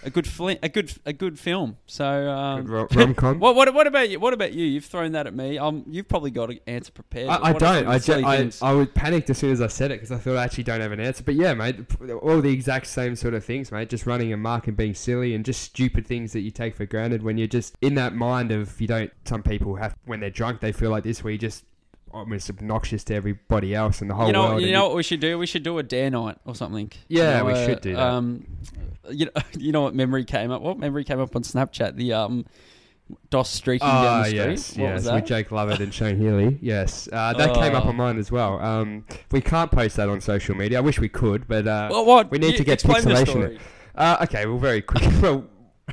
a 0.03 0.09
good 0.09 0.25
fli- 0.25 0.59
a 0.61 0.69
good 0.69 0.93
a 1.05 1.13
good 1.13 1.39
film. 1.39 1.77
So, 1.85 2.29
um, 2.29 2.65
Good 2.65 2.95
rom 2.95 3.13
com. 3.15 3.39
what 3.39 3.55
what 3.55 3.73
what 3.73 3.87
about 3.87 4.09
you? 4.09 4.19
What 4.19 4.33
about 4.33 4.53
you? 4.53 4.65
You've 4.65 4.85
thrown 4.85 5.11
that 5.13 5.27
at 5.27 5.35
me. 5.35 5.57
Um, 5.57 5.83
you've 5.87 6.07
probably 6.07 6.31
got 6.31 6.49
an 6.49 6.59
answer 6.67 6.91
prepared. 6.91 7.29
I, 7.29 7.49
I 7.49 7.53
don't. 7.53 7.87
I, 7.87 7.99
ju- 7.99 8.23
I? 8.25 8.51
I 8.61 8.73
was 8.73 8.87
panicked 8.93 9.29
as 9.29 9.37
soon 9.37 9.51
as 9.51 9.61
I 9.61 9.67
said 9.67 9.91
it 9.91 9.95
because 9.95 10.11
I 10.11 10.17
thought 10.17 10.37
I 10.37 10.43
actually 10.43 10.65
don't 10.65 10.81
have 10.81 10.91
an 10.91 10.99
answer. 10.99 11.23
But 11.23 11.35
yeah, 11.35 11.53
mate, 11.53 11.77
all 12.21 12.41
the 12.41 12.51
exact 12.51 12.87
same 12.87 13.15
sort 13.15 13.33
of 13.33 13.43
things, 13.43 13.71
mate. 13.71 13.89
Just 13.89 14.05
running 14.05 14.33
a 14.33 14.37
mark 14.37 14.67
and 14.67 14.77
being 14.77 14.93
silly 14.93 15.35
and 15.35 15.45
just 15.45 15.61
stupid 15.61 16.07
things 16.07 16.33
that 16.33 16.41
you 16.41 16.51
take 16.51 16.75
for 16.75 16.85
granted 16.85 17.23
when 17.23 17.37
you're 17.37 17.47
just 17.47 17.75
in 17.81 17.95
that 17.95 18.15
mind 18.15 18.51
of 18.51 18.79
you 18.79 18.87
don't. 18.87 19.11
Some 19.25 19.43
people 19.43 19.75
have 19.75 19.95
when 20.05 20.19
they're 20.19 20.29
drunk 20.29 20.59
they 20.59 20.71
feel 20.71 20.91
like 20.91 21.03
this 21.03 21.23
where 21.23 21.31
you 21.31 21.39
just 21.39 21.65
almost 22.13 22.49
obnoxious 22.49 23.03
to 23.05 23.15
everybody 23.15 23.73
else 23.73 24.01
in 24.01 24.07
the 24.07 24.13
whole 24.15 24.27
you 24.27 24.33
know, 24.33 24.43
world. 24.49 24.61
you 24.61 24.71
know 24.71 24.85
what 24.87 24.95
we 24.95 25.03
should 25.03 25.19
do? 25.19 25.37
We 25.37 25.45
should 25.47 25.63
do 25.63 25.77
a 25.79 25.83
dare 25.83 26.09
night 26.09 26.37
or 26.45 26.55
something. 26.55 26.91
Yeah, 27.07 27.31
You 27.31 27.37
know, 27.39 27.45
we 27.45 27.53
uh, 27.53 27.65
should 27.65 27.81
do 27.81 27.93
that. 27.95 28.01
Um, 28.01 28.47
you 29.09 29.25
know, 29.25 29.31
you 29.57 29.71
know 29.71 29.81
what 29.81 29.95
memory 29.95 30.23
came 30.25 30.51
up? 30.51 30.61
What 30.61 30.77
memory 30.77 31.03
came 31.03 31.19
up 31.19 31.35
on 31.35 31.41
Snapchat? 31.43 31.95
The 31.95 32.13
um, 32.13 32.45
Dos 33.29 33.49
streaking 33.49 33.87
down 33.87 34.05
Ah, 34.05 34.19
the 34.23 34.25
street. 34.29 34.37
yes, 34.37 34.71
what 34.77 34.83
yes, 34.83 35.03
was 35.03 35.11
with? 35.11 35.25
Jake 35.25 35.51
Lovett 35.51 35.79
and 35.81 35.93
Shane 35.93 36.17
Healy. 36.17 36.57
Yes, 36.61 37.09
uh, 37.11 37.33
that 37.33 37.53
came 37.53 37.75
up 37.75 37.85
on 37.85 37.95
mine 37.97 38.17
as 38.17 38.31
well. 38.31 38.59
Um, 38.59 39.05
we 39.31 39.41
can't 39.41 39.71
post 39.71 39.97
that 39.97 40.07
on 40.07 40.21
social 40.21 40.55
media. 40.55 40.77
I 40.77 40.81
wish 40.81 40.99
we 40.99 41.09
could, 41.09 41.47
but 41.47 41.67
uh, 41.67 41.89
Well, 41.91 42.05
what? 42.05 42.31
we 42.31 42.37
need 42.37 42.53
You 42.53 42.57
to 42.59 42.63
get 42.63 42.79
pixelation. 42.79 43.59
Uh, 43.95 44.17
okay, 44.23 44.45
well, 44.45 44.57
very 44.57 44.81
quick. 44.81 45.03
well, 45.21 45.45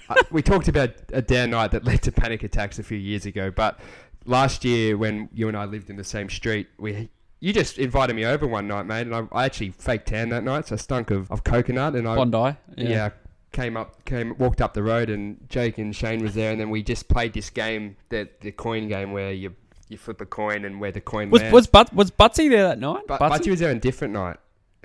uh, 0.09 0.15
we 0.31 0.41
talked 0.41 0.69
about 0.69 0.91
a 1.13 1.21
dare 1.21 1.49
night 1.49 1.73
that 1.73 1.85
led 1.85 2.01
to 2.03 2.13
panic 2.13 2.43
attacks 2.45 2.79
a 2.79 2.83
few 2.85 2.97
years 2.97 3.27
ago, 3.27 3.51
but 3.51 3.81
last 4.25 4.65
year 4.65 4.97
when 4.97 5.29
you 5.33 5.49
and 5.49 5.57
I 5.57 5.65
lived 5.65 5.91
in 5.91 5.97
the 5.97 6.05
same 6.05 6.29
street, 6.29 6.69
we 6.79 7.09
you 7.41 7.53
just 7.53 7.79
invited 7.79 8.15
me 8.15 8.25
over 8.27 8.47
one 8.47 8.69
night, 8.69 8.85
mate, 8.87 9.07
and 9.07 9.15
I, 9.15 9.27
I 9.33 9.45
actually 9.47 9.71
faked 9.71 10.09
tan 10.09 10.29
that 10.29 10.45
night, 10.45 10.69
so 10.69 10.75
I 10.75 10.79
stunk 10.79 11.11
of, 11.11 11.31
of 11.31 11.43
coconut, 11.43 11.95
and 11.97 12.07
I 12.07 12.15
Bondi. 12.15 12.57
yeah. 12.77 13.11
came 13.53 13.77
up, 13.77 14.05
came 14.05 14.37
walked 14.39 14.61
up 14.61 14.75
the 14.75 14.83
road, 14.83 15.09
and 15.09 15.39
Jake 15.49 15.79
and 15.79 15.97
Shane 15.97 16.23
was 16.23 16.35
there, 16.35 16.53
and 16.53 16.61
then 16.61 16.71
we 16.71 16.83
just 16.83 17.09
played 17.09 17.33
this 17.33 17.51
game, 17.51 17.97
the 18.11 18.29
the 18.41 18.53
coin 18.53 18.89
game 18.89 19.13
where 19.13 19.33
you 19.33 19.55
you 19.89 19.99
flip 19.99 20.21
a 20.21 20.27
coin 20.27 20.65
and 20.65 20.81
where 20.81 20.93
the 20.93 21.01
coin 21.01 21.31
Was 21.31 21.43
lands. 21.43 21.53
was 21.55 21.67
but 21.67 21.93
was 21.95 22.11
Butsy 22.11 22.49
there 22.49 22.63
that 22.63 22.79
night? 22.79 23.05
But 23.09 23.21
Butsy? 23.21 23.29
Butty 23.31 23.51
was 23.51 23.61
there 23.61 23.71
on 23.71 23.77
a 23.77 23.81
different 23.81 24.15
night. 24.15 24.37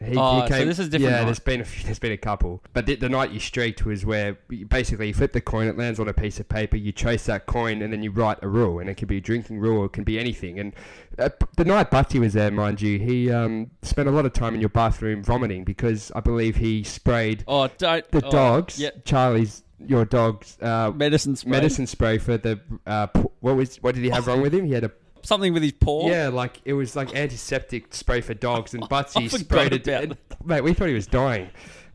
He, 0.04 0.18
Oh, 0.18 0.42
he 0.42 0.50
so 0.50 0.66
this 0.66 0.78
is 0.80 0.90
different 0.90 1.12
Yeah, 1.14 1.20
night. 1.20 1.26
there's 1.26 1.40
been 1.40 1.62
a 1.62 1.66
few, 1.66 1.86
there's 1.86 2.00
been 2.00 2.12
a 2.12 2.18
couple, 2.18 2.62
but 2.74 2.86
the, 2.86 2.96
the 2.96 3.08
night 3.08 3.32
you 3.32 3.40
streaked 3.40 3.86
was 3.86 4.06
where 4.06 4.38
you 4.50 4.66
basically 4.66 5.08
you 5.08 5.14
flip 5.14 5.32
the 5.32 5.40
coin, 5.40 5.68
it 5.68 5.78
lands 5.78 6.02
on 6.02 6.10
a 6.10 6.14
piece 6.14 6.38
of 6.40 6.50
paper, 6.50 6.76
you 6.76 6.92
trace 6.92 7.26
that 7.28 7.46
coin, 7.46 7.82
and 7.82 7.94
then 7.94 8.04
you 8.04 8.12
write 8.12 8.38
a 8.42 8.48
rule, 8.50 8.80
and 8.80 8.90
it 8.90 8.98
can 8.98 9.08
be 9.08 9.18
a 9.18 9.22
drinking 9.22 9.58
rule, 9.60 9.80
or 9.84 9.86
it 9.86 9.94
can 9.94 10.04
be 10.04 10.20
anything. 10.20 10.60
And 10.60 10.74
uh, 11.18 11.30
the 11.56 11.64
night 11.64 11.92
Butty 11.92 12.20
was 12.20 12.34
there, 12.34 12.52
mind 12.52 12.82
you, 12.82 13.00
he 13.00 13.32
um, 13.32 13.72
spent 13.84 14.10
a 14.10 14.12
lot 14.12 14.26
of 14.26 14.34
time 14.34 14.54
in 14.54 14.60
your 14.60 14.70
bathroom 14.70 15.24
vomiting 15.24 15.64
because 15.64 16.12
I 16.14 16.20
believe 16.20 16.58
he 16.58 16.84
sprayed 16.84 17.46
Oh, 17.48 17.70
don't 17.78 18.10
the 18.12 18.26
oh, 18.26 18.32
dogs, 18.32 18.78
Yeah, 18.80 18.90
Charlie's 19.06 19.64
your 19.80 20.04
dog's 20.04 20.58
uh, 20.62 20.92
medicine 20.96 21.36
spray. 21.38 21.52
medicine 21.52 21.88
spray 21.88 22.18
for 22.18 22.38
the 22.38 22.60
uh, 22.86 23.08
what 23.40 23.56
was 23.56 23.78
what 23.78 23.96
did 23.96 24.04
he 24.04 24.10
have 24.10 24.28
wrong 24.28 24.42
with 24.42 24.54
him? 24.54 24.66
He 24.66 24.74
had 24.74 24.84
a 24.84 24.92
Something 25.26 25.54
with 25.54 25.64
his 25.64 25.74
paw. 25.74 26.08
yeah, 26.10 26.30
like 26.30 26.62
it 26.66 26.74
was 26.74 26.96
like 26.96 27.14
antiseptic 27.16 27.94
spray 27.94 28.22
for 28.22 28.34
dogs, 28.34 28.74
and 28.74 28.84
Butsy 28.90 29.26
forgot 29.30 29.40
sprayed 29.40 29.74
it. 29.74 29.88
about 29.88 30.04
and- 30.04 30.18
mate, 30.46 30.62
we 30.62 30.74
thought 30.74 30.88
he 30.88 30.94
was 30.94 31.08
dying, 31.08 31.50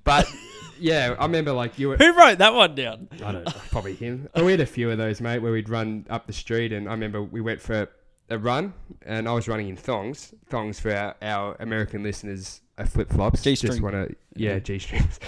but 0.05 0.27
yeah, 0.79 1.15
I 1.19 1.25
remember 1.25 1.53
like 1.53 1.79
you 1.79 1.89
were. 1.91 1.97
Who 1.97 2.13
wrote 2.13 2.39
that 2.39 2.53
one 2.55 2.75
down? 2.75 3.09
I 3.25 3.33
don't 3.33 3.45
know, 3.47 3.53
probably 3.71 3.95
him. 3.95 4.29
But 4.35 4.45
we 4.45 4.51
had 4.51 4.61
a 4.61 4.67
few 4.67 4.91
of 4.91 4.99
those, 4.99 5.21
mate, 5.21 5.39
where 5.39 5.53
we'd 5.53 5.69
run 5.69 6.07
up 6.11 6.27
the 6.27 6.33
street, 6.33 6.73
and 6.73 6.89
I 6.89 6.93
remember 6.93 7.23
we 7.23 7.41
went 7.41 7.61
for 7.61 7.89
a 8.29 8.39
run, 8.39 8.75
and 9.07 9.29
I 9.29 9.33
was 9.33 9.49
running 9.49 9.69
in 9.69 9.77
thongs. 9.77 10.35
Thongs 10.49 10.79
for 10.81 10.95
our, 10.95 11.15
our 11.23 11.57
American 11.61 12.03
listeners 12.03 12.61
uh, 12.79 12.83
are 12.83 12.87
flip 12.87 13.11
flops. 13.13 13.43
G-string. 13.43 13.71
Just 13.73 13.83
want 13.83 13.95
to, 13.95 14.15
yeah, 14.35 14.53
Yeah. 14.55 14.59
G 14.61 14.79
strings. 14.79 15.19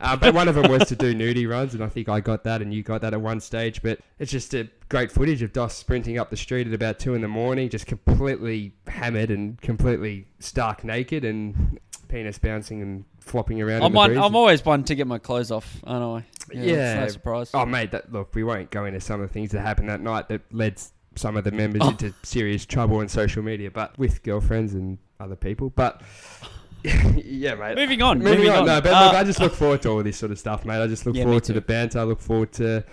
Uh, 0.00 0.16
but 0.16 0.32
one 0.34 0.48
of 0.48 0.54
them 0.54 0.70
was 0.70 0.88
to 0.88 0.96
do 0.96 1.14
nudie 1.14 1.48
runs, 1.48 1.74
and 1.74 1.84
I 1.84 1.88
think 1.88 2.08
I 2.08 2.20
got 2.20 2.44
that, 2.44 2.62
and 2.62 2.72
you 2.72 2.82
got 2.82 3.02
that 3.02 3.12
at 3.12 3.20
one 3.20 3.40
stage. 3.40 3.82
But 3.82 4.00
it's 4.18 4.30
just 4.32 4.54
a 4.54 4.68
great 4.88 5.12
footage 5.12 5.42
of 5.42 5.52
Dos 5.52 5.74
sprinting 5.74 6.18
up 6.18 6.30
the 6.30 6.36
street 6.36 6.66
at 6.66 6.72
about 6.72 6.98
two 6.98 7.14
in 7.14 7.20
the 7.20 7.28
morning, 7.28 7.68
just 7.68 7.86
completely 7.86 8.72
hammered 8.86 9.30
and 9.30 9.60
completely 9.60 10.26
stark 10.38 10.84
naked, 10.84 11.24
and 11.24 11.78
penis 12.08 12.38
bouncing 12.38 12.80
and 12.82 13.04
flopping 13.20 13.60
around. 13.62 13.82
I'm 13.82 13.92
the 13.92 13.96
one. 13.96 14.18
I'm 14.18 14.34
always 14.34 14.64
one 14.64 14.82
to 14.84 14.94
get 14.94 15.06
my 15.06 15.18
clothes 15.18 15.50
off. 15.50 15.80
Aren't 15.84 16.24
I. 16.24 16.54
Yeah, 16.54 16.62
Yeah. 16.64 17.00
no 17.00 17.08
surprise. 17.08 17.50
Oh, 17.54 17.66
mate, 17.66 17.90
that 17.92 18.10
look, 18.12 18.34
we 18.34 18.42
won't 18.42 18.70
go 18.70 18.84
into 18.86 19.00
some 19.00 19.20
of 19.20 19.28
the 19.28 19.32
things 19.32 19.50
that 19.52 19.60
happened 19.60 19.88
that 19.90 20.00
night 20.00 20.28
that 20.30 20.40
led 20.52 20.80
some 21.14 21.36
of 21.36 21.44
the 21.44 21.52
members 21.52 21.82
Oh. 21.84 21.90
into 21.90 22.14
serious 22.22 22.64
trouble 22.64 22.96
on 22.98 23.08
social 23.08 23.42
media, 23.42 23.70
but 23.70 23.96
with 23.98 24.22
girlfriends 24.22 24.72
and 24.74 24.98
other 25.20 25.36
people. 25.36 25.70
But 25.70 26.00
yeah, 26.84 27.54
mate. 27.54 27.76
moving 27.76 28.02
on. 28.02 28.18
Moving, 28.20 28.48
on. 28.48 28.66
No, 28.66 28.80
but 28.80 28.92
Uh, 28.92 29.04
look, 29.06 29.14
I 29.14 29.24
just 29.24 29.40
look 29.40 29.54
forward 29.54 29.82
to 29.82 29.90
all 29.90 30.02
this 30.02 30.16
sort 30.16 30.32
of 30.32 30.38
stuff, 30.38 30.64
mate. 30.64 30.82
I 30.82 30.86
just 30.86 31.06
look 31.06 31.14
Yeah, 31.16 31.24
forward 31.24 31.44
to 31.44 31.52
the 31.52 31.60
banter. 31.60 31.98
I 31.98 32.04
look 32.04 32.20
forward 32.20 32.52
to 32.54 32.84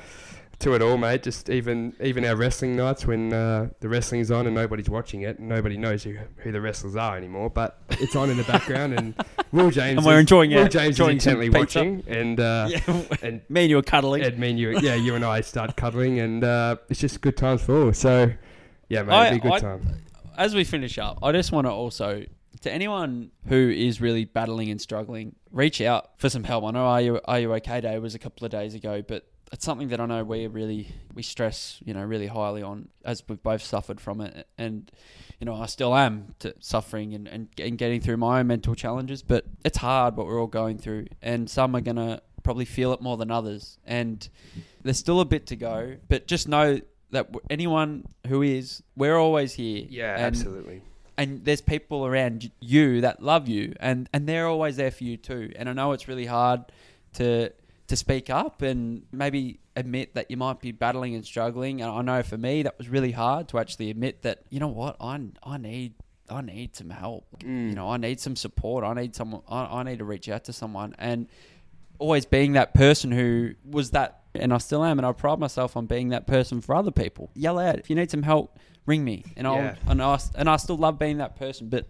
to 0.60 0.74
it 0.74 0.82
all, 0.82 0.98
mate. 0.98 1.22
Just 1.22 1.50
even 1.52 1.94
even 2.02 2.26
our 2.26 2.36
wrestling 2.36 2.76
nights 2.76 3.06
when 3.06 3.32
uh, 3.32 3.70
the 3.80 3.88
wrestling's 3.88 4.32
on 4.32 4.48
and 4.48 4.56
nobody's 4.56 4.90
watching 4.90 5.22
it, 5.22 5.38
and 5.38 5.48
nobody 5.48 5.78
knows 5.78 6.04
who 6.04 6.18
who 6.38 6.52
the 6.52 6.60
wrestlers 6.60 6.96
are 6.96 7.16
anymore. 7.16 7.50
But 7.50 7.80
it's 7.92 8.16
on 8.16 8.30
in 8.32 8.38
the 8.38 8.44
background, 8.44 8.94
and 8.96 9.14
Will 9.52 9.70
James 9.70 9.98
And 9.98 10.06
we're 10.06 10.16
is- 10.16 10.22
enjoying 10.22 10.50
Will 10.52 10.66
it, 10.66 10.72
James 10.72 11.00
enjoying 11.00 11.18
is 11.18 11.26
intently 11.28 11.50
watching, 11.52 12.04
and 12.08 12.40
uh, 12.40 12.68
yeah. 12.70 12.80
and 13.22 13.42
Me 13.50 13.62
and 13.62 13.70
you 13.70 13.78
are 13.78 13.84
cuddling. 13.84 14.24
Ed, 14.24 14.40
me 14.40 14.50
and 14.50 14.60
you, 14.60 14.80
yeah, 14.80 14.96
you 14.96 15.14
and 15.16 15.24
I 15.24 15.42
start 15.42 15.76
cuddling, 15.76 16.20
and 16.20 16.44
uh, 16.44 16.78
it's 16.90 17.00
just 17.00 17.22
good 17.22 17.38
times 17.38 17.62
for 17.62 17.84
all. 17.86 17.94
So, 17.94 18.32
yeah, 18.90 19.04
mate, 19.04 19.14
I- 19.14 19.28
it'll 19.28 19.40
be 19.40 19.48
a 19.48 19.52
good 19.52 19.54
I- 19.54 19.60
time. 19.60 20.02
As 20.38 20.54
we 20.56 20.64
finish 20.64 20.98
up, 21.00 21.20
I 21.24 21.32
just 21.32 21.52
want 21.52 21.66
to 21.68 21.72
also 21.72 22.24
to 22.62 22.72
anyone 22.72 23.32
who 23.48 23.70
is 23.70 24.02
really 24.02 24.26
battling 24.26 24.70
and 24.70 24.82
struggling, 24.82 25.36
reach 25.52 25.82
out 25.82 26.20
for 26.20 26.30
some 26.30 26.44
help. 26.44 26.64
I 26.64 26.72
know 26.72 26.86
Are 26.86 27.02
You 27.02 27.22
Are 27.26 27.40
You 27.40 27.54
Okay 27.56 27.82
Day 27.82 28.00
was 28.00 28.16
a 28.16 28.20
couple 28.20 28.46
of 28.46 28.52
days 28.52 28.74
ago, 28.74 29.02
but 29.02 29.26
it's 29.52 29.66
something 29.66 29.88
that 29.90 30.00
I 30.00 30.06
know 30.06 30.24
we 30.24 30.48
really 30.48 30.90
we 31.14 31.24
stress, 31.24 31.80
you 31.86 31.94
know, 31.94 32.04
really 32.04 32.28
highly 32.28 32.62
on 32.62 32.90
as 33.06 33.24
we've 33.28 33.42
both 33.42 33.64
suffered 33.64 34.02
from 34.02 34.22
it, 34.22 34.48
and 34.58 34.92
you 35.40 35.46
know 35.46 35.56
I 35.56 35.68
still 35.68 35.96
am 35.96 36.36
to 36.40 36.54
suffering 36.60 37.14
and, 37.14 37.28
and 37.28 37.48
and 37.58 37.78
getting 37.78 38.02
through 38.02 38.18
my 38.18 38.40
own 38.40 38.48
mental 38.48 38.76
challenges. 38.76 39.24
But 39.24 39.46
it's 39.64 39.78
hard 39.78 40.18
what 40.18 40.28
we're 40.28 40.40
all 40.40 40.48
going 40.48 40.78
through, 40.78 41.08
and 41.22 41.50
some 41.50 41.76
are 41.76 41.82
gonna 41.82 42.22
probably 42.44 42.66
feel 42.66 42.94
it 42.94 43.02
more 43.02 43.18
than 43.18 43.32
others, 43.32 43.78
and 43.86 44.28
there's 44.84 44.98
still 44.98 45.22
a 45.22 45.26
bit 45.26 45.48
to 45.48 45.56
go. 45.56 45.96
But 46.08 46.28
just 46.28 46.48
know 46.48 46.82
that 47.12 47.30
anyone 47.50 48.06
who 48.28 48.42
is, 48.42 48.84
we're 48.96 49.18
always 49.18 49.54
here. 49.54 49.86
Yeah, 49.90 50.16
absolutely. 50.18 50.82
And 51.18 51.44
there's 51.44 51.62
people 51.62 52.06
around 52.06 52.52
you 52.60 53.02
that 53.02 53.24
love 53.24 53.48
you, 53.48 53.74
and 53.80 54.08
and 54.14 54.28
they're 54.30 54.48
always 54.48 54.76
there 54.76 54.92
for 54.92 55.04
you 55.04 55.18
too. 55.18 55.52
And 55.56 55.68
I 55.68 55.74
know 55.74 55.92
it's 55.94 56.08
really 56.08 56.28
hard 56.28 56.66
to 57.14 57.52
to 57.88 57.96
speak 57.96 58.30
up 58.30 58.62
and 58.62 59.04
maybe 59.12 59.60
admit 59.76 60.14
that 60.16 60.30
you 60.30 60.38
might 60.38 60.60
be 60.60 60.72
battling 60.72 61.16
and 61.16 61.26
struggling. 61.26 61.82
And 61.82 61.90
I 61.90 62.02
know 62.02 62.22
for 62.22 62.38
me 62.38 62.64
that 62.64 62.78
was 62.78 62.90
really 62.90 63.12
hard 63.12 63.48
to 63.50 63.60
actually 63.60 63.90
admit 63.90 64.24
that 64.24 64.44
you 64.50 64.60
know 64.60 64.68
what 64.68 64.98
I 65.00 65.20
I 65.44 65.58
need 65.58 65.94
I 66.30 66.42
need 66.42 66.76
some 66.76 66.90
help. 66.90 67.26
Mm. 67.40 67.70
You 67.70 67.76
know 67.76 67.90
I 67.90 67.98
need 67.98 68.20
some 68.20 68.36
support. 68.36 68.84
I 68.84 68.94
need 68.94 69.16
someone. 69.16 69.42
I, 69.48 69.80
I 69.80 69.84
need 69.84 70.00
to 70.00 70.06
reach 70.06 70.30
out 70.30 70.44
to 70.46 70.54
someone 70.54 70.96
and 71.00 71.28
always 72.00 72.26
being 72.26 72.54
that 72.54 72.74
person 72.74 73.12
who 73.12 73.56
was 73.66 73.92
that 73.92 74.22
and 74.36 74.54
I 74.54 74.58
still 74.60 74.84
am 74.84 75.00
and 75.00 75.06
I 75.06 75.12
pride 75.14 75.40
myself 75.40 75.76
on 75.76 75.86
being 75.88 76.10
that 76.10 76.28
person 76.28 76.62
for 76.62 76.76
other 76.76 76.92
people. 76.92 77.32
Yell 77.34 77.58
out 77.58 77.80
if 77.80 77.90
you 77.90 77.96
need 77.96 78.12
some 78.12 78.24
help, 78.24 78.60
ring 78.88 79.04
me 79.04 79.24
and 79.36 79.46
I'll 79.46 79.76
and 79.88 80.02
I 80.02 80.20
and 80.34 80.50
I 80.50 80.58
still 80.58 80.78
love 80.78 80.98
being 80.98 81.20
that 81.20 81.36
person, 81.36 81.70
but 81.70 81.86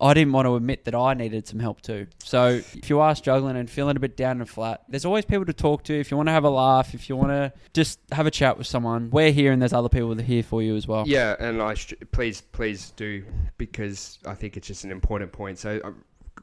I 0.00 0.12
didn't 0.12 0.32
want 0.32 0.46
to 0.46 0.56
admit 0.56 0.84
that 0.84 0.94
I 0.94 1.14
needed 1.14 1.46
some 1.46 1.60
help 1.60 1.80
too. 1.80 2.08
So 2.22 2.48
if 2.48 2.90
you 2.90 2.98
are 3.00 3.14
struggling 3.14 3.56
and 3.56 3.70
feeling 3.70 3.96
a 3.96 4.00
bit 4.00 4.16
down 4.16 4.40
and 4.40 4.48
flat, 4.48 4.82
there's 4.88 5.04
always 5.04 5.24
people 5.24 5.44
to 5.46 5.52
talk 5.52 5.84
to. 5.84 5.98
If 5.98 6.10
you 6.10 6.16
want 6.16 6.28
to 6.28 6.32
have 6.32 6.44
a 6.44 6.50
laugh, 6.50 6.94
if 6.94 7.08
you 7.08 7.16
want 7.16 7.30
to 7.30 7.52
just 7.72 8.00
have 8.10 8.26
a 8.26 8.30
chat 8.30 8.58
with 8.58 8.66
someone, 8.66 9.10
we're 9.10 9.30
here 9.30 9.52
and 9.52 9.62
there's 9.62 9.72
other 9.72 9.88
people 9.88 10.08
that 10.10 10.20
are 10.20 10.26
here 10.26 10.42
for 10.42 10.62
you 10.62 10.74
as 10.74 10.88
well. 10.88 11.04
Yeah, 11.06 11.36
and 11.38 11.62
I 11.62 11.74
str- 11.74 11.94
please, 12.10 12.40
please 12.40 12.90
do 12.96 13.24
because 13.56 14.18
I 14.26 14.34
think 14.34 14.56
it's 14.56 14.66
just 14.66 14.84
an 14.84 14.90
important 14.90 15.30
point. 15.30 15.58
So, 15.58 15.80
uh, 15.84 15.92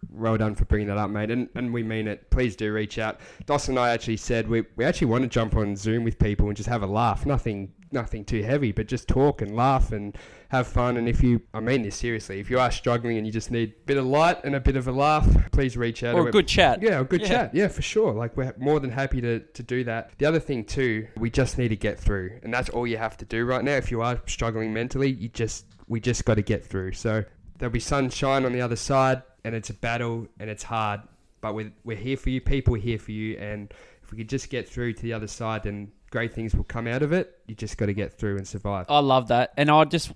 well 0.09 0.37
done 0.37 0.55
for 0.55 0.65
bringing 0.65 0.87
that 0.87 0.97
up, 0.97 1.09
mate. 1.09 1.29
And 1.29 1.49
and 1.55 1.73
we 1.73 1.83
mean 1.83 2.07
it. 2.07 2.29
Please 2.29 2.55
do 2.55 2.71
reach 2.71 2.97
out. 2.99 3.19
Dawson 3.45 3.73
and 3.77 3.79
I 3.79 3.89
actually 3.91 4.17
said 4.17 4.47
we 4.47 4.63
we 4.77 4.85
actually 4.85 5.07
want 5.07 5.23
to 5.23 5.27
jump 5.27 5.55
on 5.55 5.75
Zoom 5.75 6.03
with 6.05 6.17
people 6.17 6.47
and 6.47 6.55
just 6.55 6.69
have 6.69 6.83
a 6.83 6.87
laugh. 6.87 7.25
Nothing 7.25 7.73
nothing 7.93 8.25
too 8.25 8.41
heavy, 8.43 8.71
but 8.71 8.87
just 8.87 9.07
talk 9.07 9.41
and 9.41 9.55
laugh 9.55 9.91
and 9.91 10.17
have 10.49 10.67
fun. 10.67 10.97
And 10.97 11.07
if 11.07 11.21
you, 11.23 11.41
I 11.53 11.59
mean 11.59 11.81
this 11.83 11.95
seriously, 11.95 12.39
if 12.39 12.49
you 12.49 12.59
are 12.59 12.71
struggling 12.71 13.17
and 13.17 13.25
you 13.25 13.31
just 13.33 13.51
need 13.51 13.69
a 13.69 13.85
bit 13.85 13.97
of 13.97 14.05
light 14.05 14.43
and 14.43 14.55
a 14.55 14.59
bit 14.59 14.75
of 14.75 14.87
a 14.87 14.91
laugh, 14.91 15.27
please 15.51 15.77
reach 15.77 16.03
out. 16.03 16.15
Or 16.15 16.27
a 16.27 16.31
good 16.31 16.47
chat. 16.47 16.81
Yeah, 16.81 16.99
a 16.99 17.03
good 17.03 17.21
Yeah. 17.21 17.27
chat. 17.27 17.55
Yeah, 17.55 17.67
for 17.67 17.81
sure. 17.81 18.13
Like 18.13 18.35
we're 18.37 18.53
more 18.57 18.79
than 18.79 18.91
happy 18.91 19.21
to, 19.21 19.39
to 19.39 19.63
do 19.63 19.83
that. 19.85 20.11
The 20.17 20.25
other 20.25 20.39
thing 20.39 20.63
too, 20.65 21.07
we 21.17 21.29
just 21.29 21.57
need 21.57 21.69
to 21.69 21.75
get 21.75 21.99
through, 21.99 22.39
and 22.43 22.53
that's 22.53 22.69
all 22.69 22.85
you 22.87 22.97
have 22.97 23.17
to 23.17 23.25
do 23.25 23.45
right 23.45 23.63
now. 23.63 23.75
If 23.75 23.91
you 23.91 24.01
are 24.01 24.21
struggling 24.27 24.73
mentally, 24.73 25.09
you 25.11 25.29
just 25.29 25.65
we 25.87 25.99
just 25.99 26.25
got 26.25 26.35
to 26.35 26.41
get 26.41 26.65
through. 26.65 26.93
So 26.93 27.23
there'll 27.57 27.71
be 27.73 27.79
sunshine 27.79 28.45
on 28.45 28.53
the 28.53 28.61
other 28.61 28.75
side, 28.75 29.23
and 29.43 29.53
it's 29.55 29.69
a 29.69 29.73
battle 29.73 30.27
and 30.39 30.49
it's 30.49 30.63
hard, 30.63 31.01
but 31.41 31.53
we're 31.55 31.71
we're 31.83 31.97
here 31.97 32.17
for 32.17 32.29
you. 32.29 32.41
People 32.41 32.75
are 32.75 32.79
here 32.79 32.99
for 32.99 33.11
you, 33.11 33.37
and 33.37 33.73
if 34.03 34.11
we 34.11 34.17
could 34.17 34.29
just 34.29 34.49
get 34.49 34.67
through 34.67 34.93
to 34.93 35.01
the 35.01 35.13
other 35.13 35.27
side, 35.27 35.63
then 35.63 35.91
great 36.11 36.33
things 36.33 36.53
will 36.53 36.63
come 36.65 36.85
out 36.87 37.01
of 37.01 37.11
it. 37.13 37.39
You 37.47 37.55
just 37.55 37.77
got 37.77 37.87
to 37.87 37.93
get 37.93 38.13
through 38.17 38.37
and 38.37 38.47
survive. 38.47 38.85
I 38.89 38.99
love 38.99 39.29
that, 39.29 39.53
and 39.57 39.69
I 39.71 39.83
just, 39.85 40.11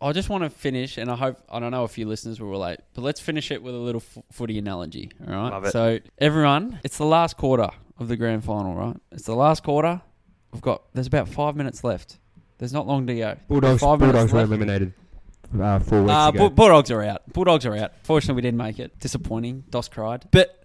I 0.00 0.12
just 0.12 0.28
want 0.30 0.44
to 0.44 0.50
finish, 0.50 0.96
and 0.98 1.10
I 1.10 1.16
hope 1.16 1.38
I 1.50 1.60
don't 1.60 1.70
know 1.70 1.84
if 1.84 1.98
you 1.98 2.06
listeners 2.06 2.40
will 2.40 2.48
relate, 2.48 2.80
but 2.94 3.02
let's 3.02 3.20
finish 3.20 3.50
it 3.50 3.62
with 3.62 3.74
a 3.74 3.78
little 3.78 4.02
f- 4.16 4.22
footy 4.32 4.58
analogy. 4.58 5.10
All 5.28 5.34
right. 5.34 5.50
Love 5.50 5.64
it. 5.66 5.72
So 5.72 5.98
everyone, 6.18 6.80
it's 6.84 6.96
the 6.98 7.04
last 7.06 7.36
quarter 7.36 7.68
of 7.98 8.08
the 8.08 8.16
grand 8.16 8.44
final, 8.44 8.74
right? 8.74 8.96
It's 9.12 9.24
the 9.24 9.34
last 9.36 9.62
quarter. 9.62 10.00
We've 10.52 10.62
got 10.62 10.82
there's 10.94 11.06
about 11.06 11.28
five 11.28 11.56
minutes 11.56 11.84
left. 11.84 12.18
There's 12.58 12.72
not 12.72 12.86
long 12.86 13.06
to 13.08 13.14
go. 13.14 13.36
Bulldogs, 13.48 13.80
Five 13.82 13.98
minutes 14.00 14.14
Bulldogs 14.16 14.32
were 14.32 14.38
left. 14.40 14.48
eliminated 14.50 14.92
uh, 15.60 15.78
four 15.80 16.02
weeks 16.02 16.12
Uh, 16.12 16.30
ago. 16.34 16.48
Bulldogs 16.50 16.90
are 16.92 17.02
out. 17.02 17.32
Bulldogs 17.32 17.66
are 17.66 17.74
out. 17.76 17.92
Fortunately, 18.04 18.36
we 18.36 18.42
didn't 18.42 18.58
make 18.58 18.78
it. 18.78 18.98
Disappointing. 19.00 19.64
Dos 19.70 19.88
cried. 19.88 20.26
But 20.30 20.61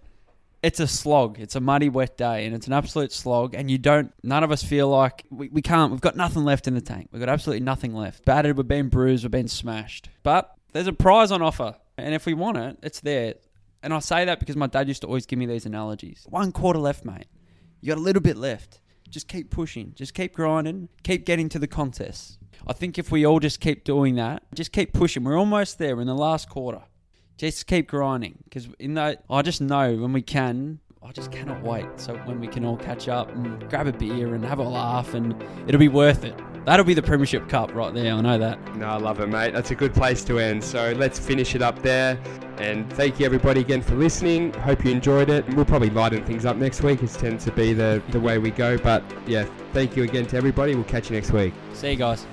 it's 0.62 0.80
a 0.80 0.86
slog. 0.86 1.38
It's 1.38 1.54
a 1.54 1.60
muddy, 1.60 1.88
wet 1.88 2.16
day, 2.16 2.46
and 2.46 2.54
it's 2.54 2.66
an 2.66 2.72
absolute 2.72 3.12
slog. 3.12 3.54
And 3.54 3.70
you 3.70 3.78
don't. 3.78 4.12
None 4.22 4.42
of 4.42 4.50
us 4.50 4.62
feel 4.62 4.88
like 4.88 5.24
we, 5.30 5.48
we 5.48 5.62
can't. 5.62 5.92
We've 5.92 6.00
got 6.00 6.16
nothing 6.16 6.44
left 6.44 6.66
in 6.66 6.74
the 6.74 6.80
tank. 6.80 7.08
We've 7.12 7.20
got 7.20 7.28
absolutely 7.28 7.64
nothing 7.64 7.94
left. 7.94 8.24
Battered. 8.24 8.56
We've 8.56 8.66
been 8.66 8.88
bruised. 8.88 9.24
We've 9.24 9.30
been 9.30 9.48
smashed. 9.48 10.08
But 10.22 10.52
there's 10.72 10.86
a 10.86 10.92
prize 10.92 11.30
on 11.30 11.42
offer, 11.42 11.76
and 11.96 12.14
if 12.14 12.26
we 12.26 12.34
want 12.34 12.56
it, 12.56 12.78
it's 12.82 13.00
there. 13.00 13.34
And 13.82 13.94
I 13.94 14.00
say 14.00 14.24
that 14.24 14.40
because 14.40 14.56
my 14.56 14.66
dad 14.66 14.88
used 14.88 15.02
to 15.02 15.06
always 15.06 15.26
give 15.26 15.38
me 15.38 15.46
these 15.46 15.64
analogies. 15.64 16.26
One 16.28 16.50
quarter 16.50 16.80
left, 16.80 17.04
mate. 17.04 17.26
You 17.80 17.88
got 17.88 17.98
a 17.98 18.02
little 18.02 18.22
bit 18.22 18.36
left. 18.36 18.80
Just 19.08 19.28
keep 19.28 19.50
pushing. 19.50 19.92
Just 19.94 20.14
keep 20.14 20.34
grinding. 20.34 20.88
Keep 21.04 21.24
getting 21.24 21.48
to 21.50 21.58
the 21.58 21.68
contests. 21.68 22.38
I 22.66 22.72
think 22.72 22.98
if 22.98 23.12
we 23.12 23.24
all 23.24 23.38
just 23.38 23.60
keep 23.60 23.84
doing 23.84 24.16
that, 24.16 24.42
just 24.52 24.72
keep 24.72 24.92
pushing. 24.92 25.22
We're 25.22 25.38
almost 25.38 25.78
there. 25.78 25.94
We're 25.94 26.02
in 26.02 26.08
the 26.08 26.14
last 26.14 26.48
quarter. 26.48 26.82
Just 27.38 27.68
keep 27.68 27.88
grinding 27.88 28.36
because 28.44 28.68
in 28.78 28.94
that, 28.94 29.24
I 29.30 29.42
just 29.42 29.60
know 29.60 29.96
when 29.96 30.12
we 30.12 30.22
can. 30.22 30.80
I 31.02 31.12
just 31.12 31.30
cannot 31.30 31.62
wait. 31.62 31.86
So 31.96 32.16
when 32.24 32.40
we 32.40 32.48
can 32.48 32.64
all 32.64 32.76
catch 32.76 33.08
up 33.08 33.30
and 33.30 33.66
grab 33.70 33.86
a 33.86 33.92
beer 33.92 34.34
and 34.34 34.44
have 34.44 34.58
a 34.58 34.64
laugh, 34.64 35.14
and 35.14 35.42
it'll 35.66 35.78
be 35.78 35.88
worth 35.88 36.24
it. 36.24 36.34
That'll 36.66 36.84
be 36.84 36.92
the 36.92 37.02
Premiership 37.02 37.48
Cup 37.48 37.74
right 37.74 37.94
there. 37.94 38.12
I 38.12 38.20
know 38.20 38.36
that. 38.36 38.76
No, 38.76 38.88
I 38.88 38.96
love 38.98 39.20
it, 39.20 39.28
mate. 39.28 39.54
That's 39.54 39.70
a 39.70 39.74
good 39.74 39.94
place 39.94 40.22
to 40.24 40.38
end. 40.38 40.62
So 40.62 40.92
let's 40.98 41.18
finish 41.18 41.54
it 41.54 41.62
up 41.62 41.80
there. 41.80 42.18
And 42.58 42.92
thank 42.92 43.20
you, 43.20 43.24
everybody, 43.24 43.60
again 43.60 43.80
for 43.80 43.94
listening. 43.94 44.52
Hope 44.52 44.84
you 44.84 44.90
enjoyed 44.90 45.30
it. 45.30 45.46
And 45.46 45.54
we'll 45.54 45.64
probably 45.64 45.90
lighten 45.90 46.24
things 46.26 46.44
up 46.44 46.56
next 46.56 46.82
week. 46.82 47.02
It 47.02 47.10
tends 47.10 47.44
to 47.44 47.52
be 47.52 47.72
the, 47.72 48.02
the 48.10 48.20
way 48.20 48.38
we 48.38 48.50
go. 48.50 48.76
But 48.76 49.02
yeah, 49.26 49.46
thank 49.72 49.96
you 49.96 50.02
again 50.02 50.26
to 50.26 50.36
everybody. 50.36 50.74
We'll 50.74 50.84
catch 50.84 51.08
you 51.08 51.16
next 51.16 51.30
week. 51.30 51.54
See 51.72 51.92
you 51.92 51.96
guys. 51.96 52.26